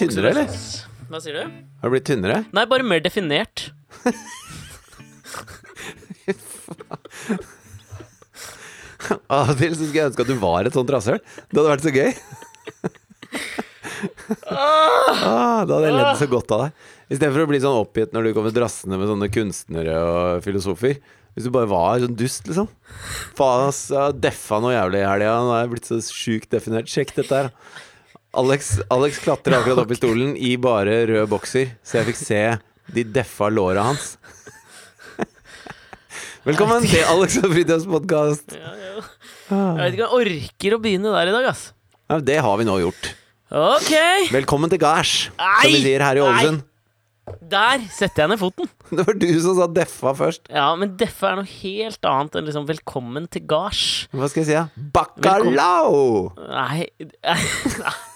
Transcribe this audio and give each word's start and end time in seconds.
blitt 0.00 0.16
tynnere, 0.16 0.32
eller? 0.32 0.48
Hva 1.10 1.20
sier 1.22 1.34
du? 1.36 1.42
Har 1.82 1.90
du 1.90 1.94
blitt 1.96 2.08
tynnere? 2.08 2.42
Nei, 2.56 2.64
bare 2.70 2.86
mer 2.86 3.02
definert. 3.04 3.68
Av 9.30 9.50
og 9.50 9.56
til 9.58 9.72
så 9.74 9.86
skulle 9.86 10.00
jeg 10.00 10.10
ønske 10.10 10.24
at 10.24 10.30
du 10.30 10.36
var 10.40 10.68
et 10.68 10.76
sånt 10.76 10.90
rasshøl. 10.92 11.20
Det 11.50 11.58
hadde 11.58 11.72
vært 11.72 11.86
så 11.86 11.92
gøy. 11.94 12.10
ah, 14.50 15.64
da 15.66 15.72
hadde 15.76 15.86
jeg 15.88 15.96
ledd 15.96 16.20
så 16.20 16.28
godt 16.30 16.54
av 16.54 16.64
deg. 16.66 16.84
Istedenfor 17.10 17.44
å 17.44 17.50
bli 17.50 17.62
sånn 17.62 17.80
oppgitt 17.80 18.14
når 18.14 18.28
du 18.28 18.34
kommer 18.36 18.54
drassende 18.54 19.00
med 19.00 19.10
sånne 19.10 19.30
kunstnere 19.34 19.96
og 20.04 20.44
filosofer. 20.46 21.00
Hvis 21.34 21.46
du 21.46 21.52
bare 21.54 21.70
var 21.70 22.00
sånn 22.02 22.16
dust, 22.18 22.46
liksom. 22.50 22.66
Faen, 23.38 23.68
ass. 23.70 23.84
Jeg 23.94 24.18
deffa 24.22 24.58
noe 24.62 24.74
jævlig 24.74 25.02
i 25.02 25.06
helga. 25.08 25.36
Nå 25.46 25.54
er 25.54 25.62
jeg 25.64 25.72
blitt 25.74 25.90
så 25.90 25.98
sjukt 26.06 26.50
definert. 26.54 26.90
Sjekk 26.90 27.14
dette 27.18 27.34
her. 27.42 27.50
Alex, 28.30 28.78
Alex 28.90 29.18
klatrer 29.24 29.58
akkurat 29.58 29.82
opp 29.82 29.90
i 29.90 29.98
stolen 29.98 30.36
i 30.38 30.52
bare 30.60 31.00
rød 31.10 31.26
bokser, 31.32 31.72
så 31.82 31.98
jeg 31.98 32.12
fikk 32.12 32.20
se 32.20 32.42
de 32.94 33.02
deffa 33.16 33.48
låra 33.50 33.88
hans. 33.88 34.12
Velkommen 36.48 36.86
til 36.86 37.02
Alex 37.10 37.40
og 37.42 37.50
Fridtjofs 37.50 37.88
podkast. 37.90 38.54
Ja, 38.54 38.70
ja. 38.78 39.02
Jeg 39.50 39.82
vet 39.82 39.96
ikke 39.96 40.06
om 40.06 40.22
jeg 40.22 40.38
orker 40.46 40.76
å 40.76 40.80
begynne 40.84 41.14
der 41.16 41.30
i 41.32 41.34
dag, 41.34 41.48
ass. 41.50 41.64
Ja, 42.10 42.20
det 42.30 42.38
har 42.46 42.58
vi 42.60 42.66
nå 42.68 42.76
gjort. 42.84 43.12
Ok, 43.50 43.92
Velkommen 44.30 44.70
til 44.70 44.78
gards, 44.78 45.24
som 45.34 45.66
vi 45.66 45.80
sier 45.82 46.04
her 46.06 46.20
i 46.20 46.22
Ålesund. 46.22 46.62
der 47.50 47.82
setter 47.90 48.22
jeg 48.24 48.30
ned 48.30 48.38
foten. 48.38 48.70
Det 48.94 49.04
var 49.06 49.18
du 49.18 49.26
som 49.42 49.58
sa 49.58 49.66
deffa 49.70 50.12
først. 50.18 50.46
Ja, 50.54 50.68
men 50.78 50.94
deffa 50.98 51.32
er 51.32 51.40
noe 51.40 51.50
helt 51.50 52.06
annet 52.06 52.38
enn 52.38 52.46
liksom 52.46 52.66
'velkommen 52.66 53.26
til 53.30 53.42
gards'. 53.50 54.06
Hva 54.14 54.30
skal 54.30 54.42
jeg 54.44 54.48
si? 54.52 54.54
Ja? 54.54 54.64
Bacalao! 54.94 56.30
Nei 56.38 56.86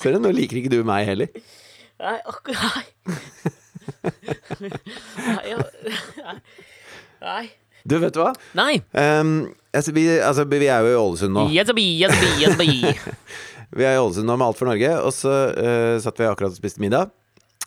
Ser 0.00 0.16
du, 0.16 0.22
nå 0.24 0.32
liker 0.34 0.60
ikke 0.60 0.72
du 0.72 0.80
meg 0.88 1.08
heller. 1.08 1.28
Nei, 2.00 2.16
akkurat 2.24 2.60
Nei. 2.64 4.10
Nei, 5.20 5.56
nei. 6.24 6.36
nei. 7.20 7.42
Du, 7.84 7.96
vet 8.00 8.12
du 8.14 8.20
hva? 8.20 8.32
Nei. 8.56 8.80
Um, 8.92 9.50
altså, 9.72 9.92
vi, 9.96 10.04
altså, 10.20 10.44
vi 10.48 10.68
er 10.68 10.84
jo 10.84 10.92
i 10.92 10.98
Ålesund 11.00 11.36
nå. 11.36 11.46
Yazabi, 11.54 11.86
yazabi, 12.00 12.30
yazabi. 12.42 12.76
Vi 13.70 13.86
er 13.86 13.96
i 13.96 14.02
Ålesund 14.02 14.28
nå 14.28 14.36
med 14.36 14.48
Alt 14.50 14.60
for 14.60 14.68
Norge, 14.68 14.92
og 15.00 15.12
så 15.16 15.34
uh, 15.54 15.96
satt 16.02 16.20
vi 16.20 16.28
akkurat 16.28 16.52
og 16.52 16.60
spiste 16.60 16.82
middag. 16.82 17.12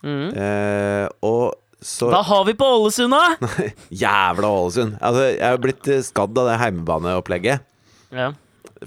Mm. 0.03 0.33
Uh, 0.35 1.05
og 1.25 1.43
så 1.83 2.09
Hva 2.11 2.21
har 2.27 2.45
vi 2.47 2.55
på 2.59 2.67
Ålesund, 2.77 3.13
da? 3.13 3.51
Jævla 4.03 4.49
Ålesund! 4.49 4.97
Altså, 5.03 5.25
jeg 5.33 5.43
har 5.43 5.61
blitt 5.63 5.89
eh, 5.91 6.03
skadd 6.05 6.37
av 6.39 6.47
det 6.51 6.59
heimebaneopplegget. 6.61 7.65
Ja. 8.13 8.29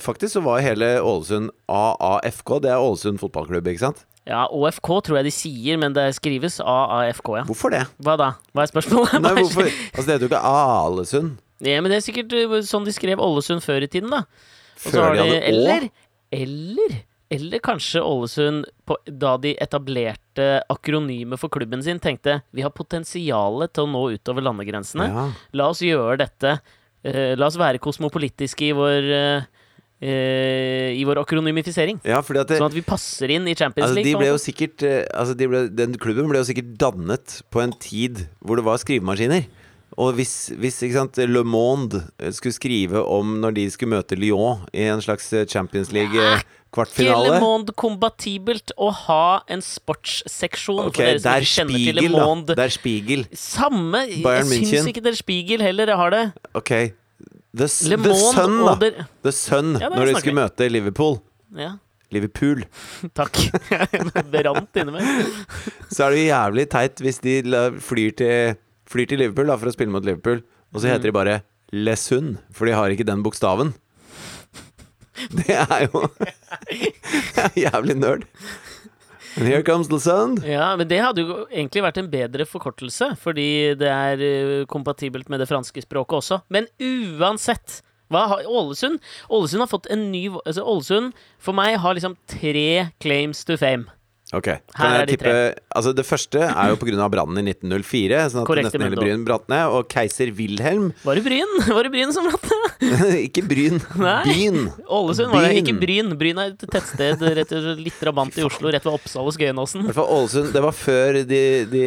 Faktisk 0.03 0.37
så 0.37 0.43
var 0.45 0.65
hele 0.65 0.97
Ålesund 1.01 1.51
AAFK. 1.71 2.59
Det 2.65 2.71
er 2.73 2.83
Ålesund 2.83 3.21
fotballklubb, 3.23 3.73
ikke 3.73 3.87
sant? 3.89 4.05
ja, 4.27 4.43
OFK 4.51 4.89
tror 5.07 5.21
jeg 5.21 5.29
de 5.29 5.33
sier, 5.35 5.79
men 5.79 5.95
det 5.95 6.09
skrives 6.17 6.59
AAFK, 6.59 7.29
ja. 7.39 7.43
Hvorfor 7.47 7.71
det? 7.71 7.85
Hva 8.03 8.17
da? 8.19 8.33
Hva 8.51 8.65
er 8.65 8.71
spørsmålet? 8.73 9.21
Nei, 9.23 9.35
hvorfor? 9.39 9.69
Altså, 9.71 10.07
det 10.09 10.17
heter 10.17 10.27
jo 10.27 10.31
ikke 10.33 10.41
Alesund. 10.51 11.37
Ja, 11.63 11.79
men 11.81 11.93
det 11.93 12.01
er 12.01 12.07
sikkert 12.09 12.35
uh, 12.35 12.57
sånn 12.67 12.87
de 12.89 12.95
skrev 12.95 13.23
Ålesund 13.23 13.63
før 13.65 13.87
i 13.87 13.91
tiden, 13.91 14.11
da. 14.13 14.25
Og 14.83 14.89
Før 14.91 15.15
de 15.15 15.23
hadde 15.23 15.37
Å? 15.39 15.45
Eller, 15.53 15.87
eller 16.35 16.99
eller 17.27 17.59
kanskje 17.59 18.03
Ålesund, 18.07 18.69
på, 18.87 18.95
da 19.07 19.33
de 19.43 19.57
etablerte 19.59 20.45
akronymet 20.71 21.41
for 21.43 21.51
klubben 21.51 21.83
sin, 21.83 21.99
tenkte 21.99 22.37
vi 22.55 22.63
har 22.63 22.71
potensialet 22.75 23.73
til 23.75 23.87
å 23.87 23.91
nå 23.91 24.03
utover 24.15 24.47
landegrensene. 24.47 25.09
Ja. 25.11 25.25
La 25.59 25.67
oss 25.73 25.83
gjøre 25.83 26.21
dette. 26.23 26.53
eh, 27.03 27.35
la 27.35 27.49
oss 27.49 27.59
være 27.59 27.83
kosmopolitiske 27.83 28.69
i 28.69 28.77
vår 28.79 29.11
eh, 29.11 29.25
eh, 29.43 29.56
I 30.07 31.05
vår 31.07 31.23
akronymifisering. 31.25 32.01
ja, 32.07 32.21
fordi 32.23 32.43
at 32.43 32.53
det, 32.53 32.61
Sånn 32.61 32.71
at 32.71 32.77
vi 32.77 32.85
passer 32.87 33.33
inn 33.35 33.49
i 33.51 33.57
Champions 33.59 33.91
altså, 33.91 33.99
League. 33.99 34.13
de 34.13 34.21
ble 34.21 34.33
jo 34.33 34.41
sikkert 34.41 34.87
eh, 34.87 35.05
altså, 35.11 35.37
de 35.39 35.49
ble, 35.51 35.63
Den 35.75 35.97
klubben 36.01 36.29
ble 36.31 36.43
jo 36.43 36.49
sikkert 36.49 36.75
dannet 36.81 37.41
på 37.51 37.63
en 37.65 37.75
tid 37.83 38.27
hvor 38.41 38.61
det 38.61 38.67
var 38.67 38.83
skrivemaskiner. 38.83 39.49
Og 39.97 40.19
hvis, 40.19 40.51
hvis 40.61 40.83
sant, 40.93 41.17
Le 41.17 41.43
Monde 41.47 42.03
eh, 42.21 42.33
skulle 42.35 42.57
skrive 42.57 43.01
om 43.01 43.39
når 43.41 43.57
de 43.57 43.65
skulle 43.73 43.95
møte 43.97 44.19
Lyon 44.19 44.67
i 44.77 44.85
en 44.91 45.01
slags 45.05 45.31
eh, 45.33 45.47
Champions 45.49 45.89
Ikke 45.89 45.97
Le 45.97 46.05
League-kvartfinale 46.11 47.39
Monde 47.41 47.73
kompatibelt 47.79 48.75
å 48.77 48.91
ha 49.07 49.41
en 49.49 49.65
sportsseksjon 49.65 50.91
okay, 50.91 51.17
for 51.17 51.25
dere 51.25 51.49
som 51.49 51.73
ikke 51.73 51.81
kjenner 51.87 51.89
til 51.89 52.01
Le 52.03 52.13
Monde 52.13 52.53
Det. 52.53 52.59
Der 52.61 52.77
Spiegel. 52.77 53.27
Samme 53.33 54.05
Bayern 54.21 54.53
Jeg 54.53 54.69
syns 54.69 54.83
ikke 54.83 54.99
ikke 54.99 55.09
Der 55.09 55.19
Spiegel 55.23 55.65
heller 55.65 55.97
har 55.97 56.13
det. 56.13 56.25
Ok. 56.59 56.77
The, 57.57 57.67
Le 57.89 57.97
The 57.97 58.13
Monde 58.13 58.35
Sun, 58.37 58.55
og 58.61 58.67
da. 58.69 58.75
der 58.91 59.07
The 59.25 59.33
Sun, 59.33 59.73
Ja, 59.81 59.89
det 59.89 59.97
når 59.97 60.05
de 60.05 60.13
snakker 60.13 60.21
skulle 60.27 60.39
møte 60.43 60.69
Liverpool. 60.71 61.15
Ja, 61.57 61.71
Liverpool. 62.13 62.65
takk. 63.19 63.39
Det 64.33 64.43
rant 64.47 64.77
inni 64.83 64.93
meg. 64.95 65.33
Så 65.95 66.05
er 66.07 66.13
det 66.15 66.21
jo 66.21 66.29
jævlig 66.29 66.67
teit 66.75 67.01
hvis 67.07 67.19
de 67.25 67.39
la- 67.49 67.71
flyr 67.83 68.13
til, 68.21 68.57
flyr 68.93 69.09
til 69.11 69.23
Liverpool 69.25 69.49
da, 69.51 69.57
for 69.59 69.71
å 69.73 69.75
spille 69.75 69.95
mot 69.95 70.05
Liverpool, 70.07 70.43
og 70.75 70.83
så 70.83 70.91
heter 70.93 71.09
de 71.09 71.15
bare 71.17 71.39
Lesund, 71.73 72.37
for 72.55 72.69
de 72.69 72.75
har 72.77 72.93
ikke 72.93 73.07
den 73.09 73.23
bokstaven. 73.25 73.73
Det 75.33 75.55
er 75.57 75.87
jo 75.89 76.03
Det 76.21 77.41
er 77.41 77.55
jævlig 77.65 77.97
nerd. 77.97 78.27
And 79.37 79.45
here 79.47 79.63
comes 79.63 79.89
the 79.89 79.99
sun. 80.01 80.39
Ja, 80.49 80.71
men 80.77 80.89
det 80.89 81.03
hadde 81.05 81.21
jo 81.21 81.43
egentlig 81.51 81.83
vært 81.85 81.99
en 82.01 82.09
bedre 82.13 82.47
forkortelse, 82.49 83.11
fordi 83.21 83.75
det 83.77 83.91
er 83.93 84.23
eh, 84.25 84.63
kompatibelt 84.71 85.29
med 85.29 85.43
det 85.43 85.49
franske 85.51 85.83
språket 85.85 86.23
også. 86.23 86.39
Men 86.49 86.71
uansett 86.81 87.83
hva 88.13 88.39
Ålesund 88.47 89.01
Ålesund 89.35 89.65
har 89.65 89.71
fått 89.71 89.89
en 89.91 90.05
ny 90.13 90.29
altså 90.31 90.63
Ålesund 90.63 91.17
for 91.43 91.57
meg 91.59 91.77
har 91.83 91.97
liksom 91.99 92.15
tre 92.31 92.89
claims 93.03 93.45
to 93.45 93.59
fame. 93.61 93.91
Ok, 94.35 94.49
Her 94.51 94.59
kan 94.75 94.87
er 94.91 94.97
jeg 94.99 95.07
de 95.07 95.15
tippe 95.15 95.33
Altså 95.79 95.93
Det 95.95 96.03
første 96.03 96.41
er 96.43 96.71
jo 96.73 96.77
pga. 96.81 97.07
brannen 97.13 97.39
i 97.39 97.45
1904, 97.53 98.25
sånn 98.33 98.41
at 98.43 98.49
Korrekt, 98.49 98.67
nesten 98.67 98.83
hele 98.83 98.97
Mendo. 98.97 99.05
Bryn 99.05 99.23
brant 99.25 99.45
ned. 99.49 99.67
Og 99.71 99.87
keiser 99.89 100.33
Wilhelm 100.35 100.89
Var 101.05 101.15
det 101.15 101.23
Bryn? 101.29 101.53
Var 101.77 101.87
det 101.87 101.93
Bryn 101.95 102.13
som 102.13 102.27
brant 102.27 102.49
ned? 102.51 103.15
Ikke 103.29 103.45
Bryn, 103.47 103.79
Nei. 104.03 104.17
Byen. 104.27 104.59
Ålesund 104.91 105.31
var 105.31 105.47
det, 105.47 105.53
ikke 105.63 105.77
Bryn. 105.81 106.11
Bryn 106.19 106.39
er 106.43 106.51
et 106.53 106.65
tettsted 106.75 107.23
rett 107.39 107.53
og 107.57 107.79
litt 107.81 108.03
rabant 108.05 108.35
i 108.37 108.43
Oslo, 108.45 108.69
rett 108.75 108.85
ved 108.85 108.93
Oppsal 108.99 109.25
og 109.31 109.33
Skøyenåsen. 109.37 109.81
I 109.81 109.87
hvert 109.89 109.97
fall 110.01 110.11
Ålesund, 110.13 110.51
Det 110.53 110.63
var 110.65 110.75
før 110.77 111.19
de, 111.31 111.41
de 111.71 111.85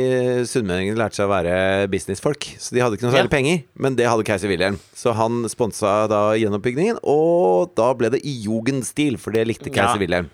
sunnmøringene 0.49 0.97
lærte 0.97 1.19
seg 1.19 1.27
å 1.27 1.31
være 1.33 1.53
businessfolk. 1.91 2.47
Så 2.57 2.73
de 2.75 2.81
hadde 2.81 2.97
ikke 2.97 3.05
noe 3.05 3.13
særlig 3.13 3.29
Ja. 3.29 3.35
penger, 3.35 3.61
men 3.77 3.95
det 3.99 4.07
hadde 4.09 4.25
keiser 4.27 4.49
Wilhelm. 4.51 4.79
Så 4.97 5.13
han 5.15 5.43
sponsa 5.51 6.07
da 6.11 6.23
gjenoppbyggingen, 6.39 6.99
og 7.03 7.75
da 7.77 7.91
ble 7.99 8.09
det 8.15 8.23
i 8.27 8.33
jugendstil, 8.47 9.19
for 9.21 9.35
det 9.35 9.45
likte 9.51 9.69
keiser 9.69 9.99
Ja. 9.99 10.01
Wilhelm. 10.01 10.31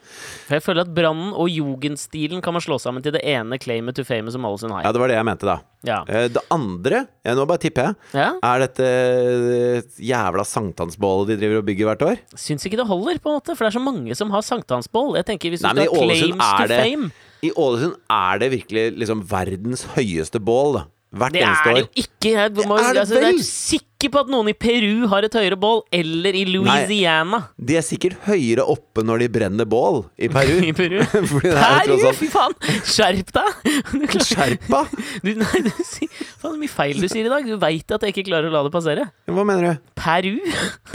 For 0.48 0.56
jeg 0.60 0.66
føler 0.70 0.86
at 0.88 0.94
Brannen 0.96 1.34
og 1.34 1.50
jugendstilen 1.96 2.42
kan 2.44 2.54
man 2.54 2.62
slå 2.62 2.78
sammen 2.80 3.04
til 3.04 3.14
det 3.16 3.22
ene 3.24 3.58
claimet 3.60 3.96
to 3.96 4.04
fame 4.04 4.32
som 4.32 4.44
Ålesund 4.46 4.72
har. 4.72 4.84
Ja, 4.84 4.92
det 4.92 5.00
var 5.02 5.08
det 5.08 5.16
jeg 5.18 5.26
mente, 5.26 5.46
da. 5.48 5.58
Ja. 5.86 6.04
Eh, 6.08 6.28
Det 6.30 6.42
andre, 6.52 7.08
ja, 7.24 7.34
nå 7.36 7.46
bare 7.48 7.60
tipper 7.62 7.84
jeg, 7.90 7.96
ja. 8.14 8.32
er 8.44 8.60
dette 8.66 8.86
eh, 8.86 9.82
jævla 10.00 10.44
sankthansbålet 10.46 11.28
de 11.34 11.38
driver 11.42 11.62
og 11.62 11.66
bygger 11.70 11.86
hvert 11.90 12.02
år. 12.06 12.18
Syns 12.36 12.66
ikke 12.66 12.78
det 12.82 12.88
holder, 12.88 13.20
på 13.20 13.30
en 13.32 13.40
måte, 13.40 13.56
for 13.56 13.66
det 13.66 13.72
er 13.74 13.80
så 13.80 13.84
mange 13.84 14.16
som 14.16 14.32
har 14.32 14.42
sankthansbål. 14.46 15.16
Jeg 15.20 15.26
tenker 15.26 15.50
Hvis 15.54 15.62
du 15.62 15.68
Nei, 15.70 15.86
skal 15.86 15.96
ha 15.96 16.04
claims 16.06 16.50
to 16.60 16.68
det- 16.68 16.82
fame 16.84 17.12
I 17.46 17.52
Ålesund 17.56 17.96
er 18.10 18.40
det 18.40 18.52
virkelig 18.52 18.98
liksom 18.98 19.22
verdens 19.30 19.86
høyeste 19.96 20.40
bål, 20.42 20.74
da. 20.80 20.84
Hvert 21.16 21.32
Det 21.36 21.42
er 21.42 21.48
eneste 21.48 21.72
det 21.72 21.76
år. 21.76 21.80
jo 21.80 22.04
ikke! 22.04 22.32
Jeg 22.36 22.52
må, 22.68 22.76
er 22.78 22.94
det 22.96 23.02
altså, 23.06 23.20
jeg 23.22 23.36
er 23.38 23.44
sikker 23.46 24.12
på 24.12 24.20
at 24.22 24.28
noen 24.30 24.50
i 24.52 24.54
Peru 24.60 25.08
har 25.10 25.26
et 25.26 25.34
høyere 25.38 25.56
bål, 25.58 25.80
eller 25.96 26.36
i 26.38 26.42
Louisiana. 26.50 27.40
De 27.58 27.78
er 27.80 27.86
sikkert 27.86 28.18
høyere 28.28 28.66
oppe 28.70 29.02
når 29.08 29.24
de 29.24 29.30
brenner 29.38 29.70
bål 29.72 30.02
i 30.20 30.28
Peru. 30.34 30.58
I 30.70 30.74
Peru. 30.76 30.98
Er 31.06 31.88
Peru, 31.88 32.12
fy 32.20 32.28
faen! 32.34 32.58
Skjerp 32.86 33.32
deg! 33.38 33.72
Skjerpa! 34.28 34.84
du, 35.24 35.32
nei, 35.40 35.62
du 35.66 35.72
sier 35.80 36.12
Faen, 36.12 36.52
så 36.52 36.54
mye 36.60 36.74
feil 36.76 37.00
du 37.02 37.08
sier 37.08 37.26
i 37.30 37.32
dag. 37.32 37.48
Du 37.48 37.56
veit 37.64 37.96
at 37.96 38.04
jeg 38.06 38.14
ikke 38.18 38.28
klarer 38.30 38.52
å 38.52 38.54
la 38.58 38.66
det 38.68 38.74
passere. 38.76 39.08
Hva 39.32 39.48
mener 39.48 39.72
du? 39.80 39.90
Peru? 39.98 40.36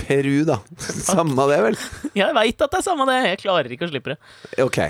Peru, 0.05 0.37
da. 0.53 0.61
Samme 0.85 1.49
det, 1.51 1.59
vel. 1.71 1.81
Jeg 2.21 2.37
veit 2.37 2.61
at 2.69 2.71
det 2.77 2.83
er 2.83 2.87
samme 2.87 3.09
det. 3.09 3.19
Jeg 3.33 3.43
klarer 3.47 3.73
ikke 3.75 3.89
å 3.89 3.93
slippe 3.95 4.15
det. 4.15 4.21
Ok. 4.69 4.83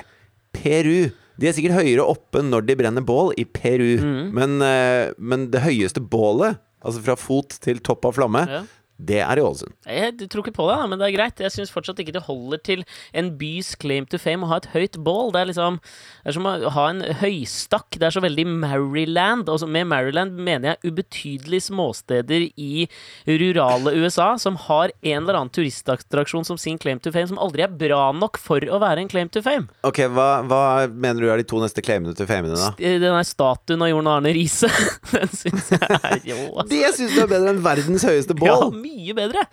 Peru. 0.58 0.98
De 1.40 1.48
er 1.48 1.54
sikkert 1.56 1.78
høyere 1.80 2.04
oppe 2.04 2.42
når 2.44 2.66
de 2.68 2.76
brenner 2.76 3.04
bål 3.06 3.32
i 3.40 3.46
Peru. 3.48 3.94
Mm. 4.02 4.26
Men, 4.36 4.58
eh, 4.66 5.12
men 5.16 5.48
det 5.54 5.62
høyeste 5.64 6.02
bålet, 6.04 6.60
altså 6.84 7.02
fra 7.06 7.16
fot 7.16 7.56
til 7.64 7.80
topp 7.84 8.04
av 8.10 8.18
flamme, 8.18 8.44
Ja. 8.48 8.62
Det 9.06 9.20
er 9.24 9.40
i 9.40 9.42
Ålesund. 9.44 9.72
Jeg 9.88 10.28
tror 10.30 10.44
ikke 10.44 10.56
på 10.58 10.66
det, 10.68 10.76
men 10.90 11.00
det 11.00 11.06
er 11.08 11.14
greit. 11.16 11.40
Jeg 11.40 11.54
syns 11.54 11.72
fortsatt 11.72 12.00
ikke 12.02 12.12
det 12.16 12.24
holder 12.26 12.60
til 12.66 12.82
en 13.16 13.30
bys 13.40 13.72
claim 13.80 14.06
to 14.10 14.18
fame 14.20 14.44
å 14.44 14.50
ha 14.52 14.58
et 14.60 14.68
høyt 14.74 14.98
bål. 15.04 15.32
Det 15.34 15.40
er 15.40 15.50
liksom 15.52 15.78
Det 15.80 16.32
er 16.32 16.36
som 16.36 16.48
å 16.50 16.72
ha 16.74 16.84
en 16.90 17.00
høystakk. 17.22 17.96
Det 17.96 18.06
er 18.10 18.14
så 18.16 18.22
veldig 18.24 18.44
Maryland. 18.60 19.48
Og 19.48 19.64
med 19.68 19.88
Maryland 19.90 20.36
mener 20.36 20.74
jeg 20.74 20.92
ubetydelige 20.92 21.68
småsteder 21.70 22.48
i 22.60 22.86
rurale 23.28 23.94
USA 24.00 24.34
som 24.40 24.56
har 24.68 24.92
en 25.00 25.22
eller 25.22 25.38
annen 25.38 25.52
turistattraksjon 25.54 26.44
som 26.48 26.58
sin 26.60 26.78
claim 26.80 27.00
to 27.00 27.12
fame, 27.14 27.28
som 27.30 27.40
aldri 27.40 27.64
er 27.64 27.72
bra 27.72 28.10
nok 28.16 28.38
for 28.40 28.60
å 28.68 28.80
være 28.82 29.04
en 29.04 29.10
claim 29.10 29.30
to 29.32 29.42
fame. 29.44 29.68
Ok, 29.86 30.02
hva, 30.12 30.28
hva 30.48 30.62
mener 30.90 31.24
du 31.24 31.30
er 31.32 31.40
de 31.42 31.48
to 31.48 31.60
neste 31.62 31.82
claimene 31.84 32.14
til 32.18 32.28
famene, 32.30 32.58
da? 32.58 32.72
Eh, 32.78 32.98
Den 33.00 33.16
der 33.16 33.26
statuen 33.28 33.82
av 33.84 33.90
Jon 33.92 34.10
Arne 34.10 34.32
Riise, 34.36 34.68
den 35.14 35.32
syns 35.32 35.72
jeg 35.74 35.80
er 35.88 36.20
rå. 36.28 36.50
Altså. 36.60 36.68
Det 36.72 36.92
syns 36.98 37.16
du 37.16 37.22
er 37.24 37.30
bedre 37.30 37.54
enn 37.54 37.62
verdens 37.64 38.06
høyeste 38.06 38.36
Ja, 38.44 38.56
bål! 38.60 38.74
Mye 38.90 39.14
bedre. 39.16 39.46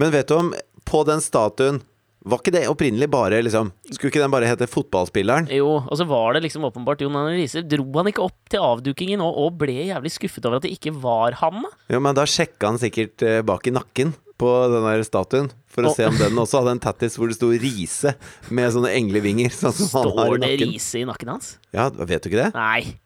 Men 0.00 0.14
vet 0.14 0.30
du 0.30 0.38
om 0.38 0.54
På 0.84 1.02
den 1.06 1.22
statuen 1.24 1.80
Var 2.24 2.40
ikke 2.40 2.54
det 2.54 2.64
opprinnelig 2.70 3.08
bare 3.12 3.42
liksom 3.44 3.70
Skulle 3.90 4.10
ikke 4.12 4.22
den 4.22 4.32
bare 4.32 4.48
hete 4.48 4.68
Fotballspilleren? 4.70 5.50
Jo, 5.52 5.76
og 5.82 6.00
så 6.00 6.06
var 6.08 6.34
det 6.34 6.44
liksom 6.46 6.66
åpenbart 6.70 7.04
Jon 7.04 7.16
Arne 7.20 7.36
Riise. 7.36 7.62
Dro 7.68 7.86
han 7.98 8.10
ikke 8.10 8.24
opp 8.24 8.38
til 8.52 8.64
avdukingen 8.64 9.22
og, 9.24 9.38
og 9.44 9.58
ble 9.60 9.76
jævlig 9.90 10.12
skuffet 10.14 10.48
over 10.48 10.58
at 10.60 10.66
det 10.66 10.74
ikke 10.76 10.94
var 11.02 11.36
han? 11.42 11.66
Jo, 11.92 12.00
men 12.02 12.16
da 12.16 12.26
sjekka 12.28 12.72
han 12.72 12.80
sikkert 12.80 13.24
eh, 13.26 13.42
bak 13.46 13.68
i 13.68 13.74
nakken 13.74 14.14
på 14.40 14.50
den 14.72 14.86
der 14.88 15.04
statuen. 15.06 15.50
For 15.70 15.86
å 15.86 15.92
oh. 15.92 15.96
se 15.96 16.08
om 16.08 16.16
den 16.18 16.40
også 16.40 16.62
hadde 16.62 16.74
en 16.76 16.82
tattis 16.82 17.16
hvor 17.18 17.30
det 17.30 17.36
sto 17.38 17.50
Riise 17.52 18.14
med 18.54 18.72
sånne 18.74 18.92
englevinger. 18.96 19.52
Sånn 19.54 19.74
som 19.76 20.00
han 20.00 20.10
har 20.18 20.32
Står 20.32 20.42
det. 20.42 20.52
Riise 20.64 21.02
i 21.02 21.06
nakken 21.08 21.34
hans? 21.36 21.56
Ja, 21.74 21.88
vet 21.92 22.24
du 22.24 22.30
ikke 22.32 22.46
det? 22.46 22.50
Nei. 22.56 22.96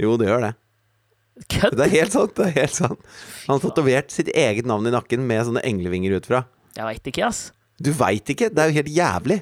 Jo, 0.00 0.16
det 0.20 0.30
gjør 0.30 0.46
det. 0.48 0.54
Kødd! 1.48 1.76
Det 1.78 1.86
er 1.86 1.94
helt 1.94 2.12
sant. 2.16 2.34
det 2.36 2.48
er 2.50 2.56
helt 2.60 2.74
sant 2.76 2.98
Han 3.46 3.54
har 3.56 3.62
tatovert 3.64 4.12
sitt 4.14 4.28
eget 4.34 4.68
navn 4.68 4.86
i 4.90 4.92
nakken 4.94 5.24
med 5.26 5.46
sånne 5.48 5.62
englevinger 5.66 6.18
utfra. 6.20 6.44
Jeg 6.76 6.86
veit 6.86 7.08
ikke, 7.12 7.30
ass. 7.30 7.46
Du 7.80 7.92
veit 7.96 8.28
ikke! 8.34 8.50
Det 8.52 8.60
er 8.62 8.70
jo 8.70 8.78
helt 8.82 8.92
jævlig. 8.92 9.40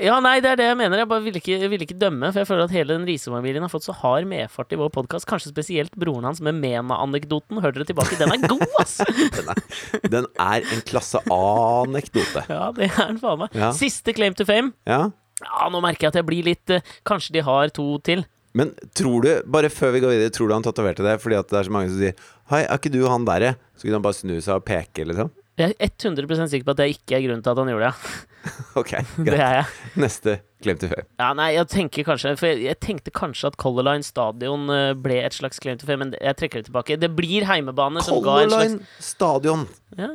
Ja, 0.00 0.16
nei, 0.24 0.38
det 0.40 0.48
er 0.54 0.56
det 0.56 0.66
jeg 0.70 0.76
mener. 0.80 1.02
Jeg 1.02 1.08
bare 1.10 1.22
ville 1.24 1.40
ikke, 1.40 1.56
vil 1.68 1.82
ikke 1.84 1.98
dømme, 2.00 2.30
for 2.32 2.40
jeg 2.40 2.48
føler 2.48 2.64
at 2.64 2.72
hele 2.72 2.94
den 2.96 3.04
Riise-familien 3.08 3.64
har 3.66 3.68
fått 3.72 3.84
så 3.84 3.92
hard 3.98 4.24
medfart 4.30 4.72
i 4.72 4.78
vår 4.80 4.88
podkast. 4.94 5.28
Kanskje 5.28 5.52
spesielt 5.52 5.92
broren 6.00 6.24
hans 6.24 6.40
med 6.44 6.56
Mena-anekdoten. 6.62 7.60
Hør 7.60 7.74
dere 7.76 7.84
tilbake. 7.90 8.16
Den 8.16 8.32
er 8.32 8.46
god, 8.48 8.64
ass! 8.80 8.96
Den 9.36 9.50
er, 9.52 9.60
den 10.08 10.28
er 10.40 10.64
en 10.72 10.80
klasse 10.88 11.20
A-anekdote. 11.32 12.46
Ja, 12.48 12.70
det 12.76 12.88
er 12.88 13.10
den 13.10 13.20
faen 13.20 13.42
meg. 13.44 13.52
Ja. 13.56 13.68
Siste 13.76 14.14
claim 14.16 14.34
to 14.38 14.46
fame. 14.48 14.72
Ja. 14.88 15.10
Ja, 15.44 15.68
nå 15.68 15.82
merker 15.84 16.06
jeg 16.06 16.14
at 16.14 16.18
jeg 16.22 16.26
blir 16.30 16.46
litt 16.46 16.72
eh, 16.72 16.84
Kanskje 17.04 17.34
de 17.36 17.42
har 17.44 17.68
to 17.76 17.84
til. 18.06 18.24
Men 18.56 18.70
tror 18.96 19.24
du, 19.26 19.30
bare 19.52 19.68
før 19.72 19.90
vi 19.96 20.00
går 20.04 20.14
videre, 20.16 20.32
tror 20.32 20.48
du 20.48 20.54
han 20.56 20.64
tatoverte 20.64 21.04
det 21.04 21.16
fordi 21.20 21.36
at 21.36 21.50
det 21.52 21.58
er 21.60 21.66
så 21.68 21.74
mange 21.74 21.90
som 21.92 21.98
sier 22.00 22.14
Hei, 22.52 22.62
er 22.64 22.78
ikke 22.78 22.92
du 22.94 23.02
han 23.10 23.26
derre? 23.28 23.56
Så 23.76 23.84
kunne 23.88 23.98
han 23.98 24.04
bare 24.06 24.16
snu 24.16 24.36
seg 24.40 24.54
og 24.60 24.64
peke, 24.68 25.04
liksom. 25.10 25.32
Jeg 25.56 25.72
er 25.80 25.88
100% 25.88 26.50
sikker 26.52 26.66
på 26.68 26.74
at 26.74 26.80
det 26.82 26.86
ikke 26.92 27.16
er 27.16 27.22
grunnen 27.24 27.40
til 27.44 27.52
at 27.52 27.60
han 27.62 27.70
gjorde 27.72 27.90
det. 27.90 28.16
Ok, 28.78 28.90
Det 29.16 29.24
greit. 29.26 29.40
jeg. 29.56 29.64
Neste 29.98 30.34
claim 30.62 30.78
to 30.78 30.86
fame. 30.92 31.04
Ja, 31.18 31.32
nei, 31.34 31.48
jeg 31.56 31.66
tenker 31.72 32.04
kanskje 32.06 32.34
For 32.38 32.46
jeg, 32.52 32.60
jeg 32.68 32.78
tenkte 32.84 33.10
kanskje 33.10 33.48
at 33.50 33.56
Color 33.58 33.88
Line 33.88 34.06
stadion 34.06 34.68
eh, 34.70 34.92
ble 35.02 35.16
et 35.26 35.34
slags 35.34 35.58
claim 35.64 35.80
to 35.80 35.88
fame, 35.88 36.04
men 36.04 36.14
jeg 36.20 36.38
trekker 36.38 36.62
det 36.62 36.68
tilbake. 36.68 36.98
Det 37.02 37.10
blir 37.18 37.48
heimebane 37.48 38.04
som 38.06 38.20
ga 38.22 38.36
Color 38.36 38.44
en 38.46 38.54
slags 38.54 38.70
Line 38.76 39.10
stadion. 39.10 39.66
ja. 39.98 40.12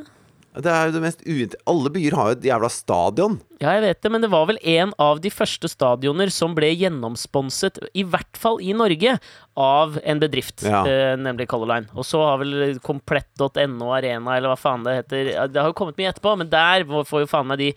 Det 0.52 0.68
er 0.68 0.90
jo 0.90 0.92
det 0.98 1.00
mest 1.00 1.22
uint... 1.24 1.54
Alle 1.70 1.88
byer 1.94 2.12
har 2.18 2.26
jo 2.28 2.36
et 2.36 2.44
jævla 2.44 2.68
stadion. 2.68 3.38
ja, 3.62 3.70
jeg 3.78 3.82
vet 3.86 4.02
det, 4.04 4.10
men 4.12 4.20
det 4.20 4.28
var 4.34 4.44
vel 4.50 4.58
en 4.68 4.92
av 5.00 5.20
de 5.24 5.30
første 5.32 5.70
stadioner 5.70 6.28
som 6.34 6.52
ble 6.54 6.68
gjennomsponset, 6.76 7.78
i 7.96 8.04
hvert 8.04 8.36
fall 8.36 8.60
i 8.60 8.74
Norge, 8.76 9.14
av 9.56 9.96
en 10.04 10.20
bedrift, 10.20 10.60
Ja. 10.66 10.82
eh, 10.84 11.16
nemlig 11.16 11.48
Color 11.48 11.70
Line. 11.72 11.88
Og 11.96 12.04
så 12.04 12.20
har 12.20 12.38
vel 12.42 12.78
komplett.no 12.84 13.92
Arena, 13.96 14.36
eller 14.36 14.52
hva 14.52 14.58
faen 14.60 14.84
det 14.84 14.98
heter 15.00 15.32
Det 15.52 15.60
har 15.62 15.70
jo 15.72 15.78
kommet 15.78 15.96
mye 15.96 16.12
etterpå, 16.12 16.36
men 16.36 16.50
der 16.52 16.84
får 16.84 17.24
jo 17.24 17.30
faen 17.32 17.48
meg 17.48 17.58
de 17.58 17.72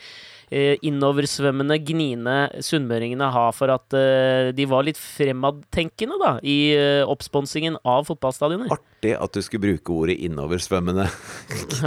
innoversvømmende, 0.52 1.80
gniende 1.82 2.36
sunnmøringene 2.64 3.32
ha 3.34 3.46
for 3.56 3.74
at 3.74 3.96
eh, 3.98 4.52
de 4.56 4.68
var 4.70 4.86
litt 4.86 5.00
fremadtenkende, 5.02 6.20
da, 6.22 6.36
i 6.46 6.58
eh, 6.76 7.02
oppsponsingen 7.10 7.80
av 7.82 8.06
fotballstadioner. 8.10 8.70
Artig 8.76 9.16
at 9.18 9.36
du 9.36 9.42
skulle 9.46 9.66
bruke 9.72 9.96
ordet 9.96 10.20
innoversvømmende. 10.28 11.08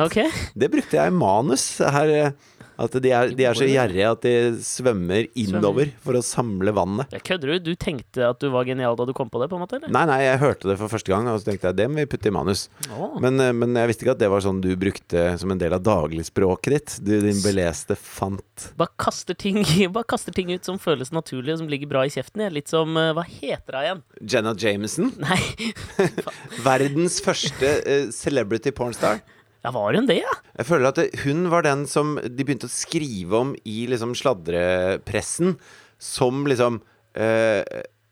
Ok? 0.04 0.20
Det 0.60 0.70
brukte 0.72 0.98
jeg 0.98 1.12
i 1.12 1.18
manus 1.18 1.70
her. 1.82 2.32
At 2.78 2.94
de 3.02 3.10
er, 3.10 3.32
de 3.34 3.46
er 3.48 3.58
så 3.58 3.66
gjerrige 3.66 4.10
at 4.14 4.22
de 4.22 4.34
svømmer 4.62 5.26
innover 5.38 5.90
for 6.04 6.18
å 6.18 6.22
samle 6.22 6.70
vannet. 6.76 7.10
Jeg 7.16 7.24
kødder 7.26 7.50
du? 7.56 7.70
Du 7.72 7.72
tenkte 7.74 8.28
at 8.28 8.38
du 8.42 8.52
var 8.54 8.68
genial 8.68 8.94
da 8.98 9.06
du 9.08 9.14
kom 9.16 9.30
på 9.32 9.40
det, 9.42 9.48
på 9.50 9.58
en 9.58 9.64
måte? 9.64 9.80
eller? 9.80 9.90
Nei, 9.94 10.04
nei, 10.06 10.18
jeg 10.22 10.40
hørte 10.44 10.70
det 10.70 10.76
for 10.78 10.92
første 10.92 11.10
gang, 11.10 11.26
og 11.26 11.40
så 11.40 11.50
tenkte 11.50 11.72
jeg 11.72 11.78
det 11.80 11.88
må 11.90 12.02
vi 12.04 12.10
putte 12.12 12.30
i 12.30 12.34
manus. 12.34 12.68
Oh. 12.92 13.16
Men, 13.22 13.40
eh, 13.42 13.54
men 13.56 13.74
jeg 13.78 13.90
visste 13.90 14.06
ikke 14.06 14.14
at 14.14 14.22
det 14.22 14.30
var 14.30 14.44
sånn 14.44 14.62
du 14.62 14.70
brukte 14.78 15.24
som 15.42 15.54
en 15.54 15.60
del 15.60 15.74
av 15.74 15.82
dagligspråket 15.86 16.76
ditt. 16.76 16.94
Du 17.02 17.16
din 17.24 17.40
beleste 17.42 17.98
fant. 17.98 18.68
Bare 18.78 18.94
kaster, 19.00 19.34
ting, 19.38 19.58
bare 19.96 20.06
kaster 20.08 20.36
ting 20.36 20.52
ut 20.54 20.68
som 20.68 20.78
føles 20.82 21.10
naturlig, 21.14 21.56
og 21.56 21.64
som 21.64 21.72
ligger 21.72 21.90
bra 21.90 22.04
i 22.06 22.12
kjeften. 22.14 22.46
Jeg 22.46 22.54
litt 22.60 22.70
som 22.70 22.94
eh, 22.94 23.10
Hva 23.16 23.26
heter 23.26 23.78
hun 23.78 23.88
igjen? 23.88 24.04
Jenna 24.34 24.54
Jameson, 24.58 25.10
Nei, 25.18 25.40
verdens 26.68 27.18
første 27.24 27.74
eh, 27.82 28.06
celebrity 28.14 28.70
pornstar. 28.74 29.24
Ja, 29.68 29.74
var 29.74 29.94
hun 29.94 30.08
det, 30.08 30.22
ja? 30.22 30.34
Jeg 30.56 30.68
føler 30.68 30.88
at 30.88 31.20
hun 31.26 31.48
var 31.52 31.66
den 31.66 31.84
som 31.90 32.16
de 32.22 32.44
begynte 32.44 32.68
å 32.70 32.72
skrive 32.72 33.42
om 33.42 33.52
i 33.68 33.82
liksom 33.90 34.14
sladrepressen 34.16 35.58
som 36.00 36.46
liksom 36.48 36.80
eh, 37.18 37.62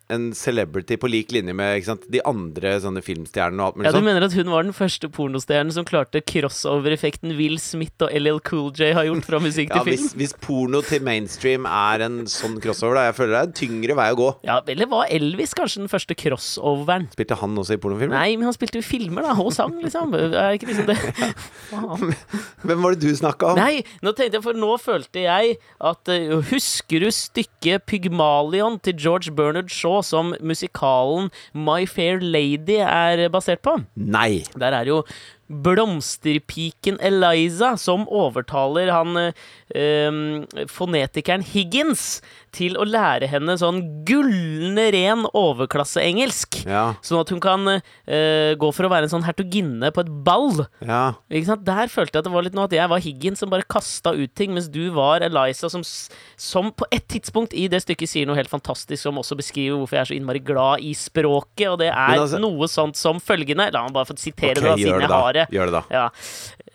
en 0.08 0.28
celebrity 0.38 0.94
på 1.02 1.08
lik 1.10 1.32
linje 1.34 1.54
med 1.56 1.82
sant, 1.86 2.04
de 2.12 2.20
andre 2.22 2.76
sånne 2.82 3.00
filmstjernene 3.02 3.58
og 3.64 3.66
alt 3.72 3.76
mulig 3.80 3.86
Ja, 3.88 3.92
Du 3.92 3.98
sånn. 3.98 4.04
mener 4.06 4.26
at 4.28 4.34
hun 4.38 4.50
var 4.52 4.62
den 4.62 4.72
første 4.76 5.08
pornostjernen 5.10 5.72
som 5.74 5.84
klarte 5.88 6.20
crossover-effekten 6.22 7.32
Will 7.38 7.56
Smith 7.58 8.04
og 8.06 8.12
LL 8.14 8.38
Cool 8.46 8.70
J 8.76 8.92
har 8.94 9.08
gjort 9.08 9.26
fra 9.26 9.40
musikk 9.42 9.72
Ja, 9.74 9.80
til 9.82 9.90
film? 9.96 10.04
hvis, 10.04 10.14
hvis 10.14 10.34
porno 10.46 10.80
til 10.86 11.02
mainstream 11.02 11.66
er 11.66 12.04
en 12.06 12.20
sånn 12.30 12.54
crossover, 12.62 12.94
da. 13.00 13.06
Jeg 13.10 13.16
føler 13.18 13.32
det 13.34 13.40
er 13.40 13.48
en 13.50 13.56
tyngre 13.62 13.96
vei 13.98 14.06
å 14.14 14.18
gå. 14.20 14.28
Ja, 14.46 14.60
Eller 14.66 14.86
var 14.86 15.06
Elvis 15.10 15.54
kanskje 15.58 15.82
den 15.82 15.90
første 15.90 16.14
crossoveren? 16.14 17.08
Spilte 17.16 17.40
han 17.42 17.58
også 17.58 17.74
i 17.74 17.82
pornofilmer? 17.82 18.14
Nei, 18.14 18.36
men 18.36 18.46
han 18.46 18.54
spilte 18.54 18.78
jo 18.78 18.86
filmer, 18.86 19.26
da, 19.26 19.34
og 19.42 19.50
sang, 19.52 19.74
liksom. 19.82 20.14
Er 20.14 20.54
ikke 20.54 20.70
liksom 20.70 20.86
det. 20.86 20.98
Hvem 22.66 22.82
var 22.82 22.94
det 22.94 23.02
du 23.02 23.16
snakka 23.16 23.52
om? 23.52 23.58
Nei, 23.58 23.82
nå 24.04 24.12
tenkte 24.16 24.38
jeg, 24.38 24.44
for 24.46 24.54
nå 24.58 24.70
følte 24.82 25.24
jeg 25.26 25.56
at 25.80 26.10
uh, 26.14 26.38
Husker 26.52 27.02
du 27.02 27.10
stykket 27.10 27.86
Pygmalion 27.90 28.78
til 28.82 28.94
George 29.02 29.32
Bernard 29.34 29.70
Shaw 29.72 29.95
som 30.04 30.34
musikalen 30.40 31.30
My 31.54 31.86
Fair 31.88 32.20
Lady 32.20 32.80
er 32.82 33.28
basert 33.32 33.62
på? 33.64 33.78
Nei. 33.96 34.44
Der 34.58 34.76
er 34.76 34.90
jo 34.90 35.02
blomsterpiken 35.46 36.98
Eliza 36.98 37.76
som 37.78 38.06
overtaler 38.10 38.90
han 38.90 39.18
eh, 39.20 40.66
fonetikeren 40.66 41.44
Higgins 41.46 42.18
til 42.56 42.76
å 42.80 42.86
lære 42.88 43.28
henne 43.30 43.54
sånn 43.60 43.82
gullende 44.08 44.86
ren 44.94 45.26
overklasseengelsk. 45.36 46.62
Ja. 46.68 46.94
Sånn 47.04 47.20
at 47.20 47.32
hun 47.34 47.42
kan 47.44 47.66
uh, 47.68 48.50
gå 48.58 48.70
for 48.74 48.88
å 48.88 48.92
være 48.92 49.08
en 49.08 49.12
sånn 49.12 49.26
hertuginne 49.26 49.90
på 49.94 50.04
et 50.04 50.10
ball. 50.26 50.64
Ja. 50.80 51.02
Der 51.28 51.92
følte 51.92 52.16
jeg 52.16 52.24
at 52.24 52.28
det 52.28 52.34
var 52.34 52.46
litt 52.46 52.56
noe 52.56 52.68
at 52.68 52.76
jeg 52.76 52.90
var 52.92 53.02
Higgin 53.04 53.38
som 53.38 53.52
bare 53.52 53.66
kasta 53.68 54.14
ut 54.16 54.32
ting, 54.38 54.54
mens 54.56 54.70
du 54.72 54.86
var 54.96 55.24
Eliza 55.26 55.70
som, 55.72 55.84
som 55.84 56.72
på 56.72 56.88
et 56.94 57.06
tidspunkt 57.12 57.54
i 57.56 57.66
det 57.72 57.82
stykket 57.84 58.10
sier 58.10 58.28
noe 58.28 58.38
helt 58.38 58.52
fantastisk, 58.52 59.00
som 59.04 59.20
også 59.20 59.38
beskriver 59.38 59.78
hvorfor 59.80 59.98
jeg 60.00 60.06
er 60.06 60.10
så 60.12 60.18
innmari 60.18 60.42
glad 60.46 60.84
i 60.86 60.94
språket, 60.96 61.68
og 61.72 61.80
det 61.84 61.90
er 61.92 62.16
altså- 62.16 62.40
noe 62.42 62.68
sånt 62.70 62.96
som 62.98 63.20
følgende 63.22 63.70
La 63.76 63.82
meg 63.84 63.92
bare 63.96 64.08
få 64.08 64.16
sitere 64.18 64.56
Ok, 64.56 64.62
det, 64.62 64.70
da, 64.70 64.76
siden 64.76 64.94
det 65.00 65.06
jeg 65.06 65.10
da. 65.10 65.20
har 65.20 65.32
det. 65.36 65.46
Gjør 65.52 65.70
det 65.70 65.74
da. 65.76 65.82
Ja. 65.90 66.08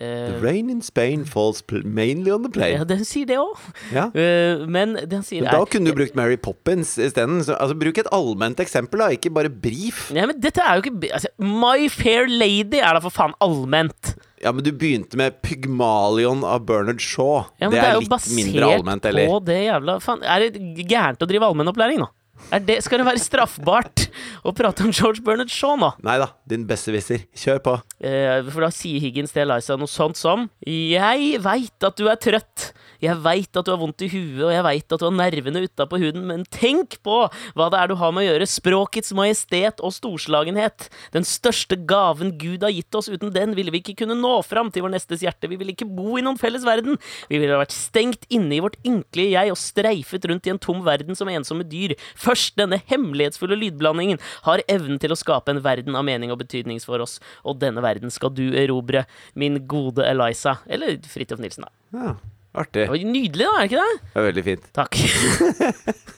The 0.01 0.07
Eh, 0.11 0.41
rain 0.41 0.69
in 0.69 0.81
Spain 0.81 1.25
falls 1.25 1.61
mainly 1.69 2.31
on 2.33 2.41
the 2.41 2.49
ja, 2.49 2.53
plane. 2.79 2.85
den 2.89 3.03
sier 3.05 3.27
det 3.29 3.37
òg. 3.37 3.59
Ja. 3.93 4.07
men 4.65 4.95
det 4.95 5.13
han 5.13 5.23
sier 5.25 5.43
Men 5.43 5.51
da 5.51 5.59
er 5.59 5.65
kunne 5.71 5.89
du 5.91 5.95
brukt 5.97 6.15
Mary 6.19 6.37
Poppins 6.37 6.97
isteden. 7.01 7.41
Så- 7.47 7.55
Altså, 7.57 7.77
bruk 7.79 7.97
et 8.01 8.07
allment 8.11 8.59
eksempel, 8.59 8.99
da, 8.99 9.09
ikke 9.15 9.31
bare 9.33 9.49
brief. 9.49 10.09
ja, 10.13 10.25
men 10.27 10.39
dette 10.39 10.61
er 10.61 10.77
jo 10.79 10.83
ikke 10.85 11.11
altså, 11.15 11.31
My 11.39 11.87
Fair 11.89 12.27
Lady 12.27 12.79
er 12.81 12.93
da 12.97 12.99
for 13.03 13.09
faen 13.15 13.33
allment. 13.41 14.15
Ja, 14.41 14.51
men 14.51 14.63
du 14.65 14.71
begynte 14.73 15.15
med 15.19 15.35
Pygmalion 15.45 16.43
av 16.43 16.63
Bernard 16.65 16.99
Shaw. 17.01 17.45
Ja, 17.61 17.69
men 17.69 17.77
det 17.77 17.83
er 17.85 17.93
jo 17.93 17.99
litt 18.05 18.09
basert 18.09 18.35
mindre 18.35 18.71
allment, 18.75 19.05
eller? 19.05 19.27
på 19.29 19.43
det 19.45 19.59
jævla 19.67 19.99
faen, 20.01 20.23
Er 20.23 20.49
det 20.49 20.87
gærent 20.89 21.21
å 21.21 21.27
drive 21.29 21.45
allmennopplæring 21.45 21.99
nå? 22.01 22.07
Er 22.51 22.59
det, 22.65 22.79
skal 22.81 22.97
det 22.97 23.05
være 23.05 23.21
straffbart 23.21 24.07
å 24.49 24.53
prate 24.57 24.81
om 24.81 24.89
George 24.91 25.21
Bernard 25.21 25.51
Shaw 25.53 25.75
nå? 25.77 25.91
Nei 26.01 26.17
da, 26.17 26.31
din 26.49 26.65
besserwisser. 26.65 27.27
Kjør 27.37 27.59
på. 27.67 27.75
Eh, 28.01 28.41
for 28.49 28.65
da 28.65 28.71
sier 28.73 28.99
Higgins 29.03 29.31
til 29.31 29.43
Eliza 29.45 29.77
noe 29.77 29.85
sånt 29.91 30.17
som 30.17 30.47
Jeg 30.65 31.37
veit 31.43 31.85
at 31.85 31.95
du 32.01 32.07
er 32.09 32.17
trøtt. 32.17 32.71
Jeg 33.01 33.17
veit 33.23 33.57
at 33.57 33.65
du 33.65 33.71
har 33.73 33.79
vondt 33.81 34.03
i 34.05 34.09
huet, 34.11 34.43
og 34.45 34.51
jeg 34.53 34.65
veit 34.65 34.93
at 34.93 35.01
du 35.01 35.07
har 35.07 35.15
nervene 35.15 35.63
utapå 35.65 35.99
huden, 36.01 36.25
men 36.29 36.45
tenk 36.53 36.99
på 37.05 37.17
hva 37.57 37.69
det 37.73 37.79
er 37.79 37.91
du 37.91 37.95
har 37.97 38.13
med 38.13 38.23
å 38.23 38.27
gjøre. 38.27 38.49
Språkets 38.49 39.13
majestet 39.17 39.81
og 39.81 39.93
storslagenhet. 39.95 40.87
Den 41.15 41.25
største 41.27 41.79
gaven 41.89 42.35
Gud 42.41 42.65
har 42.65 42.73
gitt 42.73 42.97
oss. 42.97 43.09
Uten 43.11 43.33
den 43.33 43.55
ville 43.57 43.73
vi 43.73 43.81
ikke 43.81 43.97
kunne 44.03 44.17
nå 44.19 44.33
fram 44.45 44.69
til 44.73 44.85
vår 44.85 44.93
nestes 44.95 45.25
hjerte. 45.25 45.49
Vi 45.49 45.57
ville 45.59 45.73
ikke 45.73 45.89
bo 45.89 46.19
i 46.19 46.25
noen 46.25 46.39
felles 46.41 46.65
verden. 46.67 46.99
Vi 47.31 47.39
ville 47.41 47.57
vært 47.59 47.75
stengt 47.75 48.27
inne 48.29 48.57
i 48.57 48.61
vårt 48.63 48.77
ynkelige 48.87 49.33
jeg 49.33 49.53
og 49.53 49.59
streifet 49.59 50.27
rundt 50.29 50.49
i 50.49 50.53
en 50.53 50.61
tom 50.61 50.83
verden 50.85 51.17
som 51.17 51.31
ensomme 51.31 51.65
dyr. 51.67 51.95
Først 52.19 52.57
denne 52.59 52.81
hemmelighetsfulle 52.91 53.57
lydblandingen 53.63 54.21
har 54.45 54.63
evnen 54.71 55.01
til 55.01 55.13
å 55.13 55.19
skape 55.19 55.53
en 55.53 55.63
verden 55.65 55.97
av 55.97 56.05
mening 56.07 56.33
og 56.33 56.41
betydning 56.43 56.81
for 56.83 57.01
oss, 57.03 57.19
og 57.47 57.59
denne 57.61 57.81
verden 57.83 58.13
skal 58.13 58.33
du 58.33 58.51
erobre, 58.57 59.05
min 59.33 59.59
gode 59.69 60.05
Eliza. 60.07 60.59
Eller 60.69 60.99
Fridtjof 61.09 61.41
Nilsen, 61.41 61.65
da. 61.67 61.73
Ja, 61.91 62.13
artig. 62.55 62.83
Det 62.85 62.89
var 62.91 63.05
nydelig, 63.15 63.45
da, 63.45 63.51
er 63.51 63.61
det 63.61 63.69
ikke 63.71 63.83
det? 63.85 64.01
Det 64.11 64.21
er 64.21 64.27
veldig 64.29 64.43
fint. 64.49 64.65
Takk. 64.75 64.97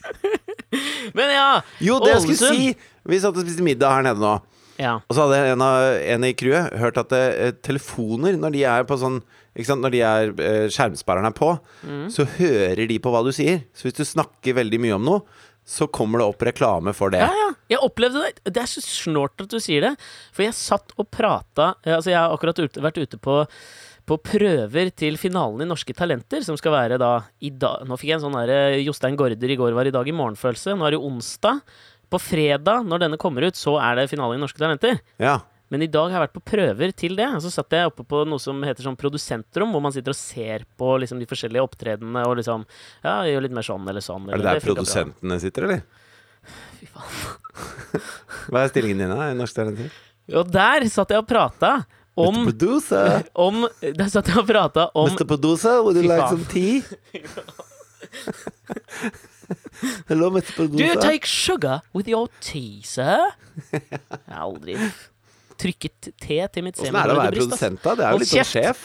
Men 1.14 1.30
ja. 1.30 1.48
Jo, 1.84 2.00
det 2.02 2.14
jeg 2.16 2.24
skulle 2.24 2.50
si 2.56 2.68
Vi 3.06 3.20
satt 3.22 3.36
og 3.36 3.44
spiste 3.46 3.64
middag 3.66 3.92
her 3.98 4.06
nede 4.08 4.22
nå. 4.22 4.34
Ja. 4.80 4.96
Og 5.06 5.14
så 5.14 5.26
hadde 5.28 5.52
en, 5.52 5.62
av, 5.62 5.84
en 6.16 6.24
i 6.26 6.32
crewet 6.34 6.72
hørt 6.80 6.96
at 6.98 7.12
eh, 7.14 7.52
telefoner, 7.62 8.34
når 8.40 8.54
de 8.56 8.64
er 8.66 8.86
på 8.88 8.96
sånn 8.98 9.20
ikke 9.54 9.68
sant? 9.68 9.84
Når 9.84 9.92
de 9.94 10.00
er 10.02 10.32
eh, 10.42 10.64
skjermsperreren 10.74 11.28
er 11.30 11.36
på, 11.36 11.52
Mm. 11.86 12.06
så 12.10 12.24
hører 12.40 12.80
de 12.90 12.96
på 12.98 13.10
hva 13.14 13.20
du 13.22 13.30
sier. 13.36 13.60
Så 13.76 13.86
hvis 13.86 13.94
du 14.00 14.02
snakker 14.08 14.56
veldig 14.56 14.80
mye 14.82 14.96
om 14.96 15.04
noe, 15.06 15.20
så 15.64 15.86
kommer 15.86 16.18
det 16.20 16.26
opp 16.26 16.42
reklame 16.48 16.90
for 16.96 17.12
det. 17.14 17.20
Ja, 17.22 17.28
ja. 17.38 17.50
Jeg 17.70 17.78
opplevde 17.86 18.24
det. 18.24 18.32
Det 18.50 18.60
er 18.64 18.68
så 18.72 18.82
snålt 18.84 19.44
at 19.46 19.52
du 19.54 19.60
sier 19.62 19.84
det. 19.86 19.92
For 20.34 20.42
jeg 20.44 20.56
satt 20.58 20.90
og 21.00 21.06
prata 21.14 21.70
Altså, 21.86 22.10
jeg 22.10 22.18
har 22.18 22.34
akkurat 22.34 22.58
ute, 22.60 22.82
vært 22.84 22.98
ute 23.00 23.20
på 23.22 23.38
på 24.04 24.18
prøver 24.20 24.90
til 24.92 25.16
finalen 25.20 25.64
i 25.64 25.68
Norske 25.68 25.94
Talenter, 25.96 26.44
som 26.44 26.58
skal 26.60 26.74
være 26.74 26.98
da 27.00 27.12
i 27.40 27.48
dag 27.50 27.86
Nå 27.88 27.96
fikk 27.96 28.10
jeg 28.10 28.18
en 28.18 28.26
sånn 28.26 28.36
derre 28.36 28.76
Jostein 28.82 29.16
Gaarder 29.16 29.54
i 29.54 29.56
går 29.56 29.72
var 29.76 29.88
i 29.88 29.94
dag 29.94 30.08
i 30.08 30.14
morgenfølelse. 30.16 30.76
Nå 30.76 30.84
er 30.84 30.96
det 30.96 31.00
onsdag. 31.00 31.62
På 32.12 32.20
fredag, 32.20 32.84
når 32.84 33.06
denne 33.06 33.18
kommer 33.18 33.46
ut, 33.48 33.56
så 33.58 33.78
er 33.80 33.96
det 33.96 34.10
finale 34.12 34.36
i 34.36 34.42
Norske 34.42 34.60
Talenter. 34.60 35.00
Ja. 35.22 35.38
Men 35.72 35.82
i 35.82 35.88
dag 35.90 36.12
har 36.12 36.18
jeg 36.20 36.26
vært 36.26 36.36
på 36.36 36.44
prøver 36.52 36.92
til 36.94 37.16
det. 37.18 37.26
Så 37.42 37.50
satt 37.50 37.72
jeg 37.74 37.88
oppe 37.88 38.04
på 38.06 38.20
noe 38.28 38.42
som 38.42 38.60
heter 38.62 38.84
sånn 38.84 38.98
produsentrom, 39.00 39.72
hvor 39.74 39.82
man 39.82 39.94
sitter 39.96 40.12
og 40.12 40.20
ser 40.20 40.66
på 40.78 40.92
liksom 41.02 41.18
de 41.22 41.28
forskjellige 41.30 41.64
opptredenene 41.64 42.26
og 42.28 42.36
liksom 42.42 42.66
Ja, 43.02 43.22
gjør 43.26 43.48
litt 43.48 43.56
mer 43.56 43.66
sånn 43.66 43.88
eller 43.90 44.04
sånn. 44.04 44.28
Er 44.28 44.38
det 44.38 44.50
der 44.50 44.60
det 44.60 44.66
produsentene 44.68 45.40
sitter, 45.42 45.66
eller? 45.66 45.82
Fy 46.78 46.92
faen. 46.92 47.18
Hva 48.52 48.62
er 48.62 48.70
stillingen 48.70 49.06
din 49.06 49.16
da, 49.16 49.30
i 49.32 49.36
Norsk 49.38 49.56
Talenter? 49.56 50.00
Jo, 50.30 50.44
der 50.46 50.84
satt 50.92 51.12
jeg 51.12 51.24
og 51.24 51.28
prata 51.28 51.78
om 52.16 52.34
Mr. 52.34 52.44
Producer, 52.50 53.22
om 53.46 53.68
Der 53.82 54.08
satt 54.12 54.28
jeg 54.30 54.38
og 54.38 54.46
prata 54.48 54.86
om 54.94 55.08
Mr. 55.10 55.24
Producer, 55.26 55.82
would 55.82 55.96
you 55.98 56.02
Fy 56.02 56.08
like 56.08 56.20
faen. 56.22 56.30
some 56.30 56.44
tea? 56.52 56.82
Hello, 60.08 60.30
Mr. 60.30 60.54
Do 60.56 60.62
you 60.64 60.68
Producer. 60.94 61.00
take 61.02 61.26
sugar 61.26 61.80
with 61.92 62.08
your 62.08 62.28
tea, 62.40 62.80
sir? 62.86 63.18
Jeg 63.72 63.82
har 64.30 64.40
aldri 64.46 64.76
trykket 65.60 66.08
te 66.22 66.38
til 66.54 66.62
mitt 66.66 66.78
Åssen 66.80 66.94
er 66.96 67.02
det 67.10 67.14
å 67.14 67.16
være 67.20 67.30
bryst. 67.34 67.48
produsent, 67.50 67.78
da? 67.84 67.90
Det 67.98 68.04
er 68.06 68.10
Hold 68.14 68.16
jo 68.16 68.20
litt 68.24 68.32
sånn 68.32 68.44
kjeft. 68.44 68.54
sjef. 68.54 68.78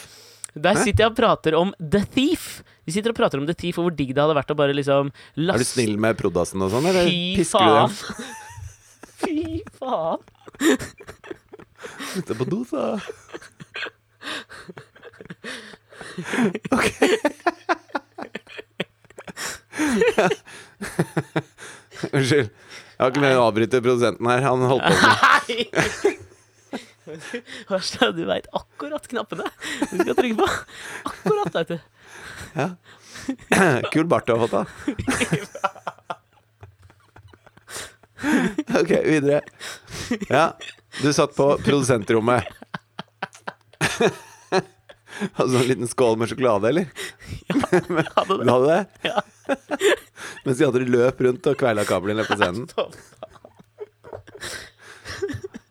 Der 0.66 0.74
sitter 0.82 1.00
jeg 1.04 1.10
og 1.12 1.16
prater 1.18 1.52
om 1.58 1.68
The 1.78 2.02
Thief. 2.10 2.44
Vi 2.86 2.90
sitter 2.96 3.10
og 3.14 3.18
prater 3.20 3.38
om 3.40 3.46
The 3.48 3.54
Thief 3.54 3.78
og 3.78 3.84
hvor 3.88 3.94
digg 3.96 4.10
det 4.16 4.22
hadde 4.24 4.34
vært 4.38 4.50
å 4.50 4.56
bare 4.58 4.74
liksom 4.74 5.04
Er 5.12 5.14
du 5.38 5.42
laste 5.46 5.64
snill 5.76 5.94
med 6.02 6.18
prodassen 6.18 6.62
og 6.66 6.70
sånn, 6.74 6.86
eller 6.90 7.04
Fy 7.06 7.20
pisker 7.38 7.62
du 7.62 7.66
faen. 7.70 7.86
dem? 7.86 7.94
Fy 9.24 9.36
faen. 9.78 10.18
Mr. 12.16 12.34
sa 12.70 13.00
Ok. 16.70 16.86
Unnskyld. 22.12 22.48
Jeg 22.50 23.04
har 23.04 23.10
ikke 23.12 23.22
med 23.22 23.36
å 23.38 23.46
avbryte 23.48 23.80
produsenten 23.84 24.26
her. 24.28 24.40
Han 24.44 24.60
holdt 24.68 24.84
på 24.84 24.92
med! 25.00 25.06
Verst 27.70 27.96
er 27.98 28.10
at 28.10 28.16
du 28.18 28.24
veit 28.28 28.46
akkurat 28.54 29.04
knappene 29.10 29.46
du 29.90 29.96
skal 30.02 30.16
trykke 30.18 30.36
på. 30.38 30.48
Akkurat, 31.10 31.52
veit 31.56 31.70
du. 31.72 31.78
Kul 33.94 34.06
bart 34.10 34.26
du 34.28 34.32
har 34.36 34.40
fått, 34.44 34.54
da. 34.56 34.64
Ok, 38.80 38.90
videre. 39.06 39.40
Ja, 40.28 40.52
du 41.02 41.12
satt 41.12 41.36
på 41.36 41.46
produsentrommet. 41.64 42.44
Hadde 45.32 45.52
du 45.52 45.58
en 45.58 45.68
liten 45.68 45.88
skål 45.88 46.16
med 46.18 46.28
sjokolade, 46.30 46.68
eller? 46.68 46.86
Ja, 47.48 47.56
jeg 47.72 47.82
Hadde 48.16 48.36
det. 48.38 48.44
Du 48.46 48.50
hadde 48.50 48.68
det? 48.70 48.84
Ja. 49.02 49.20
Mens 50.44 50.58
de 50.58 50.66
andre 50.66 50.86
løp 50.86 51.20
rundt 51.26 51.46
og 51.50 51.58
kveila 51.60 51.84
kablene 51.88 52.24
på 52.26 52.36
scenen. 52.38 52.66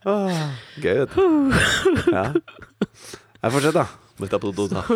Åh, 0.09 0.43
gøy, 0.79 0.99
vet 1.03 1.15
du. 1.15 1.21
Ja. 2.13 2.25
Nei, 2.33 3.51
fortsett, 3.51 3.75
da. 3.75 3.85
Mutta 4.19 4.39
på 4.39 4.51
dota. 4.55 4.83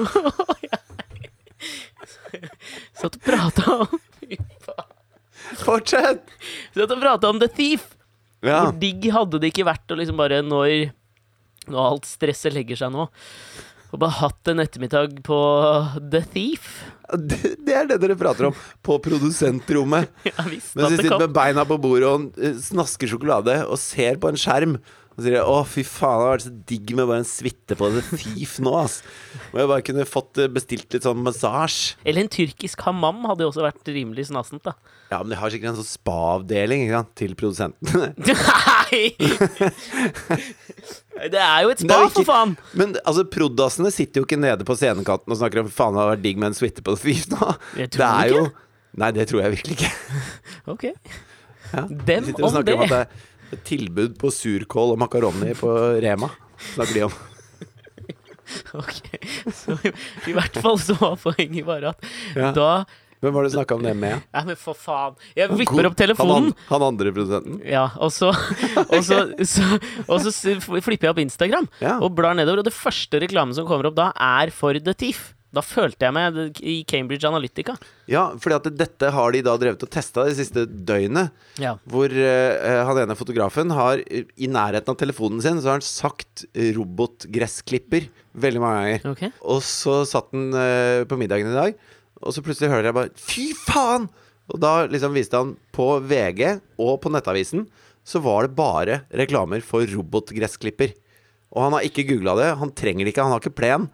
Satt 3.00 3.16
og 3.18 3.22
prata 3.26 3.76
om 3.84 4.00
Fortsett! 5.64 6.24
Satt 6.74 6.92
og 6.92 7.02
prata 7.02 7.30
om 7.30 7.40
The 7.42 7.50
Thief. 7.52 7.84
Ja. 8.44 8.66
Hvor 8.66 8.76
digg 8.80 9.06
hadde 9.16 9.40
det 9.40 9.54
ikke 9.54 9.68
vært 9.70 9.94
å 9.94 10.00
liksom 10.00 10.18
bare 10.20 10.42
når 10.44 10.90
Når 11.72 11.80
alt 11.94 12.10
stresset 12.10 12.52
legger 12.52 12.76
seg 12.76 12.92
nå, 12.92 13.06
og 13.94 14.02
bare 14.02 14.18
hatt 14.18 14.50
en 14.52 14.60
ettermiddag 14.60 15.20
på 15.24 15.38
The 16.12 16.20
Thief? 16.34 16.66
Det, 17.14 17.38
det 17.62 17.76
er 17.78 17.88
det 17.88 18.00
dere 18.02 18.18
prater 18.18 18.50
om 18.50 18.56
på 18.84 18.98
produsentrommet. 19.06 20.10
Visste 20.52 20.80
Mens 20.82 20.96
de 20.96 20.98
sitter 20.98 21.14
kom. 21.14 21.22
med 21.24 21.36
beina 21.36 21.64
på 21.70 21.78
bordet 21.80 22.10
og 22.10 22.40
eh, 22.42 22.58
snasker 22.58 23.12
sjokolade 23.12 23.60
og 23.68 23.78
ser 23.80 24.18
på 24.20 24.32
en 24.34 24.40
skjerm. 24.44 24.76
Og 25.18 25.24
sier 25.24 25.44
'Å, 25.46 25.60
fy 25.70 25.84
faen, 25.86 26.18
det 26.18 26.26
har 26.26 26.34
vært 26.38 26.46
så 26.48 26.54
digg 26.66 26.96
med 26.98 27.06
bare 27.08 27.22
en 27.22 27.28
suite 27.30 27.76
på 27.78 27.90
det 27.94 28.02
Thief 28.18 28.58
nå', 28.60 28.74
ass. 28.84 29.02
Og 29.54 29.60
jeg 29.62 29.68
bare 29.70 29.82
kunne 29.86 30.06
fått 30.10 30.38
eh, 30.42 30.48
bestilt 30.50 30.90
litt 30.94 31.04
sånn 31.06 31.22
massasje. 31.24 31.96
Eller 32.06 32.22
en 32.26 32.30
tyrkisk 32.34 32.82
hammam 32.82 33.24
hadde 33.30 33.46
jo 33.46 33.52
også 33.52 33.62
vært 33.62 33.86
rimelig 33.94 34.28
snasent, 34.32 34.64
da. 34.64 34.74
Ja, 35.12 35.20
men 35.22 35.30
de 35.30 35.36
har 35.38 35.50
sikkert 35.54 35.70
en 35.76 35.84
sånn 35.84 35.92
spa-avdeling 35.92 36.88
ikke 36.88 36.98
sant, 36.98 37.12
til 37.16 37.36
produsentene. 37.38 38.14
Nei! 38.90 39.14
Det 41.30 41.40
er 41.40 41.60
jo 41.64 41.70
et 41.74 41.80
spa, 41.84 42.00
ikke- 42.08 42.16
for 42.18 42.26
faen! 42.28 42.56
Men 42.74 42.96
altså, 43.06 43.24
prodassene 43.30 43.92
sitter 43.94 44.22
jo 44.22 44.26
ikke 44.26 44.40
nede 44.42 44.66
på 44.66 44.76
scenekanten 44.76 45.30
og 45.32 45.38
snakker 45.38 45.60
om 45.62 45.70
'faen, 45.70 45.94
det 45.94 46.02
har 46.02 46.16
vært 46.16 46.24
digg 46.26 46.38
med 46.42 46.48
en 46.48 46.54
suite 46.58 46.82
på 46.82 46.96
The 46.98 47.04
Thief' 47.14 47.30
nå. 47.30 47.56
Jeg 47.78 47.90
Det 47.92 48.00
tror 48.00 48.10
er 48.10 48.26
ikke. 48.26 48.36
jo 48.42 48.52
Nei, 48.96 49.10
det 49.12 49.28
tror 49.28 49.42
jeg 49.42 49.52
virkelig 49.56 49.78
ikke. 49.78 49.92
Ok. 50.68 50.84
Ja. 51.74 51.82
Dem 51.90 52.26
de 52.26 52.34
om 52.44 52.54
det. 52.64 52.74
om 52.78 52.88
det. 52.88 52.92
at 52.92 53.08
det 53.08 53.08
tilbud 53.68 54.18
på 54.22 54.32
surkål 54.34 54.96
og 54.96 55.00
makaroni 55.04 55.54
på 55.60 55.72
Rema. 56.04 56.30
Snakker 56.74 56.94
de 57.00 57.06
om. 57.08 57.16
ok. 58.84 59.08
Så 59.54 59.78
i, 59.88 59.92
i 60.30 60.36
hvert 60.36 60.58
fall 60.64 60.78
så 60.82 60.98
var 61.00 61.16
poenget 61.22 61.66
bare 61.68 61.94
at 61.94 62.12
Ja. 62.36 62.52
da 62.56 62.70
Hvem 63.24 63.32
var 63.38 63.46
det 63.46 63.54
du 63.54 63.56
snakka 63.56 63.76
om 63.78 63.84
det 63.86 63.94
med? 63.96 64.20
Nei, 64.36 64.42
men 64.50 64.58
for 64.60 64.76
faen. 64.76 65.14
Jeg 65.32 65.48
vipper 65.56 65.88
opp 65.88 65.94
telefonen. 65.96 66.50
Han, 66.52 66.74
han 66.74 66.84
andre 66.90 67.14
produsenten? 67.16 67.62
Ja, 67.64 67.86
og 68.04 68.12
så, 68.12 68.34
og 68.84 69.00
så, 69.08 69.22
så, 69.48 69.64
og 70.12 70.20
så 70.26 70.34
flipper 70.84 71.08
jeg 71.08 71.14
opp 71.14 71.22
Instagram 71.24 71.70
Ja. 71.80 71.94
og 72.04 72.12
blar 72.18 72.36
nedover, 72.36 72.60
og 72.60 72.68
det 72.68 72.76
første 72.76 73.22
reklamen 73.24 73.56
som 73.56 73.64
kommer 73.70 73.88
opp 73.88 73.96
da, 73.96 74.10
er 74.20 74.52
for 74.52 74.76
The 74.76 74.92
Thief. 75.00 75.30
Da 75.54 75.62
følte 75.62 76.08
jeg 76.08 76.16
meg 76.16 76.62
i 76.66 76.80
Cambridge 76.90 77.28
Analytica. 77.30 77.76
Ja, 78.10 78.32
fordi 78.42 78.58
at 78.58 78.70
dette 78.74 79.12
har 79.14 79.36
de 79.36 79.44
da 79.46 79.54
drevet 79.62 79.86
og 79.86 79.92
testa 79.94 80.26
det 80.26 80.38
siste 80.40 80.66
døgnet. 80.66 81.30
Ja. 81.62 81.76
Hvor 81.86 82.10
uh, 82.10 82.80
han 82.90 83.04
ene 83.04 83.18
fotografen 83.18 83.74
har 83.78 84.02
eh, 84.08 84.26
i 84.34 84.50
nærheten 84.50 84.90
av 84.90 84.98
telefonen 84.98 85.44
sin 85.44 85.62
Så 85.62 85.70
har 85.70 85.78
han 85.78 85.86
sagt 85.86 86.48
eh, 86.54 86.72
robotgressklipper 86.74 88.10
veldig 88.34 88.64
mange 88.64 88.82
ganger. 88.82 89.06
Okay. 89.14 89.34
Og 89.46 89.62
så 89.68 90.02
satt 90.10 90.34
han 90.34 90.50
uh, 90.58 91.06
på 91.06 91.20
middagen 91.22 91.54
i 91.54 91.58
dag, 91.60 91.78
og 92.24 92.34
så 92.34 92.42
plutselig 92.42 92.72
hører 92.74 92.90
jeg 92.90 92.98
bare 92.98 93.14
Fy 93.20 93.48
faen! 93.68 94.10
Og 94.52 94.60
da 94.60 94.74
liksom 94.90 95.14
viste 95.16 95.40
han 95.40 95.54
på 95.76 95.86
VG 96.04 96.42
og 96.82 96.98
på 97.04 97.12
Nettavisen 97.14 97.68
så 98.04 98.20
var 98.20 98.44
det 98.48 98.58
bare 98.58 98.98
reklamer 99.16 99.64
for 99.64 99.88
robotgressklipper. 99.88 100.92
Og 101.54 101.62
han 101.64 101.78
har 101.78 101.86
ikke 101.88 102.06
googla 102.10 102.34
det. 102.40 102.50
Han 102.60 102.74
trenger 102.76 103.06
det 103.06 103.14
ikke. 103.14 103.24
Han 103.24 103.32
har 103.36 103.44
ikke 103.44 103.56
plen. 103.62 103.88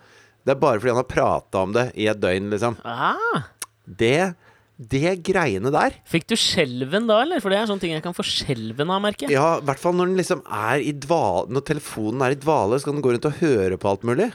Det 0.45 0.53
er 0.55 0.59
bare 0.61 0.79
fordi 0.79 0.93
han 0.93 1.01
har 1.01 1.09
prata 1.09 1.63
om 1.65 1.73
det 1.75 1.87
i 1.99 2.07
et 2.09 2.19
døgn, 2.21 2.47
liksom. 2.53 2.77
Ah, 2.87 3.49
Det, 3.85 4.33
det 4.79 5.17
greiene 5.27 5.71
der 5.73 5.97
fikk 6.07 6.27
du 6.31 6.35
skjelven 6.39 7.09
da, 7.09 7.17
eller? 7.25 7.41
For 7.43 7.51
det 7.51 7.59
er 7.59 7.67
sånne 7.69 7.83
ting 7.83 7.91
jeg 7.95 8.05
kan 8.05 8.15
få 8.15 8.23
skjelven 8.25 8.91
av, 8.93 9.01
merker 9.03 9.27
jeg. 9.27 9.35
Ja, 9.35 9.57
i 9.59 9.65
hvert 9.67 9.81
fall 9.81 9.97
når 9.97 10.11
den 10.13 10.21
liksom 10.21 10.43
er 10.45 10.83
i 10.85 10.93
dvale 10.95 11.49
Når 11.51 11.65
telefonen 11.67 12.23
er 12.25 12.35
i 12.35 12.39
dvale, 12.39 12.79
så 12.79 12.87
kan 12.89 12.99
den 12.99 13.03
gå 13.05 13.11
rundt 13.15 13.27
og 13.27 13.41
høre 13.41 13.79
på 13.81 13.91
alt 13.91 14.05
mulig. 14.07 14.29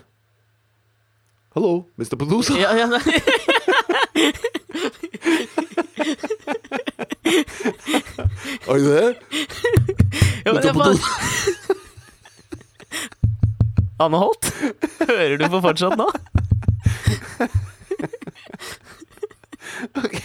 Hallo, 1.54 1.84
Mr. 1.96 2.18
Producer. 2.18 2.58
Ja, 2.58 2.74
ja. 2.74 2.88
Are 8.68 8.78
you 8.78 8.88
there? 8.88 9.14
Ja, 10.44 10.52
Mr. 10.52 10.72
bare... 10.72 10.98
Anne 14.04 14.16
Holt, 14.18 14.43
hører 15.24 15.40
du 15.40 15.46
på 15.50 15.60
fortsatt 15.64 15.96
nå? 15.98 16.08
Ok. 19.98 20.20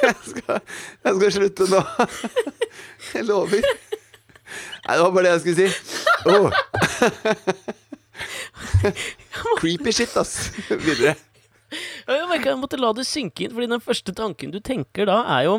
Jeg 0.00 0.16
skal, 0.26 0.60
jeg 1.04 1.14
skal 1.16 1.32
slutte 1.34 1.66
nå. 1.70 1.80
Jeg 3.14 3.24
lover. 3.28 3.64
Nei, 4.86 4.94
det 4.96 5.02
var 5.02 5.12
bare 5.14 5.24
det 5.26 5.32
jeg 5.32 5.42
skulle 5.44 5.60
si. 5.60 5.68
Oh. 6.30 6.50
Creepy 9.60 9.92
shit, 9.94 10.14
ass. 10.20 10.50
Videre. 10.70 11.14
Ja, 12.06 12.16
Jeg 12.16 12.28
merket 12.30 12.50
jeg 12.50 12.58
måtte 12.60 12.80
la 12.80 12.90
det 12.96 13.06
synke 13.06 13.44
inn, 13.46 13.52
fordi 13.54 13.70
den 13.70 13.82
første 13.84 14.14
tanken 14.16 14.50
du 14.54 14.58
tenker 14.64 15.06
da, 15.08 15.20
er 15.38 15.46
jo 15.46 15.54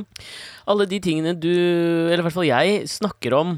alle 0.69 0.87
de 0.91 0.99
tingene 1.03 1.33
du, 1.37 1.51
eller 1.51 2.19
i 2.19 2.25
hvert 2.27 2.35
fall 2.35 2.49
jeg, 2.49 2.81
snakker 2.91 3.37
om 3.37 3.55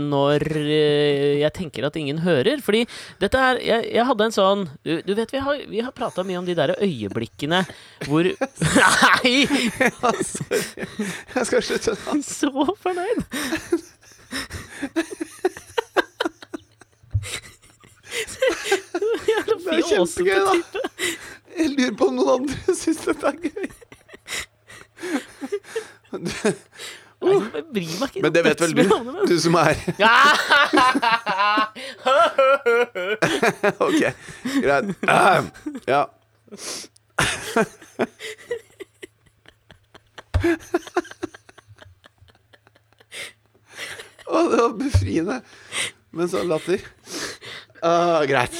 når 0.00 0.44
eh, 0.60 1.38
jeg 1.40 1.52
tenker 1.56 1.86
at 1.86 1.96
ingen 2.00 2.18
hører. 2.24 2.60
Fordi 2.64 2.84
dette 3.22 3.38
her 3.38 3.60
Jeg, 3.60 3.86
jeg 3.94 4.06
hadde 4.08 4.26
en 4.26 4.34
sånn 4.34 4.64
Du, 4.86 4.92
du 5.06 5.12
vet, 5.14 5.30
vi 5.34 5.42
har, 5.44 5.62
vi 5.70 5.82
har 5.84 5.94
prata 5.96 6.24
mye 6.26 6.40
om 6.40 6.46
de 6.48 6.56
der 6.58 6.74
øyeblikkene 6.78 7.62
hvor 8.08 8.24
Nei! 8.30 9.34
Ja, 9.80 10.12
sorry. 10.24 10.60
Jeg 11.34 11.48
skal 11.48 11.64
slutte 11.66 11.96
nå. 11.96 12.20
Så 12.30 12.50
fornøyd! 12.82 13.20
Det 18.10 19.76
er 19.76 19.82
kjempegøy, 19.86 20.40
da. 20.46 20.54
Jeg 21.58 21.68
lurer 21.76 21.94
på 21.98 22.08
om 22.10 22.14
noen 22.18 22.30
andre 22.40 22.74
syns 22.80 23.00
dette 23.06 23.26
er 23.30 23.36
gøy. 23.44 23.66
Nei, 27.20 27.36
jeg 27.36 27.64
bryr 27.74 27.96
meg 28.00 28.08
ikke. 28.08 28.22
Men 28.24 28.32
det 28.32 28.40
vet 28.46 28.60
vel 28.64 28.72
du, 28.78 28.84
du 29.28 29.36
som 29.42 29.54
er 29.60 29.76
ok, 33.86 34.00
greit. 34.64 34.86
Ja. 35.90 36.02
Å, 44.30 44.38
det 44.46 44.60
var 44.62 44.74
befriende. 44.78 45.40
med 46.16 46.30
sånn 46.32 46.48
latter. 46.50 46.80
Uh, 47.84 48.20
greit. 48.28 48.56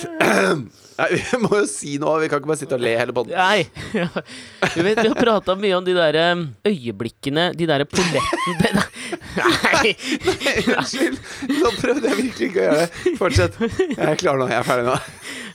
Nei, 1.00 1.08
vi 1.16 1.38
må 1.40 1.50
jo 1.62 1.66
si 1.68 1.94
noe. 2.00 2.18
Vi 2.20 2.28
kan 2.28 2.42
ikke 2.42 2.50
bare 2.50 2.60
sitte 2.60 2.76
og 2.76 2.82
le 2.84 2.92
hele 2.98 3.14
podden. 3.16 3.36
Nei. 3.36 3.64
Du 4.74 4.82
vet, 4.84 5.00
vi 5.00 5.08
har 5.08 5.16
prata 5.16 5.54
mye 5.58 5.72
om 5.78 5.84
de 5.84 5.94
der 5.96 6.16
um, 6.34 6.42
øyeblikkene, 6.68 7.50
de 7.56 7.66
der 7.68 7.84
pollettene 7.88 8.70
Nei. 9.40 9.94
Unnskyld. 10.76 11.18
Nå 11.50 11.72
prøvde 11.78 12.10
jeg 12.10 12.18
virkelig 12.20 12.50
ikke 12.50 12.60
å 12.60 12.66
gjøre 12.66 12.84
det. 12.84 13.14
Fortsett. 13.18 13.58
Jeg 13.80 14.06
er 14.06 14.20
klar 14.20 14.40
nå. 14.40 14.48
Jeg 14.50 14.60
er 14.60 14.68
ferdig 14.68 14.86
nå. 14.90 14.96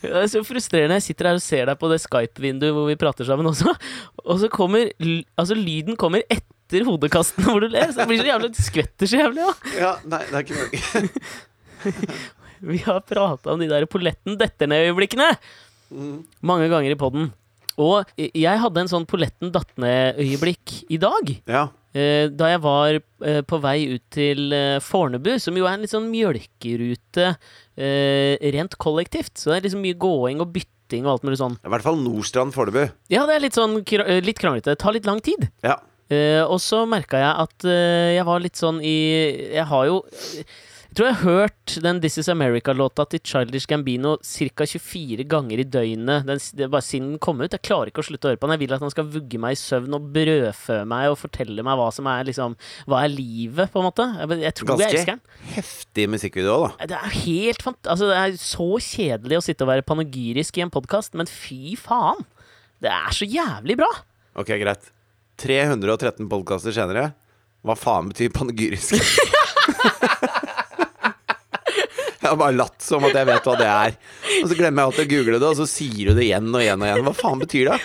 Det 0.06 0.14
er 0.24 0.30
så 0.32 0.44
frustrerende. 0.46 1.00
Jeg 1.00 1.08
sitter 1.10 1.32
her 1.32 1.40
og 1.40 1.44
ser 1.46 1.70
deg 1.70 1.80
på 1.82 1.90
det 1.92 2.02
Skype-vinduet 2.04 2.76
hvor 2.76 2.90
vi 2.90 2.98
prater 3.00 3.28
sammen 3.28 3.50
også, 3.50 3.74
og 4.26 4.42
så 4.42 4.50
kommer 4.54 4.92
Altså, 5.02 5.58
lyden 5.58 5.98
kommer 6.00 6.26
etter 6.30 6.86
hodekastene 6.88 7.50
hvor 7.50 7.64
du 7.64 7.70
ler. 7.72 7.92
Så 7.92 8.04
det 8.04 8.10
blir 8.12 8.22
så 8.24 8.30
jævlig 8.30 8.52
skvetter 8.60 9.10
så 9.10 9.22
jævlig, 9.22 9.46
ja. 9.46 9.54
Ja, 9.80 9.94
nei, 10.10 10.24
det 10.30 10.42
er 10.42 10.48
ikke 10.48 10.62
mulig. 10.64 10.82
Vi 12.74 12.82
har 12.86 13.06
prata 13.06 13.54
om 13.54 13.62
de 13.62 13.70
der 13.72 13.88
polletten 13.90 14.40
detter 14.42 14.70
ned-øyeblikkene 14.72 15.32
mange 16.46 16.70
ganger 16.72 16.92
i 16.92 17.00
poden. 17.00 17.32
Og 17.82 18.08
jeg 18.18 18.62
hadde 18.62 18.82
en 18.82 18.92
sånn 18.92 19.08
polletten 19.10 19.52
datt 19.54 19.74
ned-øyeblikk 19.82 20.78
i 20.96 21.00
dag. 21.02 21.34
Ja. 21.50 21.68
Eh, 21.96 22.28
da 22.28 22.50
jeg 22.52 22.62
var 22.64 22.98
eh, 22.98 23.42
på 23.48 23.60
vei 23.64 23.78
ut 23.96 24.04
til 24.12 24.52
eh, 24.56 24.82
Fornebu, 24.84 25.36
som 25.40 25.56
jo 25.56 25.68
er 25.68 25.78
en 25.78 25.86
litt 25.86 25.94
sånn 25.94 26.12
mjølkerute 26.12 27.36
rent 27.76 28.78
kollektivt. 28.80 29.34
Så 29.36 29.52
det 29.52 29.58
er 29.58 29.66
liksom 29.66 29.82
mye 29.84 29.98
gåing 30.00 30.40
og 30.40 30.54
bytting 30.56 31.04
og 31.04 31.16
alt 31.16 31.26
mulig 31.28 31.40
sånn. 31.42 31.58
I 31.60 31.72
hvert 31.74 31.84
fall 31.84 32.00
Nordstrand 32.00 32.56
Fornebu. 32.56 32.86
Ja, 33.12 33.26
det 33.28 33.36
er 33.36 33.44
litt 33.44 33.58
sånn 33.58 33.82
litt 33.82 34.40
kranglete. 34.40 34.72
Det 34.72 34.80
tar 34.80 34.96
litt 34.96 35.10
lang 35.10 35.20
tid. 35.24 35.50
Ja. 35.66 35.76
Og 36.46 36.60
så 36.62 36.84
merka 36.88 37.20
jeg 37.20 37.34
at 37.42 37.66
jeg 37.66 38.24
var 38.28 38.44
litt 38.44 38.60
sånn 38.60 38.78
i 38.86 38.94
Jeg 39.58 39.66
har 39.66 39.88
jo 39.90 39.96
tror 40.96 41.08
jeg 41.10 41.16
har 41.18 41.26
hørt 41.26 41.74
den 41.84 42.00
This 42.04 42.16
Is 42.22 42.28
America-låta 42.32 43.04
til 43.10 43.22
Childish 43.26 43.68
Gambino 43.68 44.16
ca. 44.22 44.66
24 44.70 45.26
ganger 45.28 45.60
i 45.60 45.66
døgnet 45.68 46.28
den, 46.28 46.40
det 46.56 46.66
er 46.66 46.72
bare 46.72 46.86
siden 46.86 47.10
den 47.14 47.22
kom 47.24 47.42
ut. 47.42 47.52
Jeg 47.52 47.64
klarer 47.66 47.92
ikke 47.92 48.04
å 48.04 48.08
slutte 48.08 48.30
å 48.30 48.32
høre 48.32 48.40
på 48.40 48.48
den. 48.48 48.56
Jeg 48.56 48.62
vil 48.64 48.76
at 48.78 48.86
han 48.86 48.94
skal 48.94 49.10
vugge 49.12 49.40
meg 49.42 49.56
i 49.56 49.60
søvn 49.60 49.98
og 49.98 50.08
brødfø 50.16 50.78
meg 50.90 51.10
og 51.12 51.18
fortelle 51.20 51.66
meg 51.66 51.80
hva 51.80 51.90
som 51.96 52.08
er 52.12 52.30
liksom 52.30 52.56
Hva 52.88 53.02
er 53.04 53.12
livet, 53.12 53.72
på 53.74 53.82
en 53.82 53.88
måte. 53.90 54.08
Jeg, 54.22 54.40
jeg 54.46 54.58
tror 54.60 54.72
jeg 54.72 54.76
Ganske 54.76 55.00
elsker 55.02 55.12
den. 55.18 55.52
heftig 55.56 56.08
musikkvideo, 56.16 56.58
da. 56.64 56.90
Det 56.94 57.00
er 57.02 57.18
helt 57.26 57.66
fant... 57.66 57.82
Altså, 57.92 58.10
det 58.12 58.22
er 58.22 58.40
så 58.42 58.70
kjedelig 58.88 59.40
å 59.42 59.46
sitte 59.50 59.68
og 59.68 59.74
være 59.74 59.88
panegyrisk 59.90 60.62
i 60.62 60.66
en 60.66 60.74
podkast, 60.74 61.18
men 61.20 61.30
fy 61.30 61.76
faen! 61.80 62.24
Det 62.84 62.92
er 62.94 63.16
så 63.16 63.28
jævlig 63.28 63.80
bra! 63.82 63.92
Ok, 64.40 64.54
greit. 64.62 64.92
313 65.42 66.30
podkaster 66.32 66.76
senere. 66.76 67.10
Hva 67.66 67.76
faen 67.80 68.12
betyr 68.12 68.32
panegyrisk? 68.36 68.96
Jeg 72.26 72.32
har 72.32 72.40
bare 72.42 72.56
latt 72.58 72.82
som 72.82 73.04
at 73.06 73.14
jeg 73.14 73.28
vet 73.30 73.46
hva 73.46 73.54
det 73.60 73.66
er. 73.70 73.98
Og 74.42 74.48
så 74.50 74.56
glemmer 74.58 74.82
jeg 74.82 74.90
alltid 74.90 75.04
å 75.06 75.12
google 75.12 75.38
det, 75.38 75.50
og 75.52 75.60
så 75.60 75.68
sier 75.70 76.10
du 76.10 76.18
det 76.18 76.26
igjen 76.26 76.48
og 76.50 76.64
igjen 76.64 76.82
og 76.82 76.88
igjen. 76.90 77.04
Hva 77.06 77.14
faen 77.20 77.44
betyr 77.44 77.70
det? 77.70 77.78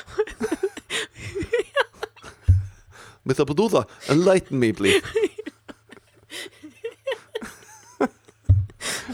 Metapodosa, 3.28 3.84
enlighten 4.08 4.56
me, 4.62 4.72
please. 4.72 5.04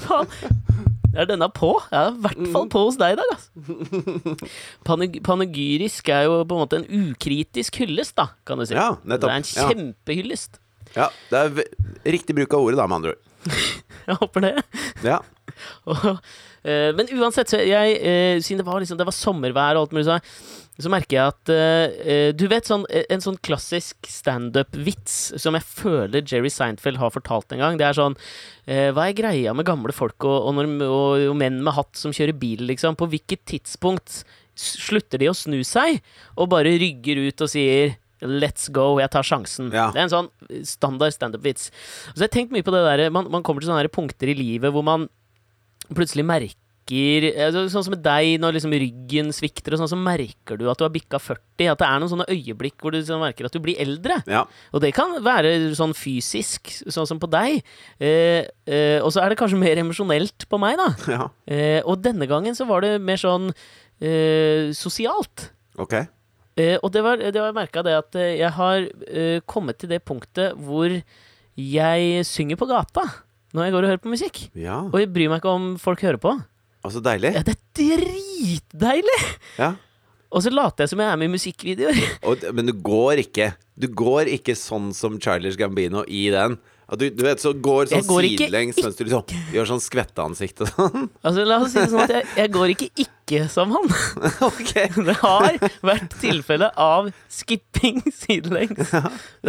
Faen. 0.07 0.31
Er 1.17 1.27
denne 1.31 1.49
på? 1.51 1.73
Jeg 1.91 1.97
er 1.97 2.13
i 2.13 2.23
hvert 2.27 2.49
fall 2.53 2.67
på 2.71 2.81
hos 2.87 2.99
deg 3.01 3.17
der, 3.19 3.31
altså. 3.33 4.37
Paneg 4.87 5.19
panegyrisk 5.27 6.11
er 6.13 6.27
jo 6.29 6.43
på 6.45 6.55
en 6.55 6.63
måte 6.63 6.79
en 6.83 6.89
ukritisk 7.09 7.81
hyllest, 7.83 8.15
da, 8.21 8.29
kan 8.47 8.61
du 8.61 8.67
si. 8.69 8.77
Ja, 8.77 8.93
nettopp. 9.03 9.33
Det 9.33 9.33
er 9.33 9.41
en 9.41 9.49
kjempehyllest. 9.51 10.61
Ja, 10.95 11.09
det 11.33 11.41
er 11.41 11.49
riktig 12.15 12.37
bruk 12.37 12.55
av 12.55 12.69
ordet, 12.69 12.79
da, 12.79 12.87
med 12.87 13.01
andre 13.01 13.17
ord. 13.17 13.23
Jeg 14.09 14.21
håper 14.21 14.45
det. 14.45 14.53
Ja. 15.07 15.21
Og, 15.91 16.05
eh, 16.67 16.93
men 16.95 17.11
uansett, 17.17 17.51
så 17.51 17.59
jeg, 17.63 17.97
eh, 17.99 18.37
siden 18.45 18.61
det 18.61 18.67
var, 18.69 18.83
liksom, 18.83 18.99
det 19.01 19.07
var 19.09 19.15
sommervær 19.17 19.79
og 19.79 19.87
alt 19.87 19.95
mulig 19.97 20.07
sånn, 20.07 20.31
så 20.77 20.93
merker 20.93 21.17
jeg 21.17 21.33
at 21.33 21.51
eh, 21.55 21.97
eh, 22.05 22.31
Du 22.37 22.45
vet 22.53 22.69
sånn, 22.69 22.85
eh, 22.93 23.07
en 23.13 23.23
sånn 23.25 23.39
klassisk 23.47 24.07
standup-vits 24.11 25.17
som 25.41 25.57
jeg 25.57 25.65
føler 25.65 26.21
Jerry 26.21 26.53
Seinfeld 26.53 27.01
har 27.01 27.15
fortalt 27.15 27.55
en 27.55 27.63
gang. 27.65 27.79
Det 27.81 27.87
er 27.89 27.97
sånn 27.97 28.19
eh, 28.69 28.91
Hva 28.95 29.09
er 29.09 29.17
greia 29.17 29.55
med 29.57 29.67
gamle 29.69 29.95
folk 29.97 30.27
og, 30.29 30.51
og, 30.51 30.61
og, 30.85 31.27
og 31.33 31.39
menn 31.41 31.63
med 31.65 31.79
hatt 31.79 31.97
som 31.99 32.15
kjører 32.15 32.37
bil, 32.37 32.67
liksom? 32.69 32.99
På 33.01 33.09
hvilket 33.11 33.47
tidspunkt 33.49 34.21
slutter 34.57 35.21
de 35.21 35.31
å 35.31 35.37
snu 35.37 35.61
seg 35.67 36.03
og 36.37 36.51
bare 36.53 36.77
rygger 36.81 37.25
ut 37.27 37.43
og 37.45 37.51
sier 37.53 37.97
Let's 38.25 38.71
go, 38.73 38.97
jeg 39.03 39.13
tar 39.13 39.27
sjansen. 39.27 39.69
Ja. 39.75 39.91
Det 39.93 40.01
er 40.01 40.07
en 40.07 40.15
sånn 40.15 40.31
standard 40.65 41.13
standup-vits. 41.17 41.69
Så 42.13 42.17
jeg 42.17 42.29
har 42.29 42.35
tenkt 42.39 42.55
mye 42.55 42.65
på 42.65 42.73
det 42.75 42.85
der 42.87 43.11
Man, 43.13 43.29
man 43.33 43.45
kommer 43.45 43.61
til 43.61 43.69
sånne 43.69 43.93
punkter 43.93 44.31
i 44.33 44.39
livet 44.39 44.73
hvor 44.73 44.87
man 44.87 45.09
plutselig 45.95 46.25
merker 46.27 46.63
altså, 46.87 47.65
Sånn 47.73 47.83
som 47.83 47.95
med 47.97 48.03
deg, 48.05 48.37
når 48.39 48.57
liksom 48.57 48.75
ryggen 48.79 49.33
svikter, 49.35 49.75
og 49.75 49.81
sånn, 49.81 49.91
så 49.91 49.99
merker 49.99 50.59
du 50.59 50.69
at 50.71 50.79
du 50.79 50.85
har 50.87 50.93
bikka 50.95 51.19
40. 51.19 51.73
At 51.73 51.81
det 51.81 51.89
er 51.89 51.99
noen 51.99 52.13
sånne 52.13 52.29
øyeblikk 52.31 52.79
hvor 52.79 52.95
du 52.95 53.01
sånn 53.03 53.25
merker 53.25 53.49
at 53.49 53.57
du 53.57 53.59
blir 53.63 53.81
eldre. 53.83 54.21
ja. 54.31 54.45
Og 54.71 54.83
det 54.85 54.93
kan 54.95 55.17
være 55.25 55.75
sånn 55.75 55.97
fysisk, 55.99 56.71
sånn 56.87 57.09
som 57.11 57.19
på 57.19 57.27
deg. 57.33 57.59
Eh, 57.99 58.47
eh, 58.71 59.01
og 59.03 59.11
så 59.11 59.25
er 59.25 59.35
det 59.35 59.41
kanskje 59.41 59.59
mer 59.59 59.83
emosjonelt 59.83 60.47
på 60.47 60.61
meg, 60.63 60.79
da. 60.79 60.89
ja. 61.17 61.27
Eh, 61.51 61.81
og 61.83 61.99
denne 62.07 62.31
gangen 62.31 62.55
så 62.55 62.69
var 62.71 62.87
det 62.87 62.97
mer 63.03 63.19
sånn 63.19 63.51
eh, 63.99 64.71
sosialt. 64.77 65.51
Ok. 65.83 65.99
Eh, 66.57 66.77
og 66.81 66.93
det 66.95 67.03
var, 67.05 67.21
det 67.21 67.37
var 67.37 67.57
merka 67.57 67.83
det 67.85 67.95
at 67.99 68.17
eh, 68.17 68.39
jeg 68.41 68.53
har 68.57 68.87
uh, 68.89 69.39
kommet 69.45 69.77
til 69.77 69.91
det 69.93 70.01
punktet 70.09 70.57
hvor 70.57 70.89
jeg 71.57 72.27
synger 72.29 72.57
på 72.57 72.69
gata 72.71 73.05
når 73.57 73.67
jeg 73.67 73.75
går 73.75 73.85
og 73.85 73.91
hører 73.93 74.05
på 74.05 74.13
musikk. 74.13 74.41
Ja. 74.57 74.83
Og 74.89 74.97
jeg 75.01 75.11
bryr 75.13 75.31
meg 75.33 75.41
ikke 75.41 75.53
om 75.53 75.67
folk 75.81 76.03
hører 76.05 76.21
på. 76.21 76.33
Og 76.85 76.93
så 76.93 77.03
deilig. 77.05 77.33
Ja, 77.35 77.43
det 77.45 77.57
er 77.57 77.63
dritdeilig! 77.81 79.21
Ja. 79.59 79.75
Og 80.33 80.43
så 80.45 80.53
later 80.53 80.85
jeg 80.85 80.93
som 80.93 81.01
jeg 81.01 81.09
er 81.09 81.21
med 81.21 81.31
i 81.31 81.35
musikkvideoer. 81.37 82.01
Og, 82.29 82.45
men 82.57 82.69
du 82.69 82.75
går 82.75 83.23
ikke 83.23 83.53
Du 83.79 83.87
går 83.93 84.29
ikke 84.33 84.57
sånn 84.59 84.91
som 84.97 85.21
Charlies 85.23 85.57
Gambino 85.61 86.03
i 86.09 86.27
den. 86.35 86.57
At 86.87 87.01
du, 87.01 87.09
du 87.11 87.23
vet, 87.27 87.41
så 87.43 87.51
går 87.51 87.89
sånn 87.91 88.05
går 88.07 88.27
ikke 88.29 88.45
sidelengs 88.45 88.77
mens 88.79 88.95
du 88.99 89.01
liksom 89.09 89.55
gjør 89.57 89.69
sånn 89.73 89.83
skvetteansikt 89.83 90.63
og 90.63 90.69
sånn. 90.71 91.09
Altså, 91.27 91.47
la 91.49 91.59
oss 91.65 91.73
si 91.75 91.81
det 91.81 91.89
sånn 91.91 92.05
at 92.05 92.15
jeg, 92.15 92.29
jeg 92.39 92.53
går 92.55 92.75
ikke 92.77 92.89
ikke 93.07 93.41
som 93.51 93.75
han. 93.75 93.91
Okay. 94.53 94.87
Det 95.09 95.17
har 95.19 95.59
vært 95.87 96.15
tilfelle 96.23 96.71
av 96.79 97.11
skipping 97.33 97.99
sidelengs. 98.15 98.93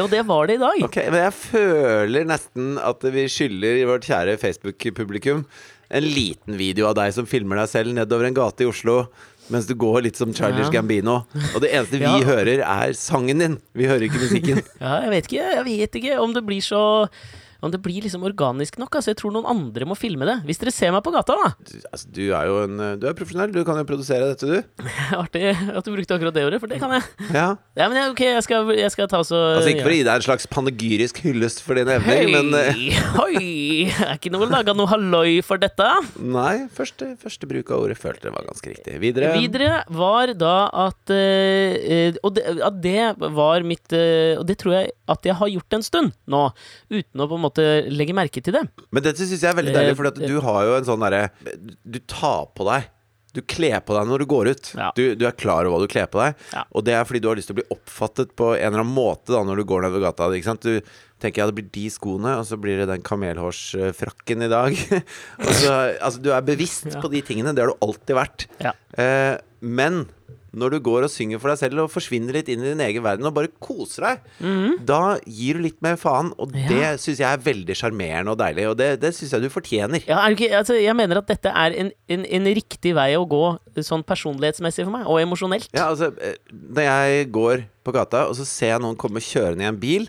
Og 0.02 0.10
det 0.10 0.23
var 0.26 0.50
det 0.50 0.58
i 0.58 0.63
dag. 0.63 0.84
Ok, 0.88 0.97
Men 1.12 1.28
jeg 1.28 1.36
føler 1.38 2.30
nesten 2.34 2.76
at 2.82 3.06
vi 3.13 3.28
skylder 3.30 3.84
vårt 3.89 4.10
kjære 4.10 4.39
Facebook-publikum 4.41 5.45
en 5.88 6.04
liten 6.04 6.58
video 6.60 6.89
av 6.89 6.97
deg 6.97 7.13
som 7.15 7.30
filmer 7.30 7.62
deg 7.62 7.69
selv 7.71 7.95
nedover 7.95 8.28
en 8.28 8.36
gate 8.36 8.65
i 8.65 8.69
Oslo 8.69 9.04
mens 9.53 9.67
du 9.69 9.73
går 9.79 10.01
litt 10.07 10.19
som 10.19 10.33
Childish 10.36 10.67
Ja. 10.69 10.77
Gambino. 10.79 11.21
Og 11.55 11.62
det 11.63 11.71
eneste 11.73 11.99
vi 12.01 12.23
hører, 12.27 12.62
er 12.65 12.93
sangen 12.97 13.39
din. 13.43 13.57
Vi 13.77 13.88
hører 13.89 14.07
ikke 14.10 14.19
musikken. 14.23 14.62
Ja, 14.83 15.01
jeg 15.05 15.12
vet 15.15 15.29
ikke, 15.31 15.49
jeg 15.55 15.65
vet 15.65 15.99
ikke 16.01 16.19
om 16.21 16.33
det 16.36 16.43
blir 16.47 16.62
så 16.65 16.83
Om 17.63 17.74
det 17.74 17.82
blir 17.84 18.06
liksom 18.06 18.26
organisk 18.28 18.78
nok. 18.82 19.00
Altså, 19.00 19.13
jeg 19.13 19.20
tror 19.22 19.34
noen 19.36 19.48
andre 19.50 19.88
må 19.89 19.98
filme 19.98 20.28
det. 20.30 20.39
Hvis 20.48 20.62
dere 20.62 20.74
ser 20.76 20.93
meg 20.96 21.04
på 21.06 21.13
gata, 21.15 21.38
da. 21.38 21.52
Du, 21.58 21.76
altså, 21.91 22.12
du 22.13 22.24
er 22.28 22.50
jo 22.50 22.60
en 22.65 22.84
Du 23.02 23.08
er 23.10 23.17
profesjonell. 23.17 23.54
Du 23.54 23.63
kan 23.67 23.80
jo 23.80 23.88
produsere 23.89 24.30
dette, 24.32 24.48
du. 24.48 24.86
Artig 25.22 25.46
at 25.52 25.84
du 25.86 25.93
brukte 25.93 26.17
akkurat 26.17 26.36
det 26.38 26.46
ordet, 26.48 26.62
for 26.63 26.72
det 26.72 26.82
kan 26.84 26.98
jeg. 26.98 27.06
Ja. 27.38 27.48
Ja, 27.78 27.86
men 27.89 27.98
jeg, 28.00 28.12
ok, 28.13 28.22
jeg 28.24 28.43
skal, 28.46 28.70
jeg 28.78 28.91
skal 28.93 29.10
ta 29.12 29.20
så 29.28 29.38
Altså 29.58 29.70
Ikke 29.74 29.84
for 29.86 29.93
å 29.93 29.98
gi 29.98 30.06
deg 30.08 30.22
en 30.22 30.26
slags 30.26 30.48
panegyrisk 30.50 31.20
hyllest 31.26 31.60
for 31.65 31.78
dine 31.78 31.98
evner, 32.00 32.32
men 32.32 32.56
hoi 33.20 33.48
Hei! 33.78 33.91
Er 33.91 34.15
ikke 34.15 34.32
noe 34.34 34.48
laga 34.50 34.74
noe 34.76 34.89
halloi 34.89 35.39
for 35.46 35.60
dette? 35.62 35.86
Nei, 36.24 36.67
første, 36.74 37.12
første 37.22 37.48
bruk 37.50 37.70
av 37.74 37.84
ordet 37.86 37.98
følte 38.00 38.30
jeg 38.30 38.36
var 38.36 38.48
ganske 38.48 38.72
riktig. 38.72 38.96
Videre. 39.02 39.32
Videre 39.38 39.82
var 39.93 40.32
da 40.38 40.56
at 40.88 41.13
eh, 41.13 41.76
eh, 41.78 42.20
Og 42.26 42.36
det, 42.38 42.46
at 42.65 42.80
det 42.84 43.04
var 43.38 43.65
mitt 43.67 43.93
uh, 43.96 44.39
Og 44.39 44.46
det 44.50 44.58
tror 44.62 44.78
jeg 44.78 44.93
at 45.08 45.28
jeg 45.28 45.38
har 45.39 45.52
gjort 45.52 45.78
en 45.78 45.86
stund 45.86 46.15
nå, 46.28 46.41
uten 46.91 47.24
å 47.24 47.28
på 47.30 47.38
en 47.38 47.43
måte 47.43 47.46
legge 47.55 48.13
merke 48.13 48.41
til 48.43 48.53
det. 48.53 48.65
Men 48.91 49.03
dette 49.03 49.23
syns 49.23 49.41
jeg 49.41 49.49
er 49.51 49.55
veldig 49.55 49.71
Eh, 49.71 49.79
deilig, 49.79 49.95
for 49.95 50.12
du 50.12 50.39
har 50.41 50.65
jo 50.65 50.75
en 50.77 50.86
sånn 50.86 50.99
derre 50.99 51.29
Du 51.86 51.99
tar 51.99 52.45
på 52.55 52.65
deg 52.67 52.83
Du 53.33 53.41
kler 53.41 53.79
på 53.86 53.93
deg 53.93 54.07
når 54.07 54.19
du 54.19 54.25
går 54.25 54.47
ut. 54.49 54.73
Ja. 54.75 54.91
Du, 54.95 55.15
du 55.15 55.25
er 55.27 55.31
klar 55.38 55.65
over 55.67 55.77
hva 55.77 55.86
du 55.86 55.91
kler 55.91 56.07
på 56.10 56.17
deg. 56.23 56.36
Ja. 56.53 56.63
Og 56.73 56.83
det 56.88 56.93
er 56.95 57.03
fordi 57.05 57.19
du 57.21 57.27
har 57.29 57.36
lyst 57.38 57.47
til 57.51 57.53
å 57.55 57.60
bli 57.60 57.67
oppfattet 57.75 58.36
på 58.36 58.55
en 58.55 58.63
eller 58.73 58.81
annen 58.81 58.93
måte 58.95 59.31
da 59.36 59.43
når 59.45 59.57
du 59.62 59.63
går 59.69 59.81
nedover 59.86 60.07
gata. 60.07 60.29
Du 60.57 60.81
tenker 61.21 61.41
ja, 61.43 61.45
det 61.49 61.55
blir 61.60 61.69
de 61.73 61.83
skoene, 61.93 62.38
og 62.39 62.45
så 62.49 62.57
blir 62.57 62.77
det 62.81 62.88
den 62.89 63.01
kamelhårsfrakken 63.05 64.41
i 64.45 64.49
dag. 64.49 64.73
så, 65.60 65.73
altså, 66.01 66.21
du 66.23 66.31
er 66.33 66.41
bevisst 66.45 66.88
Ja. 66.89 67.01
på 67.01 67.10
de 67.13 67.21
tingene. 67.21 67.53
Det 67.53 67.62
har 67.65 67.73
du 67.73 67.77
alltid 67.86 68.15
vært. 68.17 68.47
Eh, 68.97 69.38
Men 69.62 70.07
når 70.55 70.71
du 70.71 70.79
går 70.79 71.03
og 71.03 71.12
synger 71.12 71.39
for 71.41 71.49
deg 71.51 71.57
selv 71.60 71.79
og 71.83 71.89
forsvinner 71.91 72.33
litt 72.33 72.47
inn 72.49 72.62
i 72.63 72.69
din 72.71 72.79
egen 72.79 73.03
verden 73.03 73.25
og 73.27 73.33
bare 73.36 73.49
koser 73.60 74.01
deg, 74.07 74.19
Mhm. 74.39 74.86
da 74.86 75.17
gir 75.27 75.53
du 75.55 75.60
litt 75.65 75.81
mer 75.81 75.95
faen. 75.97 76.31
Og 76.39 76.51
Ja. 76.55 76.67
det 76.69 76.99
syns 77.03 77.17
jeg 77.19 77.27
er 77.27 77.38
veldig 77.43 77.75
sjarmerende 77.75 78.31
og 78.31 78.38
deilig, 78.39 78.69
og 78.69 78.77
det, 78.77 78.99
det 79.01 79.13
syns 79.13 79.31
jeg 79.33 79.41
du 79.41 79.49
fortjener. 79.49 80.03
Ja, 80.07 80.21
ikke, 80.29 80.49
altså, 80.55 80.73
jeg 80.81 80.95
mener 80.95 81.17
at 81.17 81.27
dette 81.27 81.49
er 81.51 81.71
en, 81.77 81.91
en, 82.10 82.25
en 82.25 82.45
riktig 82.45 82.95
vei 82.95 83.13
å 83.15 83.27
gå 83.27 83.60
sånn 83.83 84.03
personlighetsmessig 84.07 84.83
for 84.86 84.91
meg, 84.91 85.05
og 85.05 85.19
emosjonelt. 85.19 85.67
Ja, 85.73 85.89
altså, 85.91 86.13
eh, 86.21 86.36
når 86.53 86.83
jeg 86.88 87.31
går 87.31 87.65
på 87.83 87.93
gata, 87.93 88.27
og 88.27 88.36
så 88.36 88.45
ser 88.45 88.73
jeg 88.77 88.81
noen 88.81 88.95
komme 88.97 89.19
kjørende 89.19 89.62
i 89.62 89.67
en 89.67 89.77
bil 89.79 90.07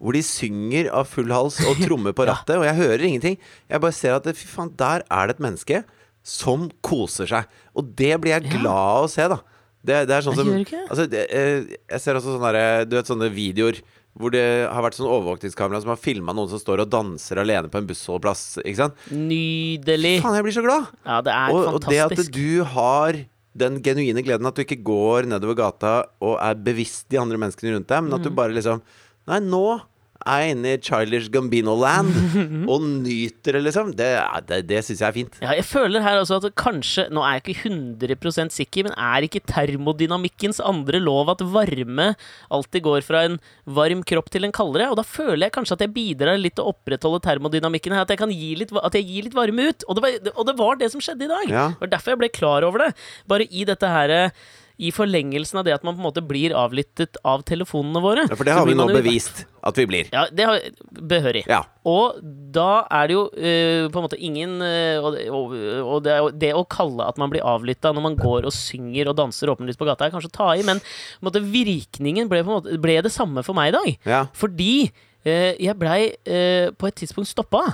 hvor 0.00 0.12
de 0.14 0.20
synger 0.22 0.88
av 0.94 1.08
full 1.10 1.28
hals 1.34 1.56
og 1.66 1.76
trommer 1.84 2.12
på 2.14 2.24
Ja. 2.24 2.34
rattet, 2.36 2.56
og 2.56 2.64
jeg 2.64 2.76
hører 2.76 3.02
ingenting. 3.04 3.38
Jeg 3.68 3.80
bare 3.80 3.92
ser 3.92 4.14
at 4.14 4.24
fy 4.24 4.46
faen, 4.46 4.70
der 4.76 5.02
er 5.10 5.26
det 5.26 5.36
et 5.36 5.42
menneske 5.42 5.84
som 6.22 6.70
koser 6.82 7.26
seg. 7.26 7.46
Og 7.74 7.96
det 7.96 8.20
blir 8.20 8.40
jeg 8.40 8.50
glad 8.60 8.66
av 8.74 9.04
å 9.06 9.10
se, 9.10 9.26
da. 9.28 9.40
Det, 9.84 10.00
det 10.08 10.14
er 10.16 10.24
sånn 10.26 10.34
som 10.36 10.48
altså, 10.50 11.04
det, 11.08 11.20
eh, 11.30 11.76
Jeg 11.92 12.00
ser 12.02 12.18
også 12.18 12.34
sånne, 12.34 12.50
der, 12.52 12.84
du 12.90 12.96
vet, 12.98 13.06
sånne 13.06 13.28
videoer 13.32 13.78
hvor 14.18 14.32
det 14.34 14.42
har 14.66 14.82
vært 14.82 14.96
sånn 14.98 15.06
overvåkningskamera 15.06 15.78
som 15.84 15.92
har 15.92 16.00
filma 16.02 16.32
noen 16.34 16.48
som 16.50 16.58
står 16.58 16.80
og 16.82 16.88
danser 16.90 17.38
alene 17.38 17.68
på 17.70 17.78
en 17.78 17.86
bussholdeplass. 17.86 18.58
Ikke 18.64 18.80
sant? 18.80 18.96
Nydelig. 19.14 20.16
Faen, 20.24 20.34
jeg 20.40 20.46
blir 20.48 20.56
så 20.56 20.64
glad! 20.64 20.88
Ja, 21.06 21.20
det 21.22 21.34
er 21.36 21.52
Og, 21.54 21.68
og 21.76 21.84
det 21.86 22.00
at 22.02 22.22
du 22.34 22.64
har 22.74 23.20
den 23.58 23.78
genuine 23.82 24.22
gleden 24.26 24.46
at 24.50 24.58
du 24.58 24.64
ikke 24.64 24.80
går 24.86 25.28
nedover 25.30 25.56
gata 25.58 25.92
og 26.22 26.34
er 26.42 26.58
bevisst 26.66 27.06
de 27.14 27.18
andre 27.22 27.38
menneskene 27.38 27.76
rundt 27.76 27.88
deg, 27.90 28.04
men 28.08 28.14
at 28.18 28.20
Mm. 28.22 28.26
du 28.26 28.34
bare 28.38 28.54
liksom 28.58 28.82
Nei, 29.28 29.38
nå 29.44 29.62
er 30.26 30.48
inne 30.50 30.74
i 30.74 30.80
Childish 30.82 31.30
Gambino-land 31.32 32.10
og 32.72 32.82
nyter 32.82 33.58
det, 33.58 33.62
liksom. 33.68 33.92
Det, 33.98 34.08
det, 34.48 34.60
det 34.68 34.82
syns 34.86 35.02
jeg 35.02 35.08
er 35.08 35.16
fint. 35.16 35.38
Ja, 35.44 35.54
jeg 35.56 35.66
føler 35.68 36.04
her 36.04 36.20
også 36.20 36.40
at 36.40 36.48
kanskje 36.58 37.06
Nå 37.14 37.22
er 37.24 37.38
jeg 37.38 37.44
ikke 37.54 37.70
100% 37.70 38.54
sikker, 38.54 38.88
men 38.88 38.96
er 38.98 39.26
ikke 39.26 39.44
termodynamikkens 39.48 40.60
andre 40.64 41.00
lov 41.02 41.32
at 41.32 41.44
varme 41.46 42.10
alltid 42.54 42.84
går 42.84 43.06
fra 43.06 43.24
en 43.28 43.38
varm 43.64 44.04
kropp 44.06 44.30
til 44.34 44.48
en 44.48 44.54
kaldere? 44.54 44.90
Og 44.92 44.98
da 45.00 45.06
føler 45.06 45.46
jeg 45.46 45.56
kanskje 45.56 45.78
at 45.78 45.86
jeg 45.86 45.94
bidrar 45.96 46.40
litt 46.40 46.58
til 46.58 46.66
å 46.66 46.74
opprettholde 46.74 47.22
termodynamikken 47.24 47.94
her. 47.94 48.06
At 48.06 48.14
jeg, 48.14 48.22
kan 48.22 48.34
gi 48.34 48.54
litt, 48.58 48.74
at 48.74 48.98
jeg 48.98 49.08
gir 49.08 49.28
litt 49.28 49.38
varme 49.38 49.70
ut. 49.70 49.86
Og 49.88 49.98
det, 49.98 50.04
var, 50.04 50.32
og 50.34 50.48
det 50.50 50.56
var 50.58 50.80
det 50.80 50.92
som 50.94 51.04
skjedde 51.04 51.28
i 51.28 51.34
dag. 51.34 51.52
Ja. 51.52 51.66
Det 51.76 51.86
var 51.86 51.94
derfor 51.96 52.16
jeg 52.16 52.24
ble 52.24 52.32
klar 52.34 52.66
over 52.66 52.88
det. 52.88 52.94
Bare 53.30 53.46
i 53.48 53.66
dette 53.68 53.92
her 53.92 54.16
i 54.78 54.92
forlengelsen 54.94 55.58
av 55.58 55.64
det 55.66 55.72
at 55.74 55.82
man 55.82 55.96
på 55.96 55.98
en 55.98 56.06
måte 56.06 56.22
blir 56.22 56.52
avlyttet 56.54 57.16
av 57.26 57.42
telefonene 57.46 57.98
våre. 58.02 58.22
Ja, 58.30 58.36
For 58.38 58.46
det 58.46 58.54
har 58.54 58.68
vi 58.68 58.76
nå 58.78 58.84
bevist 58.92 59.40
at 59.66 59.78
vi 59.80 59.86
blir. 59.90 60.06
Ja, 60.14 60.22
det 60.30 60.44
har 60.46 60.60
behørig. 60.94 61.42
Ja. 61.50 61.64
Og 61.88 62.20
da 62.54 62.84
er 63.00 63.10
det 63.10 63.16
jo 63.16 63.24
uh, 63.26 63.88
på 63.90 63.98
en 63.98 64.06
måte 64.06 64.20
ingen 64.22 64.54
uh, 64.62 65.02
Og, 65.02 65.16
det- 65.16 65.26
og, 65.32 65.98
det, 66.06 66.14
det 66.44 66.52
å 66.54 66.62
kalle 66.70 67.08
at 67.10 67.18
man 67.18 67.32
blir 67.32 67.42
avlytta 67.42 67.90
når 67.96 68.06
man 68.06 68.16
går 68.20 68.46
og 68.46 68.54
synger 68.54 69.10
og 69.10 69.18
danser 69.18 69.50
åpenlyst 69.50 69.80
på 69.82 69.88
gata, 69.88 70.06
er 70.06 70.14
kanskje 70.14 70.30
å 70.30 70.36
ta 70.38 70.48
i, 70.54 70.62
men 70.66 70.78
måte, 71.26 71.42
virkningen 71.42 72.30
ble, 72.30 72.44
måte, 72.46 72.78
ble 72.78 73.00
det 73.02 73.12
samme 73.14 73.42
for 73.46 73.58
meg 73.58 73.72
i 73.72 73.76
dag. 73.80 73.92
Ja. 74.14 74.22
Fordi 74.38 74.72
uh, 74.92 75.52
jeg 75.58 75.74
blei 75.80 76.00
på 76.78 76.86
et 76.86 77.00
tidspunkt 77.02 77.32
stoppa 77.34 77.64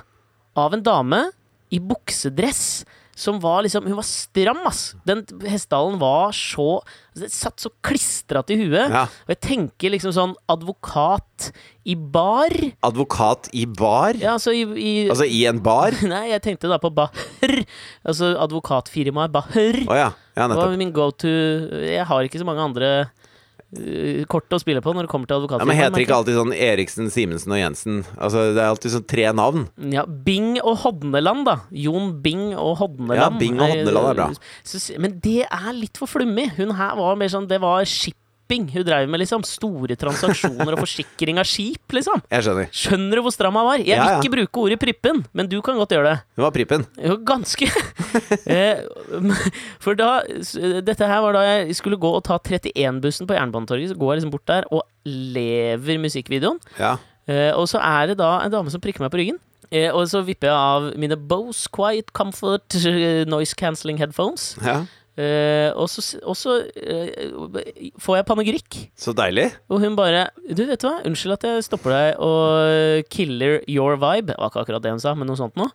av 0.57 0.73
en 0.73 0.83
dame 0.87 1.27
i 1.75 1.81
buksedress. 1.85 2.85
Som 3.15 3.39
var 3.43 3.63
liksom 3.63 3.87
Hun 3.87 3.97
var 3.99 4.07
stram, 4.07 4.61
ass! 4.67 4.95
Den 5.07 5.23
hestehalen 5.47 6.01
var 6.01 6.35
så 6.35 6.83
satt 7.31 7.63
så 7.63 7.71
klistra 7.85 8.43
til 8.47 8.65
huet. 8.65 8.91
Ja. 8.91 9.05
Og 9.07 9.31
jeg 9.31 9.41
tenker 9.45 9.93
liksom 9.95 10.11
sånn 10.17 10.33
advokat 10.51 11.53
i 11.87 11.95
bar. 11.95 12.51
Advokat 12.83 13.51
i 13.55 13.67
bar? 13.71 14.19
Ja, 14.19 14.35
altså 14.35 14.55
i, 14.57 14.65
i 14.65 14.93
Altså 15.13 15.29
i 15.31 15.45
en 15.47 15.61
bar? 15.63 15.95
Nei, 16.15 16.27
jeg 16.33 16.43
tenkte 16.43 16.71
da 16.73 16.81
på 16.83 16.91
Bahr. 16.95 17.15
Altså 18.03 18.33
advokatfirmaet 18.43 19.35
Bahr. 19.35 19.79
Oh, 19.87 19.95
ja. 19.95 20.11
Ja, 20.35 20.49
Det 20.51 20.59
var 20.59 20.73
min 20.75 20.91
go 20.91 21.13
to 21.15 21.31
Jeg 21.31 22.03
har 22.09 22.27
ikke 22.27 22.41
så 22.43 22.47
mange 22.49 22.65
andre 22.65 22.89
kort 24.31 24.53
å 24.55 24.61
spille 24.63 24.83
på 24.85 24.95
når 24.95 25.07
det 25.07 25.13
kommer 25.13 25.31
til 25.31 25.47
Ja, 25.51 25.67
men 25.67 25.79
heter 25.79 26.03
ikke 26.05 26.17
alltid 26.17 26.39
sånn 26.39 26.55
Eriksen, 26.57 27.11
Simensen 27.13 27.55
og 27.55 27.61
Jensen? 27.61 28.03
Altså, 28.17 28.47
det 28.55 28.63
er 28.63 28.71
alltid 28.71 28.95
sånn 28.95 29.07
tre 29.11 29.27
navn. 29.37 29.67
Ja, 29.93 30.05
Bing 30.07 30.59
og 30.63 30.79
Hodneland, 30.85 31.47
da. 31.49 31.57
Jon 31.71 32.13
Bing 32.25 32.53
og 32.53 32.79
Hodneland. 32.83 33.21
Ja, 33.21 33.31
Bing 33.41 33.59
og 33.59 33.73
Hodneland 33.73 34.11
er 34.13 34.21
bra. 34.21 34.29
Men 35.03 35.19
det 35.25 35.41
er 35.49 35.71
litt 35.77 36.01
for 36.01 36.11
flummig. 36.11 36.51
Hun 36.59 36.77
her 36.79 36.95
var 36.99 37.19
mer 37.21 37.33
sånn 37.33 37.49
Det 37.51 37.61
var 37.63 37.85
shipping 38.45 38.69
hun 38.75 38.85
drev 38.85 39.09
med, 39.09 39.21
liksom. 39.21 39.43
Store 39.45 39.97
transaksjoner 39.97 40.73
og 40.75 40.81
forsikring 40.83 41.39
av 41.41 41.45
skip, 41.49 41.81
liksom. 41.93 42.23
Jeg 42.31 42.45
skjønner. 42.45 42.69
Skjønner 42.73 43.17
du 43.17 43.23
hvor 43.25 43.33
stram 43.33 43.55
han 43.57 43.65
var? 43.67 43.79
Jeg 43.79 43.97
Ja, 43.97 44.05
vil 44.21 44.29
ikke 44.29 44.35
bruke 44.37 44.61
ordet 44.65 44.79
prippen, 44.81 45.25
men 45.33 45.49
du 45.49 45.61
kan 45.63 45.77
godt 45.77 45.91
gjøre 45.95 46.11
det. 46.13 46.19
Hun 46.37 46.45
var 46.45 46.53
Prippen. 46.53 46.87
Jo, 47.03 47.17
ganske. 47.25 47.69
Eh, 48.47 48.79
For 49.83 49.97
da 49.99 50.21
Dette 50.85 51.07
her 51.09 51.21
var 51.25 51.35
da 51.35 51.41
jeg 51.43 51.75
skulle 51.75 51.97
gå 51.99 52.11
og 52.15 52.23
ta 52.27 52.37
31-bussen 52.39 53.27
på 53.27 53.35
Jernbanetorget. 53.35 53.91
Så 53.91 53.97
går 53.99 54.13
jeg 54.13 54.21
liksom 54.21 54.31
bort 54.35 54.47
der 54.47 54.69
og 54.71 54.85
lever 55.09 55.99
musikkvideoen. 56.03 56.61
Ja. 56.79 56.97
Eh, 57.27 57.51
Og 57.57 57.67
så 57.71 57.81
er 57.83 58.13
det 58.13 58.19
da 58.21 58.37
en 58.45 58.53
dame 58.55 58.71
som 58.71 58.81
prikker 58.85 59.03
meg 59.03 59.11
på 59.11 59.19
ryggen. 59.23 59.41
Eh, 59.73 59.91
Og 59.91 60.07
så 60.13 60.23
vipper 60.25 60.47
jeg 60.53 60.55
av 60.55 60.93
mine 61.01 61.17
Bose 61.19 61.67
Quiet 61.75 62.13
Comfort 62.15 62.77
Noise 63.27 63.55
Cancelling 63.59 63.99
Headphones. 63.99 64.55
ja. 64.63 64.85
Eh, 65.17 65.71
Og 65.79 65.87
så, 65.89 66.55
eh, 66.75 67.31
får 68.03 68.17
jeg 68.19 68.27
panegyrikk. 68.27 68.79
Så 68.99 69.15
deilig. 69.15 69.53
Og 69.71 69.81
hun 69.81 69.95
bare 69.95 70.29
Du, 70.49 70.65
vet 70.67 70.81
du 70.81 70.89
hva? 70.89 71.05
Unnskyld 71.07 71.33
at 71.37 71.43
jeg 71.47 71.67
stopper 71.69 71.91
deg 71.95 72.19
og 72.19 73.05
killer 73.15 73.61
your 73.69 73.97
vibe. 73.97 74.33
Det 74.33 74.39
var 74.39 74.51
ikke 74.51 74.65
akkurat 74.67 74.83
det 74.83 74.91
hun 74.97 75.01
sa, 75.05 75.15
men 75.15 75.27
noe 75.31 75.37
sånt 75.39 75.55
noe. 75.57 75.71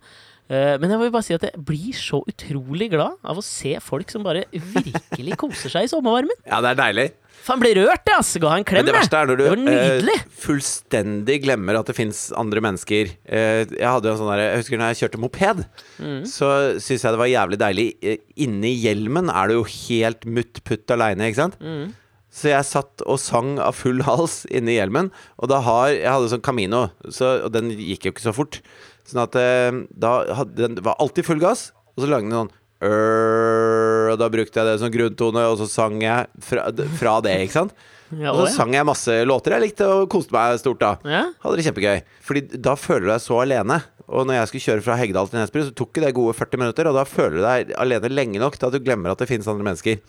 Uh, 0.50 0.78
Men 0.82 0.90
jeg 0.90 1.00
vil 1.00 1.12
bare 1.14 1.24
si 1.28 1.34
at 1.36 1.44
jeg 1.46 1.62
blir 1.64 1.94
så 1.94 2.24
utrolig 2.26 2.90
glad 2.90 3.20
av 3.24 3.38
å 3.38 3.44
se 3.46 3.76
folk 3.86 4.10
som 4.10 4.24
bare 4.26 4.46
virkelig 4.52 5.38
koser 5.38 5.70
seg 5.70 5.84
i 5.86 5.92
sommervarmen. 5.92 6.34
Ja, 6.48 6.58
det 6.66 6.72
er 6.74 6.80
deilig. 6.82 7.12
Faen, 7.46 7.62
ble 7.62 7.72
rørt, 7.78 8.04
jeg, 8.06 8.16
ass! 8.20 8.34
Ga 8.42 8.52
en 8.58 8.66
klem, 8.68 8.82
Men 8.84 8.90
det 8.90 8.94
verste 8.96 9.18
er 9.20 9.30
når 9.30 9.38
du 9.40 9.44
Det 9.44 9.52
var 9.54 9.62
nydelig. 9.64 10.16
eh, 10.20 10.26
fullstendig 10.44 11.38
glemmer 11.44 11.80
at 11.80 11.88
det 11.90 11.96
fins 11.98 12.20
andre 12.38 12.62
mennesker. 12.62 13.14
Eh, 13.26 13.64
jeg 13.74 13.88
hadde 13.90 14.10
jo 14.10 14.14
en 14.16 14.20
sånn 14.22 14.32
der, 14.34 14.44
Jeg 14.50 14.60
husker 14.64 14.78
når 14.82 14.92
jeg 14.94 15.00
kjørte 15.04 15.22
moped, 15.24 15.64
Mm. 16.00 16.22
så 16.28 16.50
syns 16.80 17.04
jeg 17.04 17.12
det 17.16 17.22
var 17.22 17.32
jævlig 17.32 17.58
deilig. 17.60 17.88
Eh, 18.04 18.18
Inni 18.38 18.74
hjelmen 18.84 19.30
er 19.34 19.48
du 19.48 19.54
jo 19.60 19.64
helt 19.64 20.26
mutt 20.26 20.62
putt 20.64 20.88
aleine, 20.92 21.28
ikke 21.30 21.42
sant? 21.44 21.58
Mm. 21.60 21.94
Så 22.32 22.50
jeg 22.52 22.64
satt 22.70 23.02
og 23.10 23.18
sang 23.18 23.58
av 23.60 23.74
full 23.74 24.04
hals 24.06 24.46
inni 24.52 24.76
hjelmen. 24.78 25.10
Og 25.42 25.50
da 25.50 25.60
har 25.62 25.90
Jeg 25.90 26.06
hadde 26.12 26.30
sånn 26.30 26.44
Camino, 26.46 26.92
så, 27.10 27.44
og 27.46 27.52
den 27.52 27.72
gikk 27.72 28.06
jo 28.06 28.12
ikke 28.14 28.28
så 28.30 28.34
fort. 28.36 28.62
Sånn 29.10 29.24
at 29.24 29.36
eh, 29.36 29.72
da 29.98 30.34
hadde 30.36 30.56
den 30.56 30.76
var 30.86 30.96
alltid 31.00 31.26
full 31.26 31.40
gass, 31.42 31.72
og 31.98 32.04
så 32.06 32.10
lagde 32.12 32.30
den 32.30 32.38
sånn 32.46 32.52
Og 32.86 34.16
da 34.20 34.28
brukte 34.32 34.60
jeg 34.60 34.68
det 34.70 34.80
som 34.82 34.92
grunntone, 34.94 35.46
og 35.52 35.58
så 35.60 35.68
sang 35.70 36.00
jeg 36.04 36.28
fra, 36.46 36.68
fra 37.00 37.16
det, 37.26 37.36
ikke 37.46 37.58
sant? 37.58 37.74
Ja, 38.10 38.32
Og 38.32 38.48
så 38.48 38.56
sang 38.56 38.74
jeg 38.74 38.88
masse 38.90 39.14
låter 39.28 39.54
jeg 39.54 39.68
likte, 39.68 39.86
og 39.86 40.08
koste 40.10 40.34
meg 40.34 40.58
stort 40.62 40.80
da. 40.82 40.96
Ja. 41.06 41.24
Hadde 41.44 41.60
det 41.60 41.66
kjempegøy. 41.68 42.00
Fordi 42.26 42.46
da 42.58 42.74
føler 42.80 43.06
du 43.06 43.12
deg 43.12 43.22
så 43.22 43.42
alene. 43.44 43.82
Og 44.10 44.26
når 44.26 44.40
jeg 44.40 44.50
skulle 44.50 44.66
kjøre 44.66 44.86
fra 44.88 44.96
Heggedal 44.98 45.30
til 45.30 45.38
Nesbru, 45.38 45.62
så 45.68 45.76
tok 45.78 46.00
det 46.02 46.16
gode 46.18 46.34
40 46.34 46.62
minutter, 46.64 46.90
og 46.90 46.98
da 46.98 47.04
føler 47.06 47.38
du 47.38 47.44
deg 47.46 47.76
alene 47.78 48.10
lenge 48.10 48.42
nok 48.42 48.58
til 48.58 48.70
at 48.70 48.74
du 48.74 48.82
glemmer 48.82 49.14
at 49.14 49.22
det 49.22 49.30
finnes 49.30 49.50
andre 49.52 49.68
mennesker. 49.68 50.00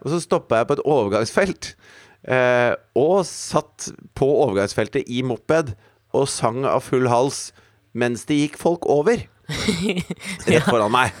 Og 0.00 0.14
så 0.14 0.22
stoppa 0.24 0.62
jeg 0.62 0.70
på 0.70 0.78
et 0.78 0.84
overgangsfelt, 0.88 1.74
eh, 2.32 2.72
og 2.96 3.18
satt 3.28 3.90
på 4.16 4.30
overgangsfeltet 4.46 5.04
i 5.12 5.20
moped 5.26 5.74
og 6.16 6.24
sang 6.32 6.64
av 6.68 6.80
full 6.86 7.10
hals 7.12 7.50
mens 7.92 8.24
det 8.28 8.38
gikk 8.40 8.56
folk 8.60 8.88
over. 8.88 9.26
Rett 10.48 10.66
foran 10.66 10.92
meg. 10.92 11.16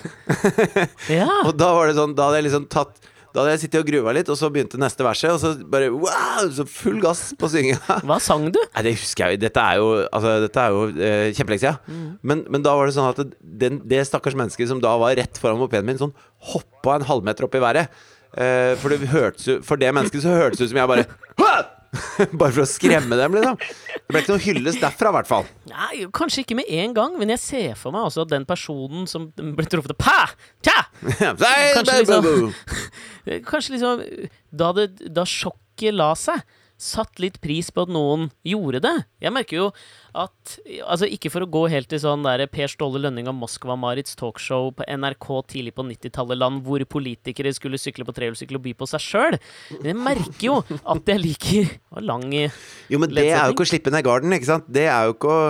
ja. 1.20 1.28
Og 1.46 1.54
da 1.58 1.72
var 1.76 1.90
det 1.90 1.96
sånn, 1.98 2.14
da 2.16 2.28
hadde 2.28 2.40
jeg 2.40 2.46
liksom 2.48 2.68
tatt 2.72 3.00
Da 3.32 3.40
hadde 3.40 3.54
jeg 3.54 3.62
sittet 3.64 3.80
og 3.80 3.88
gruva 3.88 4.12
litt, 4.16 4.28
og 4.28 4.36
så 4.36 4.50
begynte 4.52 4.80
neste 4.80 5.04
verset, 5.06 5.32
og 5.32 5.40
så 5.40 5.52
bare 5.72 5.88
wow! 5.92 6.46
Så 6.52 6.66
full 6.68 6.98
gass 7.02 7.30
på 7.38 7.48
synginga. 7.52 7.80
Hva 8.08 8.18
sang 8.20 8.48
du? 8.52 8.60
Nei, 8.60 8.86
det 8.88 8.94
husker 8.98 9.32
jeg. 9.32 9.42
Dette 9.44 9.64
er 9.64 9.80
jo, 9.80 9.92
altså, 10.04 10.34
dette 10.44 10.64
er 10.64 10.76
jo 10.76 10.82
eh, 10.92 11.28
kjempelenge 11.36 11.64
siden. 11.64 12.10
Men, 12.20 12.44
men 12.52 12.64
da 12.66 12.76
var 12.76 12.90
det 12.90 12.96
sånn 12.98 13.08
at 13.08 13.36
den, 13.40 13.80
det 13.88 14.02
stakkars 14.08 14.36
mennesket 14.38 14.68
som 14.70 14.82
da 14.84 14.94
var 15.00 15.16
rett 15.16 15.40
foran 15.40 15.60
mopeden 15.62 15.88
min, 15.88 16.00
sånn 16.00 16.12
hoppa 16.52 16.98
en 16.98 17.08
halvmeter 17.08 17.48
opp 17.48 17.56
i 17.56 17.64
været. 17.64 18.02
Eh, 18.32 18.72
for, 18.80 18.88
det 18.92 19.10
hørtes, 19.12 19.60
for 19.66 19.76
det 19.80 19.90
mennesket 19.92 20.22
så 20.24 20.32
hørtes 20.32 20.60
det 20.60 20.68
ut 20.68 20.72
som 20.72 20.80
jeg 20.80 20.88
bare! 20.88 21.08
Bare 22.40 22.52
for 22.54 22.62
å 22.64 22.68
skremme 22.68 23.16
dem, 23.20 23.34
liksom. 23.36 23.58
Det 23.60 24.08
ble 24.14 24.22
ikke 24.22 24.32
noe 24.32 24.42
hyllest 24.46 24.80
derfra, 24.80 25.10
i 25.12 25.16
hvert 25.18 25.28
fall. 25.28 25.48
Nei, 25.68 26.06
Kanskje 26.16 26.44
ikke 26.46 26.56
med 26.56 26.70
en 26.72 26.94
gang, 26.96 27.18
men 27.20 27.32
jeg 27.34 27.42
ser 27.42 27.74
for 27.78 27.92
meg 27.94 28.06
altså 28.08 28.24
at 28.24 28.32
den 28.32 28.46
personen 28.48 29.04
som 29.10 29.28
ble 29.36 29.66
truffet 29.68 29.96
Pa! 30.00 30.30
Tja! 30.64 30.78
Kanskje 31.36 31.98
liksom- 32.00 32.54
Kanskje 33.50 33.76
liksom 33.76 34.02
da, 34.50 34.72
det, 34.76 34.88
da 35.12 35.26
sjokket 35.28 35.94
la 35.96 36.12
seg, 36.18 36.40
satt 36.82 37.20
litt 37.22 37.36
pris 37.44 37.68
på 37.70 37.84
at 37.86 37.90
noen 37.94 38.26
gjorde 38.46 38.80
det. 38.82 38.92
Jeg 39.22 39.32
merker 39.34 39.58
jo 39.60 39.66
at 40.18 40.56
Altså, 40.84 41.06
ikke 41.08 41.30
for 41.32 41.44
å 41.44 41.48
gå 41.48 41.62
helt 41.72 41.88
til 41.88 42.00
sånn 42.02 42.24
der 42.26 42.42
Per 42.52 42.68
Ståle 42.68 43.00
Lønning 43.00 43.28
og 43.30 43.36
Moskva-Marits 43.38 44.16
talkshow 44.18 44.72
på 44.76 44.84
NRK 44.90 45.28
tidlig 45.54 45.72
på 45.78 45.86
90-tallet, 45.88 46.36
land 46.42 46.60
hvor 46.66 46.82
politikere 46.84 47.52
skulle 47.56 47.80
sykle 47.80 48.04
på 48.08 48.12
trehjulssykkel 48.18 48.58
og 48.58 48.64
by 48.66 48.74
på 48.82 48.88
seg 48.90 49.04
sjøl. 49.06 49.38
Men 49.78 49.92
jeg 49.92 50.00
merker 50.02 50.44
jo 50.48 50.58
at 50.82 51.12
jeg 51.14 51.22
liker 51.22 51.70
Det 51.72 52.02
lang 52.04 52.26
Jo, 52.34 52.98
men 52.98 53.08
det 53.14 53.28
er 53.30 53.46
jo 53.46 53.54
ikke 53.56 53.64
å 53.64 53.70
slippe 53.72 53.94
ned 53.94 54.04
garden, 54.04 54.34
ikke 54.36 54.50
sant? 54.50 54.68
Det 54.68 54.84
er 54.90 55.08
jo 55.08 55.16
ikke 55.16 55.32
å 55.32 55.42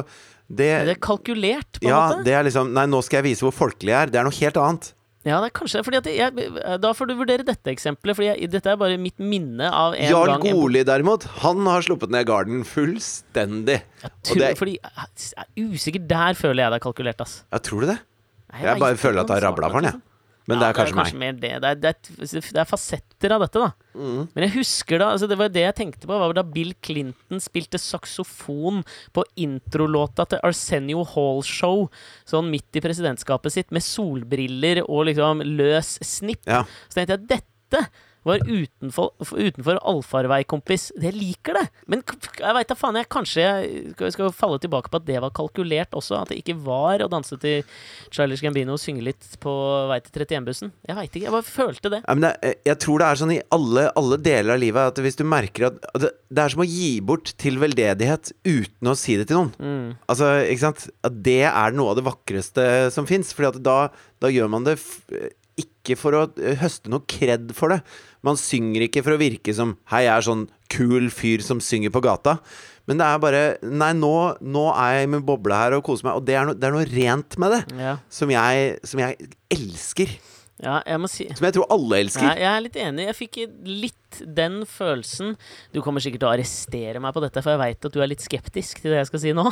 det, 0.53 0.71
Det 0.85 0.95
er 0.99 1.01
kalkulert, 1.01 1.79
på 1.81 1.87
en 1.87 1.91
Ja, 1.91 2.01
måte. 2.13 2.25
det 2.29 2.35
er 2.37 2.45
liksom 2.45 2.75
Nei, 2.77 2.85
nå 2.91 3.01
skal 3.03 3.23
jeg 3.23 3.31
vise 3.33 3.47
hvor 3.47 3.55
folkelig 3.57 3.95
jeg 3.95 4.03
er. 4.03 4.13
Det 4.13 4.21
er 4.21 4.27
noe 4.29 4.37
helt 4.37 4.59
annet. 4.61 4.93
Ja, 5.25 5.37
det 5.41 5.53
er 5.53 5.55
kanskje 5.55 5.83
fordi 5.87 5.99
at 6.01 6.07
jeg, 6.11 6.79
Da 6.83 6.91
får 6.99 7.07
du 7.07 7.15
vurdere 7.15 7.45
dette 7.47 7.71
eksempelet, 7.71 8.17
for 8.19 8.27
dette 8.55 8.71
er 8.73 8.77
bare 8.81 8.97
mitt 8.99 9.19
minne 9.23 9.69
av 9.71 9.95
en 9.95 10.11
Jarl 10.11 10.33
gang 10.33 10.47
Jarl 10.49 10.57
Goli, 10.59 10.83
derimot, 10.89 11.27
han 11.45 11.65
har 11.71 11.83
sluppet 11.87 12.11
ned 12.11 12.27
garden 12.27 12.65
fullstendig. 12.67 13.83
Jeg 14.03 14.11
tror, 14.27 14.39
det- 14.43 14.59
Fordi 14.59 14.79
jeg 14.83 15.35
er 15.37 15.47
usikker 15.73 16.07
Der 16.09 16.35
føler 16.35 16.65
jeg 16.65 16.71
det 16.73 16.81
er 16.81 16.87
kalkulert, 16.91 17.21
ass. 17.21 17.45
Ja, 17.53 17.59
tror 17.59 17.81
du 17.81 17.87
det? 17.93 17.99
Nei, 18.53 18.63
Jeg 18.67 18.79
bare 18.81 18.97
føler 18.97 19.21
at 19.21 19.27
det 19.29 19.37
har 19.43 19.51
rabla 19.51 19.71
for 19.71 19.81
den, 19.81 19.93
jeg. 19.93 19.95
liksom. 19.95 20.09
Men 20.51 20.59
det 20.59 20.69
er 20.69 20.77
kanskje 20.77 20.99
meg. 20.99 21.19
mer 21.21 21.37
det. 21.39 21.53
Det 21.63 21.71
er, 21.71 21.79
det, 21.79 21.93
er, 21.93 22.43
det 22.43 22.61
er 22.63 22.69
fasetter 22.69 23.35
av 23.37 23.45
dette, 23.45 23.63
da. 23.63 23.71
Mm. 23.95 24.23
Men 24.33 24.47
jeg 24.47 24.55
husker 24.57 25.03
da 25.03 25.11
altså 25.13 25.29
Det 25.29 25.37
var 25.37 25.51
det 25.53 25.63
jeg 25.67 25.77
tenkte 25.79 26.09
på, 26.09 26.19
var 26.19 26.35
da 26.35 26.45
Bill 26.47 26.73
Clinton 26.83 27.43
spilte 27.43 27.79
saksofon 27.81 28.81
på 29.15 29.25
introlåta 29.45 30.27
til 30.33 30.43
Arsenio 30.47 31.05
Hall 31.15 31.43
Show, 31.47 31.87
sånn 32.29 32.51
midt 32.53 32.79
i 32.79 32.85
presidentskapet 32.85 33.55
sitt, 33.55 33.71
med 33.75 33.85
solbriller 33.87 34.83
og 34.87 35.07
liksom 35.11 35.45
løs 35.47 35.99
snipp. 36.07 36.43
Ja. 36.49 36.65
Så 36.89 36.99
tenkte 36.99 37.19
jeg 37.19 37.29
dette 37.37 37.87
var 38.25 38.39
utenfor, 38.47 39.11
utenfor 39.35 39.79
allfarvei, 39.83 40.43
kompis. 40.47 40.91
Jeg 41.01 41.15
liker 41.17 41.57
det. 41.59 41.65
Men 41.91 42.03
jeg 42.39 42.55
veit 42.57 42.69
da 42.71 42.77
faen, 42.79 42.99
jeg 43.01 43.09
kanskje 43.13 43.47
jeg 43.99 44.13
skal- 44.15 44.31
falle 44.33 44.59
tilbake 44.63 44.91
på 44.93 45.01
at 45.01 45.07
det 45.09 45.21
var 45.21 45.31
kalkulert 45.35 45.91
også. 45.99 46.21
At 46.23 46.29
det 46.31 46.39
ikke 46.45 46.57
var 46.63 47.03
å 47.03 47.11
danse 47.11 47.39
til 47.43 47.65
Charlies 48.11 48.41
Gambino 48.41 48.73
og 48.77 48.79
synge 48.83 49.03
litt 49.03 49.27
på 49.43 49.53
vei 49.91 49.99
til 50.01 50.23
31-bussen. 50.23 50.73
Jeg 50.87 50.97
veit 50.97 51.11
ikke. 51.13 51.27
Jeg 51.27 51.35
bare 51.35 51.43
følte 51.51 51.91
det. 51.91 52.03
Ja, 52.07 52.15
men 52.15 52.21
det, 52.29 52.33
er- 52.43 52.55
jeg 52.73 52.79
tror 52.79 52.99
det 53.03 53.09
er 53.11 53.21
sånn 53.23 53.35
i 53.35 53.43
alle, 53.51 53.91
alle 53.97 54.17
deler 54.23 54.55
av 54.55 54.61
livet 54.63 54.93
at 54.93 55.03
hvis 55.03 55.17
du 55.19 55.25
merker 55.25 55.67
at 55.67 55.81
det, 55.99 56.13
det 56.33 56.39
er 56.45 56.49
som 56.55 56.63
å 56.63 56.69
gi 56.69 57.01
bort 57.01 57.35
til 57.37 57.59
veldedighet 57.59 58.33
uten 58.47 58.89
å 58.89 58.97
si 58.97 59.17
det 59.17 59.29
til 59.29 59.37
noen. 59.43 59.53
Mm. 59.59 59.97
Altså, 60.09 60.31
ikke 60.49 60.65
sant? 60.69 60.89
At 61.05 61.23
det 61.23 61.41
er 61.51 61.73
noe 61.73 61.91
av 61.91 61.97
det 61.99 62.05
vakreste 62.07 62.91
som 62.95 63.07
fins. 63.07 63.35
At 63.43 63.59
da, 63.63 63.89
da 64.23 64.29
gjør 64.29 64.49
man 64.49 64.63
det 64.65 64.79
ikke 65.61 65.97
for 65.99 66.17
å 66.17 66.23
eh, 66.41 66.57
høste 66.61 66.89
noe 66.93 67.05
kred 67.11 67.51
for 67.57 67.75
det. 67.75 67.81
Man 68.25 68.39
synger 68.41 68.87
ikke 68.87 69.03
for 69.05 69.17
å 69.17 69.21
virke 69.21 69.53
som 69.57 69.77
Hei, 69.93 70.05
jeg 70.07 70.15
er 70.15 70.27
sånn 70.29 70.47
kul 70.73 71.11
fyr 71.13 71.43
som 71.45 71.61
synger 71.61 71.93
på 71.93 72.01
gata. 72.05 72.39
Men 72.89 72.99
det 72.99 73.07
er 73.07 73.19
bare 73.23 73.43
Nei, 73.63 73.93
nå, 73.99 74.13
nå 74.43 74.65
er 74.73 74.97
jeg 75.01 75.09
i 75.09 75.13
min 75.17 75.25
boble 75.27 75.55
her 75.59 75.77
og 75.77 75.85
koser 75.87 76.09
meg. 76.09 76.19
Og 76.21 76.27
det 76.27 76.39
er, 76.39 76.47
no, 76.49 76.55
det 76.57 76.69
er 76.71 76.77
noe 76.77 76.89
rent 76.89 77.39
med 77.43 77.57
det 77.57 77.63
Ja. 77.83 77.97
som 78.11 78.31
jeg, 78.33 78.79
som 78.87 79.03
jeg 79.05 79.31
elsker. 79.53 80.15
Ja, 80.63 80.77
jeg 80.87 81.01
må 81.03 81.09
si 81.11 81.27
Som 81.35 81.47
jeg 81.49 81.57
tror 81.57 81.67
alle 81.75 81.99
elsker. 82.05 82.23
Nei, 82.23 82.37
jeg 82.39 82.49
er 82.53 82.63
litt 82.63 82.77
enig. 82.79 83.07
Jeg 83.09 83.19
fikk 83.19 83.39
litt 83.67 84.19
den 84.37 84.61
følelsen 84.69 85.35
Du 85.75 85.81
kommer 85.83 86.05
sikkert 86.05 86.23
til 86.23 86.29
å 86.29 86.35
arrestere 86.37 87.03
meg 87.03 87.15
på 87.17 87.23
dette, 87.25 87.43
for 87.43 87.55
jeg 87.55 87.63
veit 87.63 87.89
at 87.89 87.95
du 87.97 88.03
er 88.03 88.11
litt 88.13 88.23
skeptisk 88.23 88.83
til 88.83 88.95
det 88.95 89.01
jeg 89.01 89.11
skal 89.11 89.23
si 89.25 89.33
nå. 89.37 89.47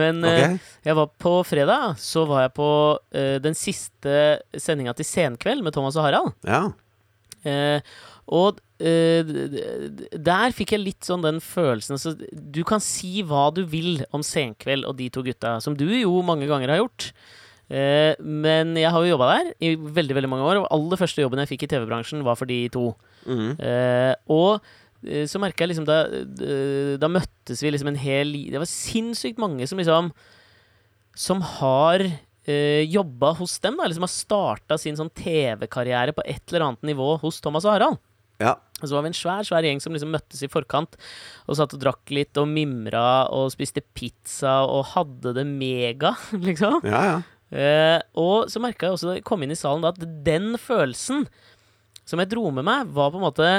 Men 0.00 0.22
okay. 0.24 0.56
Ok. 0.56 0.70
jeg 0.88 0.98
var 1.00 1.10
på 1.26 1.34
fredag, 1.48 1.98
så 2.00 2.24
var 2.30 2.46
jeg 2.46 2.54
på 2.56 2.70
uh, 2.96 3.36
den 3.44 3.58
siste 3.58 4.14
sendinga 4.56 4.94
til 4.96 5.08
Senkveld 5.08 5.66
med 5.66 5.76
Thomas 5.76 5.98
og 6.00 6.08
Harald. 6.08 6.32
Ja. 6.48 6.68
Uh, 7.44 7.80
og 8.30 8.60
eh, 8.78 9.26
der 10.14 10.54
fikk 10.54 10.76
jeg 10.76 10.82
litt 10.84 11.06
sånn 11.06 11.24
den 11.24 11.40
følelsen 11.42 11.96
altså, 11.96 12.12
Du 12.30 12.60
kan 12.68 12.82
si 12.84 13.24
hva 13.26 13.48
du 13.54 13.64
vil 13.66 14.04
om 14.14 14.22
Senkveld 14.22 14.86
og 14.86 14.94
de 15.00 15.08
to 15.10 15.24
gutta, 15.26 15.56
som 15.64 15.74
du 15.74 15.88
jo 15.88 16.20
mange 16.26 16.46
ganger 16.50 16.70
har 16.70 16.82
gjort. 16.84 17.10
Eh, 17.70 18.18
men 18.18 18.74
jeg 18.78 18.90
har 18.90 19.04
jo 19.04 19.12
jobba 19.12 19.28
der 19.36 19.50
i 19.62 19.74
veldig 19.78 20.16
veldig 20.18 20.30
mange 20.32 20.46
år, 20.48 20.60
og 20.62 20.70
aller 20.74 20.98
første 20.98 21.22
jobben 21.22 21.38
jeg 21.44 21.52
fikk 21.52 21.68
i 21.68 21.70
TV-bransjen, 21.70 22.24
var 22.26 22.38
for 22.40 22.50
de 22.50 22.64
to. 22.74 22.88
Mm. 23.30 23.52
Eh, 23.62 24.14
og 24.34 24.58
eh, 25.06 25.26
så 25.30 25.38
merka 25.42 25.62
jeg 25.62 25.72
liksom 25.74 25.86
da, 25.88 26.00
da 26.98 27.10
møttes 27.12 27.62
vi 27.62 27.70
liksom 27.70 27.92
en 27.92 28.00
hel 28.00 28.32
Det 28.50 28.58
var 28.62 28.68
sinnssykt 28.70 29.38
mange 29.42 29.66
som 29.68 29.76
liksom 29.76 30.08
Som 31.20 31.42
har 31.58 32.00
eh, 32.00 32.82
jobba 32.88 33.34
hos 33.38 33.58
dem, 33.60 33.76
da, 33.78 33.84
eller 33.84 33.98
som 33.98 34.06
har 34.06 34.12
starta 34.14 34.78
sin 34.80 34.96
sånn 34.98 35.12
TV-karriere 35.14 36.14
på 36.16 36.24
et 36.26 36.42
eller 36.50 36.70
annet 36.70 36.90
nivå 36.92 37.14
hos 37.22 37.40
Thomas 37.44 37.68
og 37.68 37.76
Harald. 37.76 38.00
ja. 38.42 38.56
Og 38.80 38.88
så 38.88 38.96
var 38.96 39.04
vi 39.04 39.10
en 39.10 39.18
svær 39.18 39.44
svær 39.44 39.66
gjeng 39.66 39.80
som 39.84 39.92
liksom 39.92 40.08
møttes 40.14 40.40
i 40.40 40.48
forkant 40.48 40.94
og 41.44 41.58
satt 41.58 41.74
og 41.76 41.82
drakk 41.82 42.08
litt 42.16 42.38
og 42.40 42.46
mimra 42.48 43.26
og 43.36 43.50
spiste 43.52 43.82
pizza 43.92 44.62
og 44.64 44.94
hadde 44.94 45.34
det 45.36 45.44
mega, 45.44 46.14
liksom. 46.48 46.78
Ja, 46.88 47.02
ja. 47.04 47.18
Eh, 47.50 47.98
og 48.20 48.50
så 48.50 48.62
merka 48.62 48.86
jeg 48.86 48.96
også 48.96 49.08
da 49.08 49.16
jeg 49.18 49.26
kom 49.26 49.42
inn 49.42 49.54
i 49.54 49.58
salen 49.58 49.82
da, 49.82 49.90
at 49.90 50.24
den 50.26 50.54
følelsen 50.60 51.26
som 52.06 52.22
jeg 52.22 52.30
dro 52.32 52.48
med 52.54 52.66
meg, 52.66 52.90
var 52.94 53.12
på 53.12 53.20
en 53.20 53.26
måte 53.26 53.50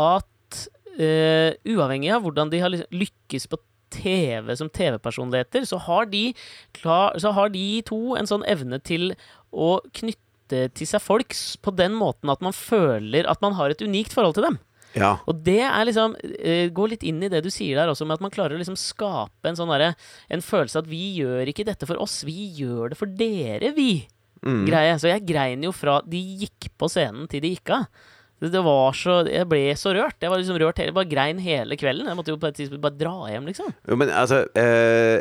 at 0.00 0.60
eh, 1.00 1.56
uavhengig 1.68 2.12
av 2.14 2.24
hvordan 2.24 2.52
de 2.52 2.62
har 2.62 2.72
liksom 2.72 3.00
lykkes 3.00 3.48
på 3.50 3.60
TV 3.90 4.54
som 4.56 4.70
TV-personligheter, 4.70 5.64
så, 5.66 5.80
så 5.80 7.32
har 7.34 7.52
de 7.52 7.64
to 7.88 8.00
en 8.16 8.28
sånn 8.30 8.46
evne 8.48 8.78
til 8.86 9.10
å 9.50 9.80
knytte 9.96 10.68
til 10.76 10.88
seg 10.88 11.02
folk 11.02 11.34
på 11.62 11.74
den 11.78 11.94
måten 11.98 12.30
at 12.32 12.42
man 12.42 12.54
føler 12.54 13.26
at 13.30 13.42
man 13.42 13.56
har 13.58 13.70
et 13.70 13.82
unikt 13.82 14.14
forhold 14.14 14.38
til 14.38 14.46
dem. 14.48 14.60
Ja. 14.98 15.12
Og 15.30 15.42
det 15.46 15.60
er 15.62 15.84
liksom 15.86 16.16
Gå 16.18 16.70
Går 16.74 16.94
litt 16.94 17.04
inn 17.06 17.20
i 17.22 17.28
det 17.30 17.42
du 17.44 17.50
sier 17.52 17.78
der 17.78 17.92
også, 17.92 18.06
med 18.08 18.18
at 18.18 18.24
man 18.24 18.32
klarer 18.34 18.56
å 18.56 18.60
liksom 18.60 18.78
skape 18.80 19.46
en 19.46 19.58
sånn 19.58 19.70
derre 19.70 19.92
En 20.32 20.42
følelse 20.42 20.80
at 20.80 20.88
vi 20.90 21.02
gjør 21.20 21.50
ikke 21.52 21.66
dette 21.68 21.86
for 21.86 22.00
oss, 22.02 22.22
vi 22.26 22.48
gjør 22.58 22.90
det 22.90 22.98
for 22.98 23.20
dere, 23.20 23.70
vi. 23.76 24.06
Mm. 24.46 24.64
Greie. 24.68 24.96
Så 25.00 25.10
jeg 25.10 25.26
grein 25.28 25.62
jo 25.66 25.72
fra 25.76 26.00
de 26.08 26.20
gikk 26.44 26.70
på 26.80 26.88
scenen 26.90 27.28
til 27.30 27.44
de 27.44 27.52
gikk 27.54 27.74
av. 27.76 27.90
Det, 28.40 28.62
var 28.64 28.94
så 28.96 29.18
Jeg 29.28 29.48
ble 29.50 29.60
så 29.76 29.92
rørt. 29.92 30.16
Jeg 30.20 30.32
var 30.32 30.40
liksom 30.40 30.56
rørt 30.62 30.80
hele, 30.80 30.96
bare 30.96 31.10
grein 31.10 31.40
hele 31.44 31.76
kvelden. 31.76 32.08
Jeg 32.08 32.16
måtte 32.16 32.32
jo 32.32 32.40
på 32.40 32.48
et 32.48 32.56
tidspunkt 32.56 32.84
bare 32.86 32.96
dra 32.96 33.28
hjem, 33.28 33.50
liksom. 33.50 33.74
Jo, 33.84 34.00
men 34.00 34.12
altså 34.16 34.46
eh, 34.56 35.20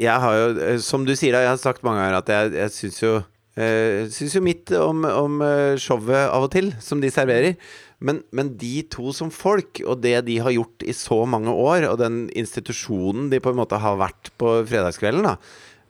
Jeg 0.00 0.22
har 0.22 0.38
jo, 0.38 0.48
eh, 0.68 0.78
som 0.84 1.04
du 1.06 1.16
sier, 1.16 1.34
jeg 1.34 1.50
har 1.50 1.58
sagt 1.60 1.82
mange 1.86 2.04
ganger 2.04 2.20
at 2.20 2.30
jeg, 2.30 2.54
jeg 2.60 2.74
syns 2.76 3.02
jo 3.02 3.12
eh, 3.58 4.06
Syns 4.14 4.38
jo 4.38 4.44
mitt 4.44 4.70
om, 4.78 5.02
om 5.02 5.42
eh, 5.42 5.74
showet 5.82 6.30
av 6.30 6.46
og 6.46 6.52
til, 6.54 6.70
som 6.78 7.02
de 7.02 7.10
serverer. 7.10 7.58
Men, 8.00 8.22
men 8.32 8.54
de 8.60 8.80
to 8.88 9.12
som 9.12 9.32
folk, 9.34 9.82
og 9.84 10.00
det 10.04 10.14
de 10.28 10.38
har 10.40 10.54
gjort 10.54 10.86
i 10.88 10.94
så 10.96 11.18
mange 11.28 11.52
år, 11.52 11.84
og 11.90 11.98
den 12.00 12.22
institusjonen 12.38 13.28
de 13.32 13.42
på 13.44 13.52
en 13.52 13.60
måte 13.60 13.80
har 13.80 13.98
vært 14.00 14.32
på 14.40 14.54
fredagskvelden, 14.70 15.28
da, 15.28 15.34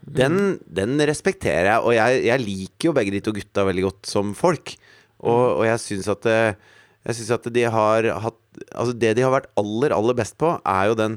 den, 0.00 0.58
den 0.66 0.98
respekterer 1.06 1.68
jeg. 1.74 1.84
Og 1.84 1.94
jeg, 1.94 2.22
jeg 2.26 2.44
liker 2.44 2.90
jo 2.90 2.96
begge 2.96 3.14
de 3.14 3.22
to 3.24 3.34
gutta 3.36 3.66
veldig 3.68 3.86
godt 3.86 4.10
som 4.10 4.34
folk. 4.38 4.74
Og, 5.20 5.44
og 5.60 5.64
jeg 5.68 5.82
syns 5.84 6.08
at 6.10 6.26
eh, 6.30 6.68
at 7.04 7.50
de 7.52 7.66
har 7.72 8.12
hatt 8.26 8.38
Altså, 8.74 8.92
det 8.98 9.12
de 9.14 9.22
har 9.22 9.30
vært 9.32 9.46
aller, 9.60 9.92
aller 9.94 10.16
best 10.18 10.34
på, 10.40 10.50
er 10.66 10.88
jo 10.90 10.96
den 10.98 11.14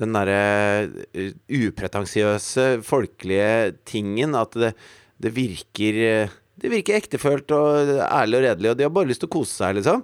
den 0.00 0.14
derre 0.16 0.88
eh, 1.12 1.34
upretensiøse, 1.52 2.80
folkelige 2.86 3.74
tingen. 3.88 4.36
At 4.38 4.56
det, 4.56 4.72
det 5.20 5.34
virker 5.36 6.00
eh, 6.06 6.38
Det 6.60 6.72
virker 6.72 6.98
ektefølt 6.98 7.52
og 7.56 7.92
ærlig 8.04 8.40
og 8.40 8.46
redelig, 8.46 8.70
og 8.70 8.78
de 8.78 8.84
har 8.84 8.92
bare 8.92 9.08
lyst 9.08 9.22
til 9.22 9.30
å 9.30 9.36
kose 9.36 9.54
seg, 9.56 9.78
liksom. 9.78 10.02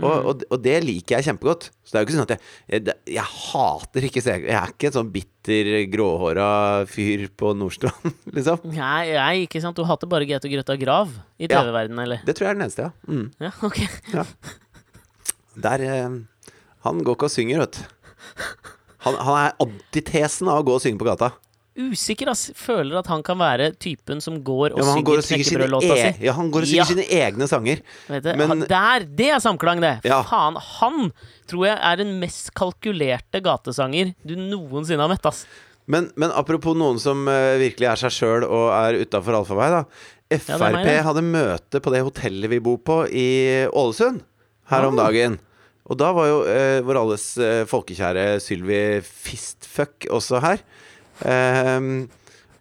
Og, 0.00 0.24
og, 0.30 0.42
og 0.48 0.60
det 0.64 0.78
liker 0.86 1.18
jeg 1.18 1.26
kjempegodt. 1.26 1.66
Så 1.84 1.92
det 1.92 1.98
er 1.98 2.04
jo 2.04 2.06
ikke 2.06 2.14
sånn 2.16 2.24
at 2.24 2.32
jeg 2.32 2.40
Jeg, 2.72 2.94
jeg 3.12 3.24
hater 3.28 4.06
ikke. 4.08 4.22
Jeg 4.24 4.46
er 4.56 4.70
ikke 4.72 4.88
en 4.88 4.94
sånn 4.96 5.10
bitter, 5.12 5.68
gråhåra 5.92 6.46
fyr 6.88 7.26
på 7.36 7.52
Nordstrand, 7.60 8.14
liksom. 8.38 8.64
Nei, 8.72 9.02
jeg, 9.10 9.44
ikke 9.50 9.60
sant. 9.64 9.76
Du 9.76 9.84
hater 9.84 10.08
bare 10.08 10.28
Gaute 10.30 10.48
Grøtta 10.52 10.78
Grav 10.80 11.12
i 11.36 11.44
Ja. 11.50 11.60
TV-verdenen, 11.60 12.00
eller? 12.06 12.24
Det 12.24 12.36
tror 12.38 12.48
jeg 12.48 12.54
er 12.54 12.60
den 12.60 12.66
eneste, 12.68 12.88
ja. 12.88 12.92
Mm. 13.04 13.28
Ja, 13.42 13.52
ok. 13.68 13.82
Der 15.68 15.84
eh, 15.84 16.16
Han 16.88 17.04
går 17.04 17.18
ikke 17.18 17.28
og 17.28 17.34
synger, 17.36 17.66
vet 17.66 17.76
du. 17.76 17.84
Han, 19.04 19.16
han 19.18 19.36
er 19.42 19.56
antitesen 19.60 20.48
av 20.48 20.62
å 20.62 20.66
gå 20.70 20.76
og 20.78 20.82
synge 20.84 21.00
på 21.02 21.08
gata. 21.10 21.32
Usikker, 21.72 22.28
ass. 22.28 22.50
Føler 22.58 22.98
at 23.00 23.06
han 23.08 23.22
kan 23.24 23.38
være 23.40 23.70
typen 23.80 24.20
som 24.20 24.36
går 24.44 24.74
og 24.74 24.78
Ja, 24.82 24.90
han 24.92 25.04
går 25.06 25.22
synger 25.22 25.22
og 25.22 25.24
synger 25.24 25.44
sine, 25.48 25.78
e 25.80 26.12
si. 26.12 26.24
ja, 26.26 26.32
han 26.36 26.50
går 26.52 26.66
og 26.66 26.68
synger 26.68 26.82
Ja. 26.82 26.84
sine 26.84 27.06
egne 27.08 27.48
sanger. 27.48 27.80
Vet 28.08 28.22
du, 28.26 28.32
Men- 28.36 28.66
Der! 28.68 29.00
Det 29.06 29.28
er 29.30 29.40
samklang, 29.40 29.80
det! 29.80 30.04
Ja. 30.04 30.22
Faen, 30.22 30.56
han 30.56 31.12
tror 31.48 31.66
jeg 31.66 31.78
er 31.80 31.96
den 31.96 32.20
mest 32.20 32.52
kalkulerte 32.54 33.40
gatesanger 33.40 34.14
du 34.26 34.34
noensinne 34.36 35.00
har 35.00 35.08
møtt, 35.08 35.24
ass. 35.24 35.46
Men, 35.86 36.10
men 36.14 36.30
apropos 36.30 36.76
noen 36.76 36.98
som 37.00 37.26
uh, 37.26 37.56
virkelig 37.58 37.88
er 37.88 37.96
seg 37.96 38.10
sjøl 38.12 38.44
og 38.44 38.68
er 38.70 39.00
utafor 39.02 39.34
allfarvei, 39.40 39.70
da. 39.70 39.84
Frp 40.32 40.48
ja, 40.48 40.70
meg, 40.72 41.04
hadde 41.04 41.22
møte 41.24 41.80
på 41.80 41.90
det 41.92 42.02
hotellet 42.04 42.48
vi 42.48 42.58
bor 42.60 42.78
på 42.78 43.00
i 43.10 43.66
Ålesund 43.72 44.20
her 44.70 44.84
om 44.86 44.98
Ah. 44.98 45.08
dagen. 45.08 45.38
Og 45.90 45.98
da 45.98 46.12
var 46.12 46.26
jo 46.28 46.38
uh, 46.46 46.80
vår 46.86 47.00
alles 47.00 47.24
uh, 47.38 47.64
folkekjære 47.68 48.40
Sylvi 48.40 49.00
Fistfuck 49.02 50.06
også 50.08 50.40
her. 50.40 50.60
Ehm, 51.28 52.08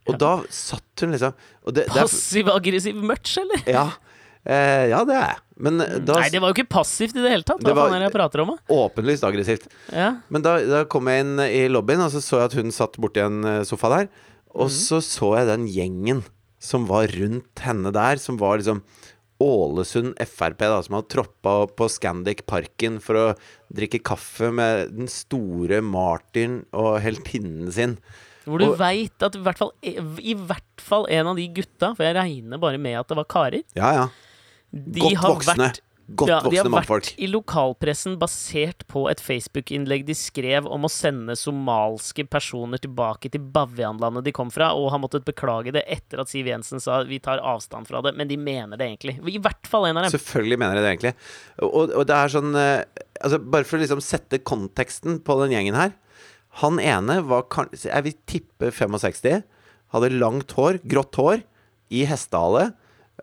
og 0.10 0.18
da 0.22 0.32
satt 0.50 1.04
hun 1.04 1.14
liksom 1.14 1.36
Passiv-aggressiv 1.94 2.98
merch, 3.06 3.38
eller? 3.42 3.62
ja, 3.70 3.90
Uh, 4.42 4.90
ja, 4.90 5.04
det 5.06 5.14
er 5.14 5.28
jeg. 5.28 5.42
Men 5.62 5.84
eh, 5.84 6.00
Nei, 6.02 6.30
det 6.34 6.40
var 6.42 6.50
jo 6.50 6.56
ikke 6.56 6.72
passivt 6.74 7.14
i 7.14 7.22
det 7.22 7.30
hele 7.30 7.46
tatt. 7.46 7.62
Det 7.62 7.76
var- 7.78 7.94
jeg 7.94 8.10
prater 8.10 8.42
om, 8.42 8.56
åpenlyst 8.74 9.22
aggressivt. 9.28 9.68
Ja. 9.94 10.16
Men 10.34 10.42
da, 10.42 10.56
da 10.66 10.80
kom 10.90 11.06
jeg 11.06 11.22
inn 11.22 11.38
i 11.44 11.68
lobbyen, 11.70 12.02
og 12.02 12.10
så 12.10 12.24
så 12.26 12.40
jeg 12.40 12.50
at 12.50 12.58
hun 12.58 12.74
satt 12.74 12.98
borti 12.98 13.22
en 13.22 13.44
eh, 13.46 13.62
sofa 13.70 13.92
der. 13.94 14.10
Og 14.58 14.72
så 14.74 14.98
så 15.06 15.36
jeg 15.38 15.46
den 15.52 15.68
gjengen 15.70 16.24
som 16.62 16.88
var 16.90 17.06
rundt 17.14 17.62
henne 17.62 17.94
der, 17.94 18.18
som 18.18 18.40
var 18.42 18.58
liksom 18.58 18.82
Ålesund 19.42 20.18
Frp, 20.18 20.60
da, 20.66 20.82
som 20.86 20.98
hadde 20.98 21.10
troppa 21.14 21.54
opp 21.64 21.78
på 21.78 21.88
Scandic 21.90 22.44
Parken 22.50 23.00
for 23.02 23.18
å 23.18 23.28
drikke 23.74 24.02
kaffe 24.06 24.52
med 24.54 24.92
den 24.98 25.10
store 25.10 25.82
Martin 25.86 26.64
og 26.74 27.00
heltinnen 27.02 27.72
sin. 27.74 27.96
Hvor 28.46 28.58
du 28.64 28.72
veit 28.80 29.22
at 29.28 29.36
i 29.38 29.44
hvert, 29.46 29.60
fall, 29.62 29.72
i 29.84 30.34
hvert 30.34 30.82
fall 30.82 31.06
en 31.14 31.28
av 31.34 31.38
de 31.38 31.46
gutta, 31.54 31.92
for 31.98 32.08
jeg 32.08 32.16
regner 32.18 32.58
bare 32.62 32.80
med 32.82 32.98
at 33.04 33.08
det 33.12 33.20
var 33.22 33.30
karer, 33.30 33.64
Ja, 33.78 33.94
ja. 34.00 34.10
De 34.72 35.02
Godt 35.04 35.18
har 35.20 35.34
voksne. 35.36 35.56
vært 35.68 35.82
Godt 36.12 36.28
ja, 36.28 36.38
de 36.44 36.58
har 36.60 36.68
mannfolk. 36.68 37.06
vært 37.06 37.20
i 37.24 37.28
lokalpressen 37.32 38.18
basert 38.20 38.82
på 38.92 39.06
et 39.12 39.22
Facebook-innlegg 39.24 40.02
de 40.08 40.16
skrev 40.18 40.66
om 40.68 40.84
å 40.84 40.90
sende 40.92 41.38
somalske 41.40 42.26
personer 42.28 42.82
tilbake 42.84 43.30
til 43.32 43.40
Bavianlandet 43.54 44.26
de 44.26 44.34
kom 44.36 44.50
fra, 44.52 44.74
og 44.76 44.90
har 44.92 45.00
måttet 45.00 45.24
beklage 45.28 45.72
det 45.72 45.86
etter 45.88 46.20
at 46.20 46.28
Siv 46.32 46.50
Jensen 46.52 46.84
sa 46.84 47.04
vi 47.08 47.20
tar 47.24 47.40
avstand 47.40 47.88
fra 47.88 48.02
det, 48.04 48.16
men 48.20 48.28
de 48.28 48.36
mener 48.36 48.76
det 48.82 48.90
egentlig. 48.90 49.20
I 49.24 49.40
hvert 49.40 49.70
fall 49.72 49.88
en 49.88 50.02
av 50.02 50.08
dem. 50.10 50.12
Selvfølgelig 50.18 50.60
mener 50.60 50.76
de 50.76 50.84
det, 50.84 50.92
egentlig. 50.98 51.14
Og, 51.70 51.94
og 51.96 52.04
det 52.10 52.18
er 52.18 52.34
sånn 52.36 52.52
eh, 52.60 52.84
altså 53.22 53.40
Bare 53.40 53.68
for 53.70 53.78
å 53.80 53.84
liksom 53.86 54.04
sette 54.04 54.42
konteksten 54.44 55.22
på 55.24 55.40
den 55.46 55.56
gjengen 55.56 55.80
her. 55.80 55.96
Han 56.60 56.80
ene 56.84 57.22
var 57.24 57.46
kanskje 57.48 57.88
Jeg 57.92 58.04
vil 58.04 58.16
tippe 58.28 58.72
65. 58.76 59.44
Hadde 59.94 60.10
langt 60.20 60.52
hår, 60.58 60.80
grått 60.88 61.16
hår, 61.20 61.44
i 61.92 62.06
hestehale. 62.08 62.74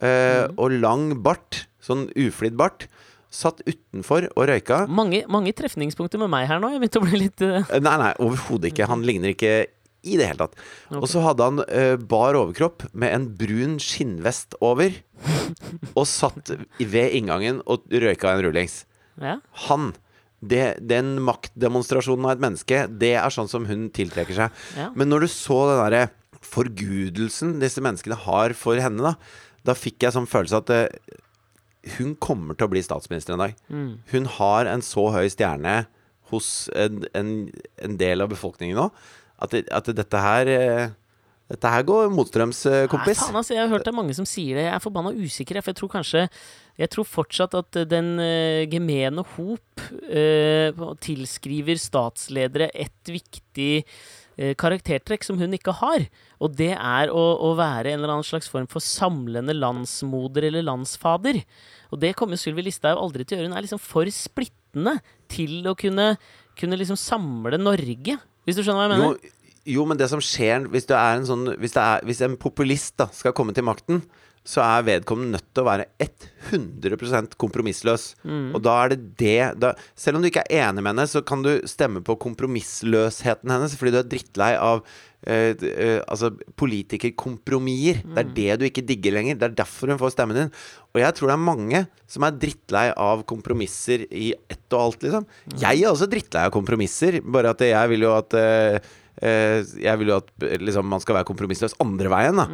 eh, 0.01 0.47
Og 0.57 0.71
lang 0.81 1.23
bart. 1.23 1.67
Sånn 1.81 2.09
uflidd 2.17 2.57
bart. 2.57 2.87
Satt 3.31 3.61
utenfor 3.69 4.29
og 4.37 4.47
røyka. 4.49 4.87
Mange, 4.89 5.23
mange 5.29 5.53
trefningspunkter 5.53 6.19
med 6.19 6.31
meg 6.33 6.47
her 6.49 6.61
nå. 6.61 6.71
Jeg 6.73 6.81
begynte 6.81 7.01
å 7.01 7.05
bli 7.07 7.19
litt 7.27 7.43
Eh, 7.45 7.81
Nei, 7.81 7.97
nei, 8.01 8.13
overhodet 8.25 8.73
ikke. 8.73 8.87
Han 8.89 9.03
ligner 9.05 9.35
ikke 9.35 9.67
i 10.09 10.17
det 10.17 10.29
hele 10.31 10.39
tatt. 10.47 10.55
Okay. 10.89 11.01
Og 11.03 11.09
så 11.11 11.21
hadde 11.25 11.45
han 11.45 11.59
uh, 11.61 11.97
bar 12.01 12.37
overkropp 12.39 12.87
med 12.95 13.13
en 13.13 13.27
brun 13.37 13.79
skinnvest 13.83 14.55
over. 14.65 14.95
Og 15.99 16.07
satt 16.09 16.53
ved 16.79 17.13
inngangen 17.19 17.61
og 17.67 17.85
røyka 17.91 18.33
en 18.37 18.45
rullings. 18.47 18.85
Ja. 19.21 19.39
Han 19.69 19.91
det, 20.41 20.79
Den 20.87 21.17
maktdemonstrasjonen 21.27 22.29
av 22.29 22.37
et 22.37 22.43
menneske, 22.45 22.85
det 22.89 23.15
er 23.19 23.35
sånn 23.35 23.51
som 23.51 23.67
hun 23.69 23.89
tiltrekker 23.95 24.37
seg. 24.37 24.65
Ja. 24.79 24.91
Men 24.95 25.11
når 25.11 25.27
du 25.27 25.31
så 25.33 25.61
den 25.71 25.83
derre 25.83 26.05
forgudelsen 26.49 27.57
disse 27.63 27.83
menneskene 27.83 28.19
har 28.27 28.55
for 28.57 28.79
henne, 28.81 29.03
da, 29.03 29.17
da 29.67 29.75
fikk 29.77 30.07
jeg 30.07 30.15
sånn 30.15 30.31
følelse 30.31 30.63
at 30.63 30.75
eh, 30.75 31.17
hun 31.99 32.15
kommer 32.23 32.55
til 32.55 32.69
å 32.69 32.73
bli 32.73 32.83
statsminister 32.85 33.35
en 33.35 33.47
dag. 33.47 33.57
Mm. 33.73 33.93
Hun 34.13 34.29
har 34.39 34.71
en 34.71 34.85
så 34.85 35.09
høy 35.15 35.27
stjerne 35.33 35.81
hos 36.31 36.69
en, 36.77 37.03
en, 37.17 37.33
en 37.83 37.99
del 38.01 38.23
av 38.23 38.31
befolkningen 38.31 38.77
nå 38.79 38.91
at, 39.43 39.55
at 39.55 39.91
dette 39.97 40.23
her 40.23 40.51
eh, 40.53 40.95
Dette 41.49 41.71
her 41.73 41.85
går 41.89 42.11
motstrøms, 42.13 42.61
kompis. 42.93 43.17
Nei, 43.17 43.25
faen, 43.25 43.37
altså, 43.41 43.55
jeg 43.55 43.63
har 43.63 43.71
hørt 43.73 43.87
det 43.87 43.93
er 43.95 43.97
mange 43.97 44.17
som 44.17 44.27
sier 44.29 44.59
det. 44.59 44.67
Jeg 44.67 44.75
er 44.75 44.85
forbanna 44.85 45.15
usikker, 45.17 45.61
for 45.63 45.73
jeg 45.73 45.81
tror 45.81 45.93
kanskje 45.95 46.25
Jeg 46.79 46.91
tror 46.93 47.09
fortsatt 47.09 47.57
at 47.59 47.79
den 47.91 48.11
uh, 48.21 48.69
gemene 48.71 49.25
hop 49.35 49.83
uh, 50.13 50.85
tilskriver 51.03 51.81
statsledere 51.81 52.69
et 52.71 53.11
viktig 53.11 53.73
uh, 53.83 54.53
karaktertrekk 54.61 55.25
som 55.27 55.41
hun 55.41 55.57
ikke 55.57 55.75
har. 55.81 56.05
Og 56.39 56.55
det 56.55 56.75
er 56.77 57.11
å, 57.11 57.25
å 57.49 57.55
være 57.59 57.95
en 57.95 58.03
eller 58.03 58.19
annen 58.19 58.29
slags 58.29 58.51
form 58.53 58.69
for 58.71 58.85
samlende 58.85 59.57
landsmoder 59.57 60.51
eller 60.53 60.69
landsfader. 60.69 61.41
Og 61.91 62.05
det 62.05 62.13
kommer 62.21 62.39
Sylvi 62.39 62.69
Listhaug 62.69 63.01
aldri 63.01 63.25
til 63.25 63.39
å 63.39 63.41
gjøre. 63.41 63.51
Hun 63.51 63.59
er 63.59 63.67
liksom 63.67 63.83
for 63.83 64.13
splittende 64.13 64.99
til 65.33 65.65
å 65.67 65.75
kunne, 65.79 66.13
kunne 66.61 66.79
liksom 66.79 67.01
samle 67.01 67.59
Norge. 67.59 68.21
Hvis 68.47 68.57
du 68.57 68.63
skjønner 68.63 68.85
hva 68.85 68.87
jeg 68.87 68.95
mener? 68.95 69.19
Jo, 69.19 69.38
jo, 69.69 69.85
men 69.89 69.99
det 70.01 70.09
som 70.11 70.23
skjer 70.25 70.67
hvis, 70.73 70.89
du 70.89 70.95
en, 70.97 71.27
sånn, 71.29 71.45
hvis, 71.61 71.75
det 71.77 71.85
er, 71.85 72.07
hvis 72.09 72.25
en 72.27 72.39
populist 72.41 72.97
da, 73.01 73.07
skal 73.15 73.37
komme 73.37 73.55
til 73.57 73.67
makten, 73.69 74.03
så 74.49 74.63
er 74.65 74.85
vedkommende 74.87 75.37
nødt 75.37 75.49
til 75.53 75.61
å 75.61 75.67
være 75.69 75.85
100 76.49 77.35
kompromissløs. 77.37 78.05
Mm. 78.25 78.55
Og 78.57 78.63
da 78.65 78.77
er 78.85 78.95
det 78.95 79.01
det 79.21 79.61
da, 79.61 79.75
Selv 79.99 80.17
om 80.17 80.25
du 80.25 80.31
ikke 80.31 80.45
er 80.47 80.71
enig 80.71 80.81
med 80.81 80.95
henne, 80.95 81.05
så 81.11 81.21
kan 81.27 81.43
du 81.45 81.51
stemme 81.69 82.01
på 82.07 82.17
kompromissløsheten 82.23 83.53
hennes 83.53 83.75
fordi 83.77 83.93
du 83.93 83.99
er 84.01 84.09
drittlei 84.09 84.55
av 84.57 84.81
d- 85.61 85.69
eh, 85.69 85.99
altså 86.09 86.31
politikerkompromisser. 86.57 88.01
Det 88.15 88.23
er 88.23 88.31
det 88.39 88.57
du 88.61 88.65
ikke 88.69 88.87
digger 88.89 89.17
lenger. 89.19 89.37
Det 89.39 89.49
er 89.51 89.57
derfor 89.65 89.93
hun 89.93 90.01
får 90.01 90.15
stemmen 90.15 90.39
din. 90.39 90.53
Og 90.95 91.03
jeg 91.03 91.15
tror 91.19 91.29
det 91.29 91.37
er 91.37 91.45
mange 91.49 91.83
som 92.09 92.25
er 92.25 92.39
drittlei 92.41 92.87
av 92.97 93.25
kompromisser 93.29 94.07
i 94.09 94.31
ett 94.49 94.65
og 94.73 94.81
alt, 94.87 95.03
liksom. 95.05 95.27
Jeg 95.61 95.83
er 95.83 95.91
også 95.93 96.09
drittlei 96.11 96.47
av 96.49 96.55
kompromisser, 96.55 97.21
bare 97.25 97.53
at 97.53 97.61
jeg 97.67 97.93
vil 97.93 98.07
jo 98.09 98.15
at 98.17 98.39
eh, 98.39 98.81
jeg 99.83 99.99
vil 100.01 100.13
jo 100.13 100.21
at 100.21 100.29
eh, 100.47 100.61
liksom, 100.63 100.87
man 100.91 101.03
skal 101.03 101.19
være 101.19 101.29
kompromissløs 101.29 101.77
andre 101.83 102.13
veien. 102.13 102.39
Da. 102.39 102.47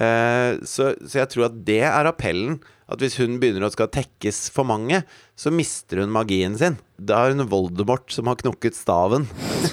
Eh, 0.00 0.64
så, 0.64 0.92
så 1.04 1.22
jeg 1.22 1.32
tror 1.32 1.50
at 1.50 1.60
det 1.68 1.82
er 1.84 2.08
appellen. 2.08 2.58
At 2.86 3.00
hvis 3.02 3.16
hun 3.18 3.40
begynner 3.42 3.66
å 3.66 3.72
skal 3.74 3.90
tekkes 3.90 4.44
for 4.54 4.68
mange, 4.68 5.00
så 5.34 5.50
mister 5.50 6.04
hun 6.04 6.12
magien 6.14 6.54
sin. 6.58 6.76
Da 7.02 7.24
er 7.24 7.34
hun 7.34 7.48
Voldemort 7.50 8.14
som 8.14 8.30
har 8.30 8.38
knukket 8.38 8.78
staven. 8.78 9.26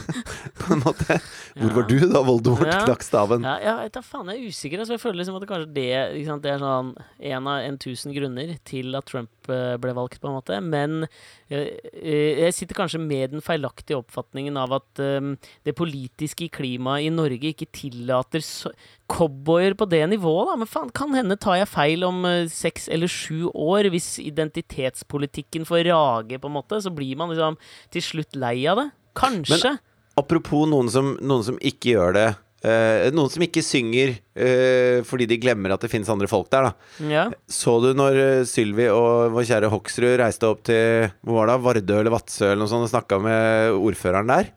På 0.59 0.73
en 0.73 0.81
måte. 0.81 1.19
Hvor 1.53 1.73
var 1.75 1.85
du 1.85 1.99
da 2.09 2.21
Voldemort 2.25 2.65
Ja. 2.65 2.79
knakk 2.87 3.03
staven? 3.05 3.43
Ja, 3.45 3.75
jeg 3.83 3.91
tar 3.93 4.01
faen, 4.05 4.29
jeg 4.31 4.41
er 4.41 4.49
usikker. 4.49 4.81
Altså, 4.81 4.95
jeg 4.95 5.03
føler 5.03 5.19
liksom 5.19 5.35
at 5.37 5.43
det 5.43 5.49
kanskje 5.51 5.73
det, 5.75 6.25
sant, 6.25 6.43
det 6.43 6.51
er 6.53 6.63
sånn 6.63 6.89
en 7.33 7.49
av 7.51 7.67
en 7.67 7.77
tusen 7.77 8.15
grunner 8.15 8.55
til 8.65 8.97
at 8.97 9.05
Trump 9.05 9.51
eh, 9.53 9.75
ble 9.77 9.93
valgt, 9.93 10.19
på 10.23 10.31
en 10.31 10.37
måte. 10.39 10.57
Men 10.65 11.05
eh, 11.49 11.77
eh, 11.93 12.41
jeg 12.41 12.57
sitter 12.57 12.79
kanskje 12.79 13.01
med 13.03 13.35
den 13.35 13.45
feilaktige 13.45 13.99
oppfatningen 14.01 14.57
av 14.57 14.73
at 14.79 15.03
um, 15.03 15.35
det 15.67 15.75
politiske 15.77 16.49
klimaet 16.49 17.05
i 17.05 17.13
Norge 17.13 17.53
ikke 17.53 17.69
tillater 17.75 18.41
så 18.41 18.73
cowboyer 19.13 19.75
på 19.77 19.85
det 19.91 20.01
nivået, 20.09 20.49
da. 20.49 20.57
Men 20.57 20.69
faen, 20.69 20.89
kan 20.95 21.13
hende 21.13 21.37
tar 21.37 21.59
jeg 21.61 21.69
feil 21.69 22.07
om 22.07 22.23
uh, 22.25 22.49
seks 22.49 22.89
eller 22.89 23.11
sju 23.11 23.51
år. 23.53 23.91
Hvis 23.93 24.15
identitetspolitikken 24.23 25.69
får 25.69 25.85
rage, 25.91 26.41
på 26.41 26.49
en 26.49 26.57
måte, 26.57 26.81
så 26.81 26.89
blir 26.89 27.19
man 27.19 27.29
liksom 27.29 27.61
til 27.93 28.01
slutt 28.01 28.35
lei 28.39 28.57
av 28.65 28.81
det. 28.81 28.89
Kanskje. 29.13 29.77
Apropos 30.19 30.67
noen 30.69 30.89
som, 30.93 31.15
noen 31.21 31.45
som 31.45 31.55
ikke 31.61 31.95
gjør 31.95 32.17
det. 32.17 32.27
Uh, 32.63 33.09
noen 33.11 33.27
som 33.27 33.43
ikke 33.43 33.59
synger 33.59 34.13
uh, 34.39 35.01
fordi 35.03 35.25
de 35.27 35.35
glemmer 35.41 35.73
at 35.75 35.81
det 35.83 35.89
finnes 35.91 36.07
andre 36.07 36.29
folk 36.31 36.47
der, 36.53 36.69
da. 36.69 37.01
ja. 37.11 37.23
Så 37.51 37.73
du 37.83 37.89
når 37.97 38.19
eh, 38.21 38.45
Sylvi 38.47 38.85
og 38.87 39.33
vår 39.35 39.49
kjære 39.49 39.71
Hoksrud 39.73 40.13
reiste 40.21 40.47
opp 40.47 40.61
til 40.69 41.09
hvor 41.27 41.41
var 41.41 41.51
det, 41.51 41.57
Vardø 41.65 41.97
eller 41.99 42.13
Vadsø 42.13 42.45
eller 42.53 42.61
noe 42.63 42.71
sånt 42.71 42.87
og 42.87 42.93
snakka 42.93 43.19
med 43.25 43.75
ordføreren 43.75 44.31
der? 44.31 44.53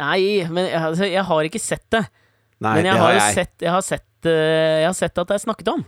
Nei, 0.00 0.46
men 0.48 0.70
jeg, 0.70 0.80
altså, 0.80 1.10
jeg 1.12 1.26
har 1.28 1.50
ikke 1.50 1.60
sett 1.60 1.84
det. 1.92 2.06
Nei, 2.62 2.72
men 2.78 2.88
jeg 2.88 2.94
det 2.94 3.02
har 3.02 3.10
har 3.10 3.18
jeg. 3.18 3.36
sett, 3.42 3.54
jeg 3.66 3.74
har 3.74 3.84
sett, 3.84 4.08
jeg 4.32 4.88
har 4.88 4.96
sett 4.96 5.20
at 5.20 5.28
det 5.34 5.36
er 5.36 5.44
snakket 5.44 5.72
om. 5.74 5.84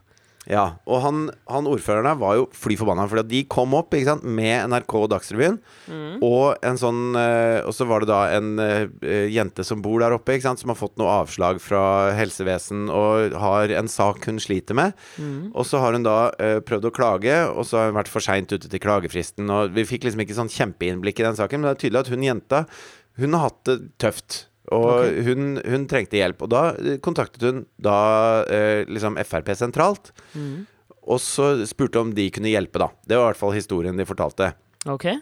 Ja, 0.50 0.64
og 0.84 1.00
han, 1.00 1.20
han 1.48 1.68
ordføreren 1.68 2.04
der 2.04 2.18
var 2.20 2.36
jo 2.36 2.44
fly 2.52 2.76
forbanna, 2.76 3.06
for 3.08 3.22
de 3.24 3.40
kom 3.50 3.72
opp 3.78 3.94
sant, 4.04 4.24
med 4.24 4.68
NRK 4.68 4.94
og 4.98 5.06
Dagsrevyen. 5.14 5.56
Mm. 5.88 6.20
Og 6.24 6.60
en 6.64 6.80
sånn 6.80 7.16
eh, 7.18 7.60
Og 7.64 7.72
så 7.76 7.86
var 7.88 8.02
det 8.02 8.10
da 8.10 8.20
en 8.36 8.60
eh, 8.60 9.30
jente 9.32 9.64
som 9.64 9.82
bor 9.84 10.02
der 10.02 10.16
oppe, 10.16 10.36
sant, 10.44 10.60
som 10.60 10.72
har 10.72 10.78
fått 10.78 10.98
noe 11.00 11.12
avslag 11.22 11.60
fra 11.64 12.12
helsevesen 12.16 12.88
og 12.92 13.36
har 13.40 13.72
en 13.78 13.88
sak 13.90 14.28
hun 14.28 14.40
sliter 14.42 14.76
med. 14.76 14.96
Mm. 15.16 15.52
Og 15.54 15.68
så 15.68 15.80
har 15.80 15.96
hun 15.96 16.06
da 16.06 16.18
eh, 16.42 16.58
prøvd 16.64 16.90
å 16.90 16.94
klage, 16.94 17.38
og 17.48 17.64
så 17.68 17.80
har 17.80 17.92
hun 17.92 18.00
vært 18.00 18.12
for 18.12 18.24
seint 18.24 18.52
ute 18.52 18.68
til 18.68 18.82
klagefristen. 18.82 19.48
Og 19.48 19.72
vi 19.76 19.86
fikk 19.88 20.08
liksom 20.08 20.24
ikke 20.24 20.36
sånn 20.36 20.52
kjempeinnblikk 20.52 21.22
i 21.22 21.28
den 21.30 21.40
saken, 21.40 21.62
men 21.62 21.72
det 21.72 21.76
er 21.78 21.84
tydelig 21.86 22.04
at 22.04 22.12
hun 22.12 22.28
jenta 22.28 22.66
Hun 23.14 23.36
har 23.36 23.46
hatt 23.46 23.60
det 23.68 23.78
tøft. 24.02 24.44
Og 24.72 24.86
okay. 24.94 25.20
hun, 25.26 25.58
hun 25.60 25.84
trengte 25.90 26.16
hjelp. 26.20 26.46
Og 26.46 26.52
da 26.52 26.62
kontaktet 27.04 27.44
hun 27.44 27.64
da 27.82 27.98
eh, 28.48 28.86
liksom 28.88 29.18
Frp 29.20 29.52
sentralt. 29.58 30.12
Mm. 30.32 30.64
Og 31.04 31.20
så 31.20 31.52
spurte 31.68 32.00
om 32.00 32.14
de 32.16 32.30
kunne 32.32 32.52
hjelpe, 32.52 32.80
da. 32.80 32.88
Det 33.04 33.18
var 33.18 33.28
i 33.28 33.32
hvert 33.32 33.42
fall 33.42 33.56
historien 33.56 33.98
de 33.98 34.08
fortalte. 34.08 34.54
Okay. 34.88 35.20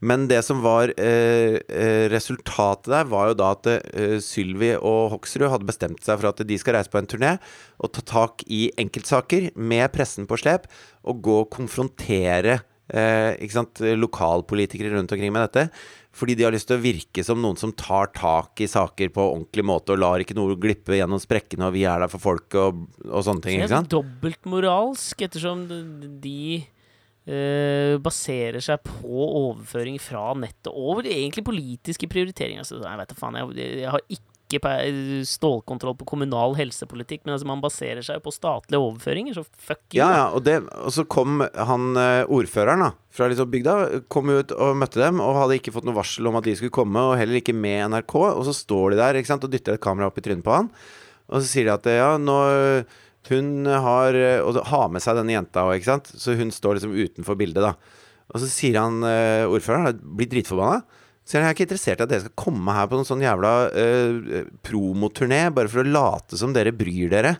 Men 0.00 0.24
det 0.30 0.40
som 0.46 0.62
var 0.64 0.94
eh, 0.96 1.58
eh, 1.60 2.06
resultatet 2.08 2.88
der, 2.88 3.08
var 3.08 3.30
jo 3.30 3.36
da 3.36 3.50
at 3.52 3.68
eh, 3.68 4.16
Sylvi 4.24 4.72
og 4.78 5.10
Hoksrud 5.14 5.50
hadde 5.52 5.68
bestemt 5.68 6.00
seg 6.04 6.20
for 6.22 6.30
at 6.30 6.40
de 6.48 6.58
skal 6.60 6.78
reise 6.78 6.92
på 6.92 7.00
en 7.02 7.08
turné 7.08 7.34
og 7.76 7.92
ta 7.92 8.04
tak 8.08 8.44
i 8.48 8.70
enkeltsaker 8.80 9.50
med 9.60 9.92
pressen 9.92 10.28
på 10.28 10.40
slep 10.40 10.70
og 11.04 11.20
gå 11.26 11.36
og 11.42 11.50
konfrontere 11.52 12.62
eh, 12.92 13.36
ikke 13.42 13.56
sant, 13.56 13.80
lokalpolitikere 13.96 14.92
rundt 14.96 15.12
omkring 15.14 15.32
med 15.34 15.48
dette. 15.48 15.68
Fordi 16.10 16.34
de 16.34 16.42
har 16.42 16.50
lyst 16.54 16.66
til 16.66 16.74
å 16.80 16.82
virke 16.82 17.22
som 17.22 17.38
noen 17.38 17.56
som 17.60 17.70
tar 17.78 18.10
tak 18.16 18.58
i 18.64 18.66
saker 18.66 19.12
på 19.14 19.22
ordentlig 19.30 19.62
måte 19.68 19.94
og 19.94 20.00
lar 20.02 20.18
ikke 20.24 20.34
noe 20.34 20.56
glippe 20.58 20.96
gjennom 20.98 21.20
sprekkene, 21.22 21.68
og 21.68 21.76
vi 21.76 21.84
er 21.86 22.02
der 22.02 22.10
for 22.10 22.18
folk 22.24 22.56
og, 22.58 22.80
og 23.06 23.22
sånne 23.26 23.44
ting. 23.46 23.60
Ikke 23.60 23.68
er 23.70 23.76
sant? 23.76 23.92
dobbeltmoralsk, 23.94 25.22
ettersom 25.28 25.62
de- 26.20 26.64
eh, 27.30 27.94
baserer 28.02 28.58
seg 28.64 28.82
på 28.86 29.06
overføring 29.28 30.00
fra 30.02 30.32
nettet 30.34 30.72
og 30.72 31.04
egentlig 31.06 31.44
politiske 31.46 32.08
prioriteringer. 32.10 32.64
Altså, 32.64 32.80
jeg 32.82 32.98
vet 32.98 33.08
da 33.14 33.18
faen, 33.20 33.38
jeg, 33.38 33.78
jeg 33.84 33.90
har 33.94 34.02
ikke 34.10 34.26
pe- 34.58 35.22
stålkontroll 35.28 35.94
på 36.00 36.08
kommunal 36.10 36.56
helsepolitikk, 36.58 37.22
men 37.24 37.36
altså, 37.36 37.46
man 37.46 37.60
baserer 37.62 38.02
seg 38.02 38.18
jo 38.18 38.24
på 38.24 38.32
statlige 38.34 38.80
overføringer, 38.82 39.36
så 39.38 39.44
fuck 39.46 39.84
you. 39.92 40.00
Ja, 40.00 40.08
ja, 40.16 40.24
og, 40.34 40.42
det, 40.48 40.56
og 40.82 40.90
så 40.96 41.04
kom 41.06 41.44
han 41.54 41.86
eh, 42.00 42.24
ordføreren 42.26 42.82
da 42.82 42.90
fra 43.14 43.28
liksom 43.30 43.50
bygda, 43.52 43.76
kom 44.10 44.30
ut 44.34 44.50
og 44.56 44.74
møtte 44.80 44.98
dem, 45.02 45.20
og 45.22 45.38
hadde 45.38 45.60
ikke 45.60 45.72
fått 45.74 45.86
noe 45.86 45.94
varsel 46.00 46.26
om 46.26 46.40
at 46.40 46.48
de 46.48 46.56
skulle 46.58 46.74
komme, 46.74 46.98
og 46.98 47.14
heller 47.20 47.38
ikke 47.38 47.54
med 47.54 47.90
NRK. 47.94 48.16
Og 48.34 48.42
så 48.48 48.56
står 48.56 48.96
de 48.96 49.00
der 49.04 49.18
ikke 49.20 49.30
sant, 49.30 49.46
og 49.46 49.50
dytter 49.54 49.78
et 49.78 49.82
kamera 49.86 50.10
opp 50.10 50.18
i 50.18 50.24
trynet 50.26 50.42
på 50.46 50.54
han, 50.56 50.68
og 51.30 51.38
så 51.38 51.46
sier 51.46 51.70
de 51.70 51.76
at 51.76 51.86
ja, 51.94 52.10
nå 52.18 52.36
hun 53.28 53.66
har 53.68 54.16
Og 54.46 54.56
har 54.70 54.86
med 54.88 55.02
seg 55.04 55.18
denne 55.18 55.34
jenta 55.34 55.66
òg, 55.68 55.74
ikke 55.76 55.90
sant, 55.90 56.08
så 56.16 56.32
hun 56.38 56.48
står 56.54 56.78
liksom 56.78 56.94
utenfor 56.96 57.36
bildet, 57.36 57.60
da. 57.62 57.74
Og 58.32 58.40
så 58.40 58.46
sier 58.48 58.78
han 58.80 59.02
eh, 59.04 59.42
ordføreren, 59.50 59.98
blir 60.16 60.30
dritforbanna. 60.30 60.80
Så 61.24 61.36
jeg 61.36 61.46
er 61.46 61.54
ikke 61.54 61.66
interessert 61.68 62.00
i 62.00 62.04
at 62.06 62.10
dere 62.10 62.24
skal 62.24 62.38
komme 62.42 62.74
her 62.74 62.88
på 62.90 62.98
en 62.98 63.06
sånn 63.06 63.24
jævla 63.24 63.50
uh, 63.70 64.46
promoturné 64.66 65.44
bare 65.54 65.70
for 65.70 65.84
å 65.84 65.90
late 65.90 66.38
som 66.40 66.54
dere 66.56 66.74
bryr 66.74 67.12
dere 67.12 67.36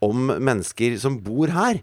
om 0.00 0.30
mennesker 0.32 0.96
som 1.00 1.18
bor 1.20 1.52
her. 1.52 1.82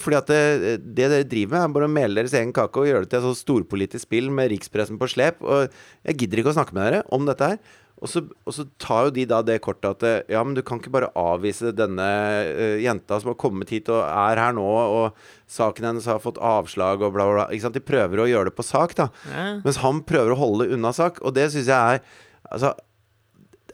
Fordi 0.00 0.16
at 0.16 0.30
det, 0.30 0.78
det 0.96 1.10
dere 1.12 1.26
driver 1.28 1.52
med, 1.52 1.64
er 1.66 1.74
bare 1.76 1.88
å 1.88 1.92
mele 1.92 2.16
deres 2.16 2.36
egen 2.38 2.54
kake 2.56 2.80
og 2.80 2.88
gjøre 2.88 3.04
det 3.04 3.12
til 3.12 3.20
et 3.20 3.26
sånt 3.26 3.40
storpolitisk 3.42 4.06
spill 4.06 4.30
med 4.32 4.48
rikspressen 4.54 5.00
på 5.00 5.10
slep. 5.12 5.42
Og 5.44 5.68
jeg 6.08 6.22
gidder 6.22 6.42
ikke 6.42 6.54
å 6.54 6.56
snakke 6.56 6.76
med 6.78 6.88
dere 6.88 7.02
om 7.12 7.28
dette 7.28 7.52
her. 7.52 7.60
Og 7.98 8.06
så, 8.10 8.22
og 8.46 8.54
så 8.54 8.64
tar 8.78 9.08
jo 9.08 9.14
de 9.16 9.24
da 9.26 9.40
det 9.42 9.56
kortet 9.64 9.88
at 9.96 10.04
eh, 10.06 10.34
ja, 10.34 10.42
men 10.46 10.54
du 10.54 10.60
kan 10.62 10.78
ikke 10.78 10.92
bare 10.94 11.08
avvise 11.18 11.72
denne 11.74 12.04
uh, 12.46 12.76
jenta 12.78 13.18
som 13.18 13.32
har 13.32 13.38
kommet 13.40 13.72
hit 13.74 13.90
og 13.90 14.04
er 14.06 14.38
her 14.38 14.54
nå, 14.54 14.66
og 14.66 15.16
saken 15.50 15.88
hennes 15.90 16.06
har 16.06 16.20
fått 16.22 16.38
avslag 16.38 17.02
og 17.02 17.16
bla, 17.16 17.26
bla, 17.26 17.34
bla. 17.40 17.46
Ikke 17.50 17.66
sant? 17.66 17.78
De 17.78 17.82
prøver 17.82 18.22
å 18.22 18.28
gjøre 18.30 18.52
det 18.52 18.56
på 18.58 18.66
sak, 18.66 18.94
da. 19.00 19.08
Ja. 19.32 19.48
Mens 19.64 19.80
han 19.82 20.04
prøver 20.06 20.34
å 20.36 20.38
holde 20.38 20.68
unna 20.76 20.92
sak, 20.94 21.18
og 21.26 21.34
det 21.38 21.50
syns 21.54 21.72
jeg 21.72 21.98
er 21.98 22.24
Altså, 22.48 22.70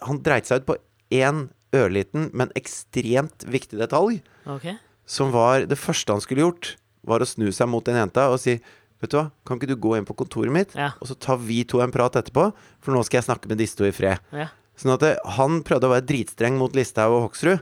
han 0.03 0.18
dreit 0.25 0.49
seg 0.49 0.62
ut 0.64 0.70
på 0.72 0.75
én 1.14 1.45
ørliten, 1.77 2.31
men 2.35 2.51
ekstremt 2.59 3.45
viktig 3.47 3.79
detalj, 3.79 4.22
Okay. 4.51 4.75
som 5.07 5.31
var 5.33 5.66
Det 5.70 5.79
første 5.79 6.12
han 6.12 6.25
skulle 6.25 6.43
gjort, 6.43 6.75
var 7.05 7.22
å 7.22 7.29
snu 7.29 7.53
seg 7.53 7.68
mot 7.70 7.85
den 7.85 7.97
jenta 8.01 8.31
og 8.33 8.41
si 8.43 8.57
Vet 9.05 9.13
du 9.13 9.19
hva, 9.21 9.27
kan 9.45 9.61
ikke 9.61 9.69
du 9.75 9.77
gå 9.85 9.95
inn 9.99 10.09
på 10.09 10.17
kontoret 10.17 10.55
mitt, 10.55 10.75
Ja. 10.79 10.93
og 11.01 11.11
så 11.11 11.17
tar 11.21 11.37
vi 11.45 11.61
to 11.69 11.83
en 11.85 11.93
prat 11.95 12.17
etterpå, 12.17 12.49
for 12.81 12.97
nå 12.97 13.05
skal 13.05 13.21
jeg 13.21 13.29
snakke 13.29 13.51
med 13.53 13.61
disse 13.61 13.77
to 13.77 13.85
i 13.89 13.93
fred. 13.95 14.19
Ja. 14.33 14.49
Sånn 14.81 14.95
at 14.97 15.05
det, 15.05 15.13
han 15.37 15.61
prøvde 15.63 15.87
å 15.87 15.93
være 15.95 16.09
dritstreng 16.09 16.57
mot 16.59 16.73
Listhaug 16.75 17.13
og 17.19 17.23
Hoksrud, 17.29 17.61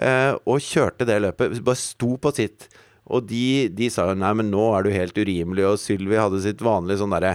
eh, 0.00 0.32
og 0.46 0.62
kjørte 0.64 1.04
det 1.08 1.20
løpet. 1.26 1.58
Bare 1.66 1.76
sto 1.82 2.14
på 2.16 2.32
sitt. 2.34 2.68
Og 3.04 3.26
de, 3.28 3.68
de 3.68 3.90
sa 3.92 4.06
jo 4.08 4.14
nei, 4.16 4.30
men 4.32 4.48
nå 4.48 4.62
er 4.78 4.86
du 4.86 4.88
helt 4.94 5.18
urimelig, 5.20 5.66
og 5.68 5.76
Sylvi 5.76 6.16
hadde 6.16 6.38
sitt 6.40 6.62
vanlige 6.64 7.02
sånn 7.02 7.12
derre 7.12 7.34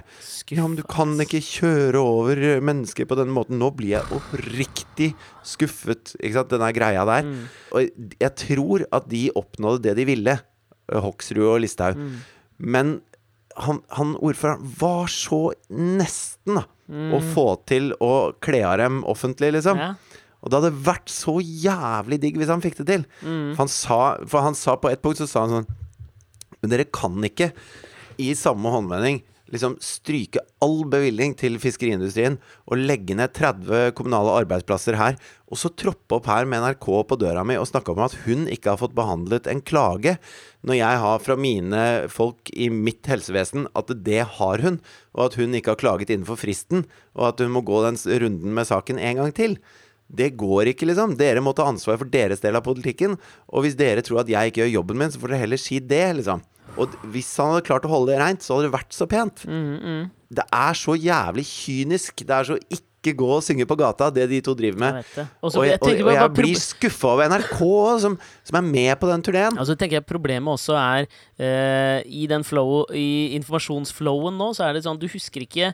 Ja, 0.50 0.64
men 0.66 0.80
du 0.80 0.82
kan 0.90 1.12
ikke 1.22 1.44
kjøre 1.46 2.02
over 2.02 2.42
mennesker 2.66 3.06
på 3.06 3.18
den 3.20 3.30
måten. 3.36 3.60
Nå 3.62 3.70
blir 3.78 4.00
jeg 4.00 4.18
oppriktig 4.18 5.12
skuffet. 5.46 6.16
Ikke 6.24 6.40
sant, 6.40 6.50
den 6.56 6.64
der 6.66 6.74
greia 6.74 7.06
der. 7.06 7.28
Mm. 7.30 7.44
Og 7.78 8.10
jeg 8.18 8.34
tror 8.48 8.88
at 8.98 9.06
de 9.14 9.28
oppnådde 9.38 9.84
det 9.86 9.96
de 10.02 10.08
ville, 10.10 10.40
Hoksrud 10.90 11.46
og 11.52 11.60
Listhaug. 11.62 12.02
Mm. 12.02 12.18
Men 12.66 12.96
han, 13.66 13.82
han 13.96 14.16
ordføreren 14.18 14.74
var 14.80 15.10
så 15.12 15.50
nesten, 15.70 16.60
da. 16.60 16.66
Mm. 16.90 17.12
Å 17.14 17.20
få 17.36 17.46
til 17.70 17.92
å 18.02 18.32
kle 18.42 18.64
av 18.66 18.80
dem 18.82 19.04
offentlig, 19.10 19.52
liksom. 19.58 19.78
Ja. 19.78 19.94
Og 20.40 20.50
det 20.52 20.60
hadde 20.60 20.84
vært 20.88 21.12
så 21.12 21.36
jævlig 21.44 22.22
digg 22.24 22.40
hvis 22.40 22.52
han 22.52 22.64
fikk 22.64 22.80
det 22.80 22.88
til. 22.90 23.06
Mm. 23.22 23.52
For, 23.54 23.62
han 23.66 23.72
sa, 23.74 24.00
for 24.32 24.46
han 24.46 24.58
sa 24.58 24.78
på 24.80 24.92
et 24.92 25.04
punkt 25.04 25.20
så 25.20 25.28
sa 25.30 25.44
han 25.46 25.60
sånn 25.60 25.68
Men 26.62 26.72
dere 26.72 26.88
kan 26.88 27.18
ikke 27.28 27.52
i 28.20 28.32
samme 28.36 28.72
håndvending 28.72 29.22
liksom 29.54 29.76
stryke 29.84 30.42
all 30.64 30.84
bevilgning 30.90 31.36
til 31.40 31.58
fiskeriindustrien 31.62 32.38
og 32.70 32.82
legge 32.82 33.18
ned 33.18 33.34
30 33.38 33.94
kommunale 33.98 34.36
arbeidsplasser 34.44 34.98
her, 35.00 35.18
og 35.50 35.60
så 35.60 35.72
troppe 35.74 36.20
opp 36.20 36.30
her 36.30 36.48
med 36.50 36.64
NRK 36.64 36.88
på 37.10 37.18
døra 37.20 37.44
mi 37.48 37.58
og 37.60 37.68
snakke 37.70 37.94
om 37.94 38.04
at 38.06 38.16
hun 38.26 38.46
ikke 38.52 38.74
har 38.74 38.82
fått 38.82 38.96
behandlet 38.98 39.50
en 39.50 39.64
klage, 39.66 40.18
når 40.62 40.80
jeg 40.80 41.02
har 41.04 41.26
fra 41.26 41.38
mine 41.40 41.84
folk 42.14 42.54
i 42.54 42.70
mitt 42.74 43.10
helsevesen 43.10 43.68
at 43.78 43.94
det 44.06 44.24
har 44.40 44.66
hun, 44.66 44.80
og 45.18 45.30
at 45.30 45.38
hun 45.42 45.58
ikke 45.58 45.74
har 45.76 45.84
klaget 45.84 46.14
innenfor 46.14 46.40
fristen, 46.40 46.86
og 47.18 47.32
at 47.32 47.44
hun 47.44 47.54
må 47.56 47.66
gå 47.66 47.84
den 47.88 48.00
runden 48.26 48.58
med 48.58 48.70
saken 48.70 49.02
en 49.02 49.24
gang 49.24 49.36
til. 49.36 49.60
Det 50.10 50.32
går 50.42 50.72
ikke, 50.72 50.88
liksom. 50.90 51.14
Dere 51.20 51.42
må 51.46 51.54
ta 51.54 51.68
ansvar 51.70 52.00
for 52.02 52.10
deres 52.10 52.42
del 52.42 52.58
av 52.58 52.66
politikken. 52.66 53.14
Og 53.54 53.66
hvis 53.66 53.78
dere 53.78 54.02
tror 54.06 54.24
at 54.24 54.32
jeg 54.32 54.50
ikke 54.50 54.64
gjør 54.64 54.80
jobben 54.80 54.98
min, 54.98 55.12
så 55.14 55.22
får 55.22 55.36
dere 55.36 55.44
heller 55.44 55.62
si 55.62 55.78
det, 55.86 56.02
liksom. 56.18 56.42
Og 56.80 57.00
hvis 57.14 57.32
han 57.40 57.54
hadde 57.54 57.66
klart 57.68 57.88
å 57.88 57.92
holde 57.92 58.14
det 58.14 58.20
reint, 58.22 58.46
så 58.46 58.56
hadde 58.56 58.70
det 58.70 58.76
vært 58.76 58.96
så 58.96 59.08
pent. 59.10 59.44
Mm, 59.48 59.74
mm. 59.80 60.06
Det 60.40 60.46
er 60.54 60.78
så 60.78 60.96
jævlig 60.98 61.46
kynisk. 61.50 62.24
Det 62.28 62.36
er 62.36 62.48
så 62.52 62.58
ikke 62.70 63.14
gå 63.20 63.30
og 63.38 63.44
synge 63.46 63.68
på 63.68 63.78
gata, 63.80 64.10
det 64.14 64.28
de 64.32 64.42
to 64.44 64.54
driver 64.60 64.82
med. 64.82 65.00
Jeg. 65.16 65.28
Og 65.42 65.66
jeg, 65.66 65.80
og, 65.80 66.02
og 66.06 66.14
jeg 66.14 66.34
blir 66.36 66.60
skuffa 66.60 67.14
over 67.14 67.32
NRK, 67.32 67.62
som, 68.04 68.18
som 68.50 68.58
er 68.60 68.66
med 68.66 68.96
på 69.00 69.08
den 69.12 69.22
turneen. 69.26 69.56
Altså 69.62 69.76
tenker 69.78 70.00
jeg 70.00 70.08
Problemet 70.10 70.50
også 70.58 70.74
er 70.80 71.06
eh, 71.40 72.02
I 72.10 72.26
den 72.32 72.44
flow, 72.48 72.84
i 72.92 73.36
informasjonsflowen 73.38 74.36
nå, 74.42 74.52
så 74.58 74.66
er 74.68 74.74
det 74.76 74.84
sånn 74.88 74.98
du 75.00 75.06
husker 75.12 75.46
ikke 75.46 75.72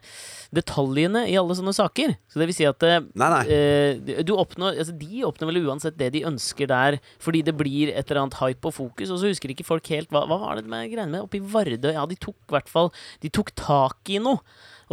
detaljene 0.56 1.26
i 1.32 1.38
alle 1.40 1.56
sånne 1.58 1.74
saker. 1.76 2.16
Så 2.32 2.42
det 2.42 2.50
vil 2.50 2.58
si 2.58 2.68
at 2.70 2.84
eh, 2.86 3.00
Nei, 3.18 3.30
nei. 3.34 3.42
eh, 3.56 4.22
du 4.28 4.34
oppnår, 4.36 4.78
altså 4.82 4.96
De 5.00 5.24
oppnår 5.28 5.52
vel 5.54 5.62
uansett 5.70 5.98
det 6.00 6.12
de 6.16 6.26
ønsker 6.30 6.70
der, 6.72 7.00
fordi 7.24 7.44
det 7.48 7.56
blir 7.60 7.92
et 7.94 8.06
eller 8.12 8.26
annet 8.26 8.40
hype 8.42 8.70
og 8.72 8.78
fokus. 8.78 9.12
Og 9.14 9.22
så 9.22 9.32
husker 9.32 9.54
ikke 9.56 9.68
folk 9.68 9.90
helt 9.94 10.12
hva, 10.14 10.26
hva 10.30 10.40
var 10.44 10.60
det 10.62 10.68
med 10.70 10.92
greiene 10.94 11.12
med 11.16 11.26
oppe 11.26 11.40
i 11.40 11.44
Vardø? 11.56 11.92
Ja, 11.96 12.06
de 12.10 12.20
tok 12.20 12.38
i 12.50 12.56
hvert 12.58 12.72
fall 12.72 12.92
De 13.24 13.32
tok 13.34 13.54
tak 13.58 14.12
i 14.14 14.20
noe. 14.22 14.42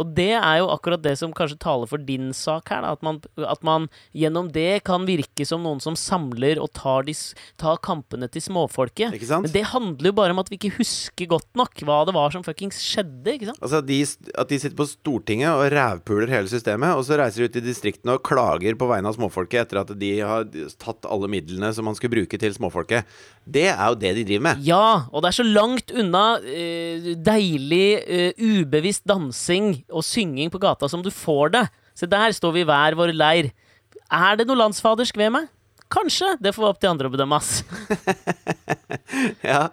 Og 0.01 0.07
det 0.17 0.31
er 0.33 0.55
jo 0.57 0.71
akkurat 0.73 1.03
det 1.03 1.11
som 1.19 1.29
kanskje 1.37 1.59
taler 1.61 1.85
for 1.85 2.01
din 2.01 2.31
sak 2.33 2.71
her. 2.73 2.81
Da, 2.81 2.95
at, 2.95 3.03
man, 3.05 3.19
at 3.45 3.61
man 3.61 3.83
gjennom 4.17 4.47
det 4.49 4.79
kan 4.87 5.03
virke 5.05 5.45
som 5.45 5.61
noen 5.61 5.83
som 5.85 5.93
samler 5.93 6.57
og 6.57 6.71
tar, 6.73 7.05
de, 7.05 7.13
s- 7.13 7.35
kampene 7.81 8.27
til 8.31 8.43
småfolket. 8.43 9.13
Men 9.13 9.51
det 9.53 9.63
handler 9.71 10.09
jo 10.09 10.15
bare 10.17 10.35
om 10.35 10.41
at 10.41 10.49
vi 10.51 10.57
ikke 10.59 10.75
husker 10.77 11.29
godt 11.31 11.49
nok 11.57 11.83
hva 11.87 12.01
det 12.07 12.15
var 12.15 12.33
som 12.33 12.45
fuckings 12.45 12.79
skjedde. 12.83 13.35
ikke 13.35 13.49
sant? 13.49 13.61
Altså 13.63 13.81
de, 13.85 13.99
At 14.39 14.51
de 14.51 14.59
sitter 14.61 14.77
på 14.77 14.87
Stortinget 14.89 15.49
og 15.51 15.65
rævpuler 15.73 16.31
hele 16.31 16.51
systemet, 16.51 16.95
og 16.97 17.05
så 17.07 17.17
reiser 17.19 17.43
de 17.43 17.49
ut 17.49 17.59
i 17.61 17.65
distriktene 17.65 18.17
og 18.17 18.23
klager 18.25 18.77
på 18.79 18.89
vegne 18.89 19.09
av 19.09 19.17
småfolket 19.17 19.63
etter 19.65 19.81
at 19.83 19.93
de 19.99 20.11
har 20.19 20.47
tatt 20.81 21.09
alle 21.09 21.31
midlene 21.31 21.71
som 21.75 21.87
man 21.87 21.97
skulle 21.97 22.15
bruke 22.17 22.39
til 22.39 22.55
småfolket. 22.55 23.09
Det 23.43 23.67
er 23.71 23.85
jo 23.89 23.99
det 23.99 24.13
de 24.19 24.27
driver 24.27 24.47
med. 24.49 24.63
Ja, 24.65 25.09
og 25.11 25.23
det 25.23 25.31
er 25.31 25.39
så 25.39 25.47
langt 25.47 25.93
unna 25.95 26.25
uh, 26.43 27.09
deilig, 27.19 27.87
uh, 28.07 28.31
ubevisst 28.39 29.07
dansing 29.09 29.75
og 29.91 30.05
synging 30.07 30.53
på 30.53 30.61
gata 30.63 30.89
som 30.91 31.03
du 31.03 31.11
får 31.13 31.55
det. 31.57 31.65
Se, 31.97 32.09
der 32.09 32.33
står 32.33 32.55
vi 32.55 32.63
i 32.63 32.67
hver 32.67 32.97
vår 32.97 33.13
leir. 33.15 33.51
Er 34.13 34.37
det 34.37 34.47
noe 34.49 34.59
landsfadersk 34.59 35.17
ved 35.17 35.33
meg? 35.33 35.49
Kanskje. 35.93 36.33
Det 36.41 36.53
får 36.55 36.65
være 36.65 36.75
opp 36.75 36.81
til 36.81 36.91
andre 36.93 37.09
å 37.09 37.13
bedømme, 37.13 37.39
ass. 37.41 37.61
Ja. 39.43 39.67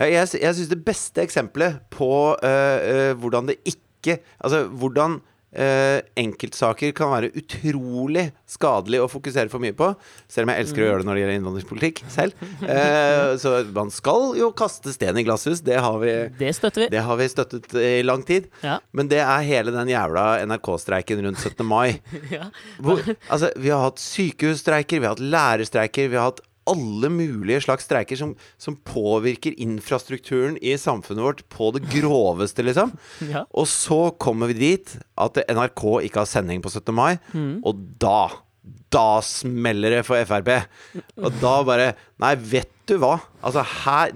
Jeg, 0.00 0.26
jeg 0.40 0.56
syns 0.56 0.70
det 0.70 0.80
beste 0.82 1.22
eksempelet 1.22 1.82
på 1.92 2.10
uh, 2.32 2.78
uh, 2.80 3.12
hvordan 3.20 3.50
det 3.50 3.58
ikke 3.68 4.16
Altså 4.40 4.62
hvordan 4.80 5.18
øh, 5.56 5.98
enkeltsaker 6.20 6.92
kan 6.96 7.10
være 7.12 7.30
utrolig 7.38 8.28
skadelig 8.50 9.00
å 9.02 9.08
fokusere 9.10 9.50
for 9.52 9.62
mye 9.62 9.74
på, 9.76 9.88
selv 10.30 10.46
om 10.48 10.52
jeg 10.54 10.64
elsker 10.64 10.82
å 10.82 10.88
gjøre 10.88 11.02
det 11.02 11.08
når 11.08 11.18
det 11.18 11.22
gjelder 11.24 11.38
innvandringspolitikk 11.40 12.02
selv. 12.10 12.44
Eh, 12.66 13.36
så 13.42 13.54
man 13.74 13.92
skal 13.94 14.34
jo 14.38 14.50
kaste 14.56 14.92
sten 14.94 15.18
i 15.20 15.24
glasshus. 15.26 15.62
Det 15.66 15.78
har 15.82 15.98
vi, 16.02 16.12
Det 16.40 16.52
støtter 16.56 16.86
vi. 16.86 16.90
det 16.92 17.04
har 17.06 17.20
vi 17.20 17.30
støttet 17.32 17.74
i 17.78 18.02
lang 18.06 18.22
tid. 18.26 18.50
Ja. 18.66 18.78
Men 18.92 19.10
det 19.10 19.22
er 19.24 19.46
hele 19.46 19.74
den 19.74 19.90
jævla 19.92 20.26
NRK-streiken 20.46 21.24
rundt 21.26 21.42
17. 21.42 21.66
mai. 21.66 22.00
ja. 22.36 22.50
Hvor, 22.78 23.02
altså, 23.28 23.52
vi 23.56 23.72
har 23.72 23.86
hatt 23.88 24.02
sykehusstreiker, 24.02 25.00
vi 25.00 25.08
har 25.08 25.16
hatt 25.16 25.24
lærerstreiker, 25.34 26.10
vi 26.12 26.18
har 26.20 26.32
hatt 26.32 26.44
alle 26.68 27.08
mulige 27.12 27.62
slags 27.64 27.86
streiker 27.88 28.18
som, 28.18 28.34
som 28.60 28.76
påvirker 28.76 29.56
infrastrukturen 29.60 30.58
i 30.62 30.76
samfunnet 30.78 31.24
vårt 31.24 31.42
på 31.48 31.70
det 31.76 31.86
groveste, 31.94 32.62
liksom. 32.66 32.92
ja. 33.30 33.46
Og 33.50 33.68
så 33.70 34.10
kommer 34.20 34.52
vi 34.52 34.60
dit 34.60 34.94
at 35.20 35.40
NRK 35.48 35.84
ikke 36.06 36.24
har 36.24 36.30
sending 36.30 36.62
på 36.62 36.72
17. 36.72 36.94
mai, 36.94 37.16
og 37.64 37.80
da 38.02 38.28
da 38.92 39.20
smeller 39.24 39.94
det 39.98 40.02
for 40.04 40.20
Frp. 40.28 40.50
Og 41.22 41.32
da 41.40 41.54
bare 41.64 41.92
Nei, 42.20 42.34
vet 42.36 42.68
du 42.90 42.98
hva? 43.00 43.14
Altså, 43.46 43.62
her 43.64 44.10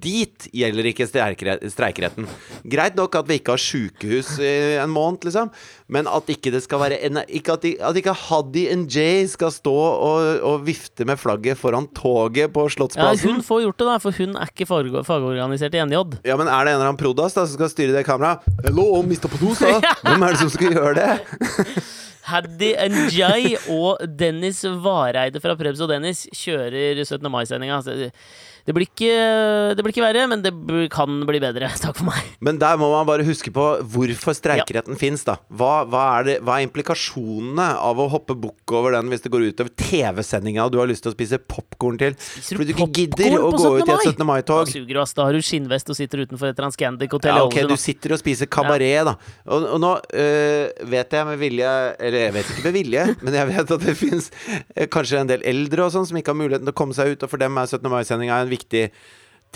Dit 0.00 0.46
gjelder 0.56 0.86
ikke 0.88 1.04
streikere- 1.04 1.58
streikeretten. 1.68 2.24
Greit 2.72 2.96
nok 2.96 3.18
at 3.18 3.28
vi 3.28 3.36
ikke 3.36 3.52
har 3.52 3.60
sjukehus 3.60 4.30
i 4.40 4.52
en 4.80 4.88
måned, 4.94 5.26
liksom, 5.28 5.50
men 5.92 6.08
at 6.08 6.30
ikke 6.32 6.52
det 6.54 6.62
skal 6.64 6.80
være 6.80 6.96
ikke 7.28 7.52
at, 7.58 7.66
de, 7.66 7.74
at 7.90 7.98
ikke 8.00 8.14
Haddy 8.16 8.62
NJ 8.86 9.26
skal 9.34 9.52
stå 9.52 9.74
og, 9.76 10.40
og 10.48 10.64
vifte 10.64 11.04
med 11.04 11.20
flagget 11.20 11.60
foran 11.60 11.90
toget 11.92 12.54
på 12.56 12.64
ja, 12.70 12.72
Slottsplassen. 12.78 13.34
hun 13.36 13.44
får 13.44 13.66
gjort 13.66 13.82
det, 13.82 13.90
da, 13.90 13.98
for 14.06 14.16
hun 14.22 14.36
er 14.40 14.48
ikke 14.54 14.70
fag- 14.70 15.04
fagorganisert 15.04 15.76
i 15.76 15.84
NJ. 15.84 16.00
Ja, 16.24 16.38
men 16.40 16.48
er 16.48 16.64
det 16.64 16.72
en 16.72 16.80
eller 16.80 16.88
annen 16.94 17.02
prodas 17.04 17.36
da 17.36 17.44
som 17.44 17.58
skal 17.60 17.68
styre 17.74 17.92
det 17.98 18.06
kameraet? 18.08 18.48
Hello, 18.64 19.02
Mr. 19.04 19.28
Podosa! 19.28 19.76
Hvem 20.06 20.24
er 20.24 20.38
det 20.38 20.40
som 20.46 20.54
skal 20.56 20.72
gjøre 20.78 20.94
det? 20.96 21.10
Haddy 22.30 22.72
Njay 22.94 23.56
og 23.72 24.00
Dennis 24.18 24.62
Vareide 24.84 25.42
fra 25.42 25.56
Prebz 25.58 25.82
og 25.82 25.90
Dennis 25.90 26.26
kjører 26.36 27.02
17. 27.02 27.26
mai-sendinga. 27.32 27.80
Det 28.66 28.74
blir, 28.76 28.86
ikke, 28.88 29.14
det 29.76 29.84
blir 29.84 29.94
ikke 29.94 30.04
verre, 30.04 30.26
men 30.30 30.42
det 30.44 30.52
kan 30.92 31.22
bli 31.28 31.40
bedre. 31.42 31.70
Takk 31.82 31.98
for 31.98 32.08
meg. 32.10 32.32
Men 32.44 32.60
der 32.60 32.78
må 32.80 32.90
man 32.92 33.08
bare 33.08 33.26
huske 33.26 33.52
på 33.54 33.66
hvorfor 33.92 34.36
streikeretten 34.36 34.98
finnes, 35.00 35.24
da. 35.26 35.38
Hva, 35.48 35.84
hva, 35.88 36.04
er 36.18 36.28
det, 36.28 36.36
hva 36.46 36.58
er 36.58 36.68
implikasjonene 36.68 37.70
av 37.80 38.00
å 38.00 38.08
hoppe 38.12 38.36
bukk 38.38 38.74
over 38.76 38.96
den 38.96 39.10
hvis 39.12 39.24
det 39.24 39.32
går 39.32 39.48
utover 39.50 39.72
TV-sendinga 39.80 40.66
og 40.66 40.74
du 40.74 40.80
har 40.82 40.90
lyst 40.90 41.04
til 41.06 41.12
å 41.12 41.16
spise 41.16 41.40
popkorn 41.40 41.98
til? 42.00 42.16
Fordi 42.20 42.70
du 42.70 42.74
ikke 42.76 42.88
gidder 43.02 43.38
å 43.40 43.50
gå 43.54 43.72
ut 43.78 43.86
i 43.86 43.94
et 43.96 44.06
17. 44.12 44.26
Mai-tog. 44.28 44.70
Da 44.70 45.26
har 45.26 45.36
du 45.36 45.42
skinnvest 45.44 45.90
og 45.90 45.98
sitter 45.98 46.24
utenfor 46.26 46.52
et 46.52 46.58
Transcandic-hotell 46.58 47.40
Ja, 47.40 47.46
ok, 47.46 47.58
du 47.70 47.76
sitter 47.80 48.14
og 48.14 48.20
spiser 48.20 48.48
kabaret, 48.50 49.06
da. 49.08 49.16
Og, 49.48 49.66
og 49.76 49.80
nå 49.82 49.92
øh, 49.96 50.86
vet 50.92 51.16
jeg 51.16 51.26
med 51.28 51.38
vilje 51.40 51.70
Eller 51.98 52.26
jeg 52.26 52.34
vet 52.36 52.50
ikke 52.52 52.64
med 52.66 52.76
vilje, 52.76 53.06
men 53.24 53.38
jeg 53.40 53.50
vet 53.50 53.74
at 53.76 53.86
det 53.86 53.96
fins 53.98 54.30
kanskje 54.92 55.22
en 55.22 55.30
del 55.30 55.44
eldre 55.48 55.86
og 55.86 55.94
sånn 55.94 56.08
som 56.08 56.18
ikke 56.20 56.34
har 56.34 56.38
muligheten 56.40 56.68
til 56.68 56.74
å 56.74 56.78
komme 56.80 56.96
seg 56.96 57.14
ut, 57.14 57.24
og 57.24 57.32
for 57.32 57.40
dem 57.40 57.58
er 57.60 57.70
17. 57.70 57.90
mai-sendinga 57.92 58.40
en 58.44 58.49
viktig 58.52 58.88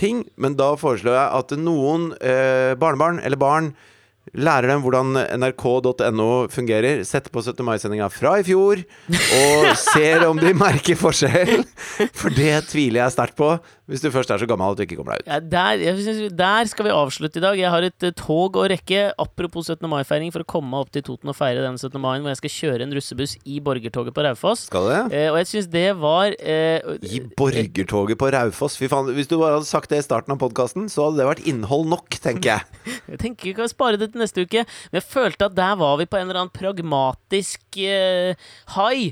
ting. 0.01 0.25
Men 0.37 0.57
da 0.59 0.75
foreslår 0.79 1.19
jeg 1.19 1.41
at 1.41 1.57
noen 1.61 2.13
eh, 2.21 2.75
barnebarn 2.79 3.21
eller 3.23 3.41
barn 3.41 3.73
Lærer 4.33 4.73
dem 4.73 4.83
hvordan 4.83 5.13
nrk.no 5.37 6.29
fungerer. 6.51 7.05
Setter 7.07 7.33
på 7.35 7.43
17. 7.45 7.61
mai-sendinga 7.67 8.09
fra 8.11 8.39
i 8.41 8.47
fjor. 8.47 8.81
Og 9.13 9.71
ser 9.93 10.25
om 10.27 10.41
de 10.41 10.55
merker 10.57 10.97
forskjell. 10.99 11.63
For 12.17 12.33
det 12.35 12.65
tviler 12.73 13.05
jeg 13.05 13.15
sterkt 13.19 13.37
på. 13.39 13.53
Hvis 13.85 14.01
du 14.01 14.09
først 14.09 14.31
er 14.33 14.41
så 14.41 14.47
gammel 14.49 14.73
at 14.73 14.79
du 14.81 14.83
ikke 14.87 14.97
kommer 14.97 15.19
deg 15.19 15.27
ut. 15.27 15.29
Ja, 15.29 15.39
der, 15.77 15.99
synes, 16.01 16.33
der 16.33 16.69
skal 16.71 16.87
vi 16.87 16.93
avslutte 16.95 17.37
i 17.37 17.43
dag. 17.45 17.59
Jeg 17.61 17.69
har 17.69 17.85
et 17.85 18.07
eh, 18.07 18.15
tog 18.17 18.57
å 18.57 18.65
rekke. 18.73 19.11
Apropos 19.21 19.69
17. 19.69 19.85
mai-feiring, 19.93 20.33
for 20.33 20.41
å 20.41 20.49
komme 20.49 20.81
opp 20.81 20.89
til 20.95 21.05
Toten 21.05 21.29
og 21.29 21.37
feire 21.37 21.61
den 21.61 21.77
17. 21.77 21.99
mai, 22.01 22.17
hvor 22.25 22.33
jeg 22.33 22.41
skal 22.41 22.55
kjøre 22.55 22.87
en 22.87 22.95
russebuss 22.97 23.37
i 23.45 23.59
borgertoget 23.65 24.17
på 24.17 24.25
Raufoss. 24.25 24.65
Skal 24.71 24.89
du 24.89 24.93
det? 24.95 25.03
Eh, 25.19 25.29
og 25.29 25.37
jeg 25.43 25.51
syns 25.53 25.69
det 25.75 25.85
var 26.01 26.33
eh, 26.41 26.81
I 27.05 27.21
borgertoget 27.37 28.21
på 28.25 28.33
Raufoss. 28.33 28.79
Fy 28.81 28.89
faen, 28.89 29.13
hvis 29.19 29.29
du 29.29 29.37
bare 29.37 29.59
hadde 29.59 29.69
sagt 29.69 29.93
det 29.93 30.01
i 30.01 30.07
starten 30.09 30.33
av 30.33 30.41
podkasten, 30.41 30.89
så 30.89 31.11
hadde 31.11 31.21
det 31.21 31.29
vært 31.35 31.45
innhold 31.53 31.93
nok, 31.93 32.17
tenker 32.25 32.55
jeg. 32.55 32.81
Jeg 33.15 33.21
tenker 33.21 33.51
vi 33.51 33.53
kan 33.57 33.69
spare 33.69 33.99
det 34.01 34.14
til 34.15 34.25
neste 34.25 34.45
uke, 34.47 34.65
men 34.91 35.01
jeg 35.01 35.09
følte 35.11 35.49
at 35.51 35.57
der 35.59 35.79
var 35.81 35.99
vi 36.01 36.09
på 36.09 36.19
en 36.19 36.29
eller 36.29 36.45
annen 36.45 36.55
pragmatisk 36.55 37.81
eh, 37.83 38.39
high 38.77 39.11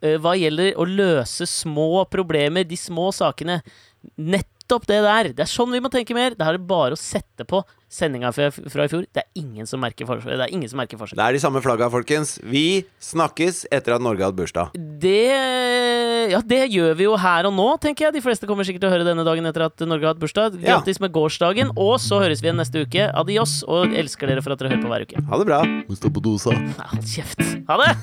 eh, 0.00 0.18
hva 0.22 0.36
gjelder 0.38 0.76
å 0.78 0.88
løse 0.88 1.48
små 1.48 2.04
problemer, 2.12 2.68
de 2.68 2.78
små 2.78 3.10
sakene. 3.16 3.62
Nettopp 4.62 4.86
det 4.86 5.00
der. 5.02 5.30
Det 5.34 5.42
er 5.42 5.50
sånn 5.50 5.72
vi 5.74 5.80
må 5.82 5.90
tenke 5.90 6.14
mer. 6.14 6.36
Det 6.38 6.46
er 6.46 6.58
bare 6.58 6.94
å 6.94 6.98
sette 6.98 7.44
på 7.48 7.62
sendinga 7.92 8.30
fra, 8.32 8.48
fra 8.50 8.86
i 8.86 8.90
fjor. 8.90 9.04
Det 9.12 9.24
er 9.24 9.40
ingen 9.40 9.66
som 9.68 9.82
merker 9.82 10.06
forskjell. 10.08 10.38
Det 10.38 10.46
er 10.46 10.54
ingen 10.54 10.70
som 10.70 10.78
merker 10.80 11.00
forskjell. 11.00 11.18
Det 11.18 11.24
er 11.26 11.36
de 11.36 11.42
samme 11.42 11.60
flagga, 11.64 11.88
folkens. 11.92 12.36
Vi 12.46 12.84
snakkes 13.02 13.66
etter 13.74 13.96
at 13.96 14.04
Norge 14.04 14.22
har 14.22 14.32
hatt 14.32 14.38
bursdag. 14.38 14.76
Det 15.02 16.30
Ja, 16.32 16.38
det 16.46 16.60
gjør 16.70 16.94
vi 16.96 17.08
jo 17.08 17.16
her 17.18 17.48
og 17.48 17.56
nå, 17.56 17.66
tenker 17.82 18.06
jeg. 18.06 18.14
De 18.14 18.22
fleste 18.24 18.46
kommer 18.48 18.64
sikkert 18.64 18.84
til 18.86 18.92
å 18.92 18.94
høre 18.94 19.08
denne 19.08 19.26
dagen 19.26 19.48
etter 19.50 19.66
at 19.66 19.82
Norge 19.84 20.06
har 20.06 20.14
hatt 20.14 20.22
bursdag. 20.22 20.60
Ja. 20.62 20.78
Med 21.02 21.12
gårsdagen. 21.12 21.74
Og 21.76 21.98
så 22.00 22.22
høres 22.22 22.40
vi 22.44 22.48
igjen 22.48 22.60
neste 22.62 22.86
uke. 22.86 23.10
Adios, 23.10 23.60
og 23.66 23.92
elsker 23.98 24.30
dere 24.30 24.44
for 24.44 24.54
at 24.54 24.62
dere 24.62 24.76
hører 24.76 24.86
på 24.86 24.92
hver 24.94 25.08
uke. 25.08 25.26
Ha 25.28 25.42
det 25.42 25.50
bra. 25.50 25.60
Hold 26.94 27.10
kjeft. 27.16 27.42
Ha 27.68 27.82
det! 27.82 27.92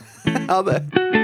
Ha 0.49 0.61
det. 0.65 1.18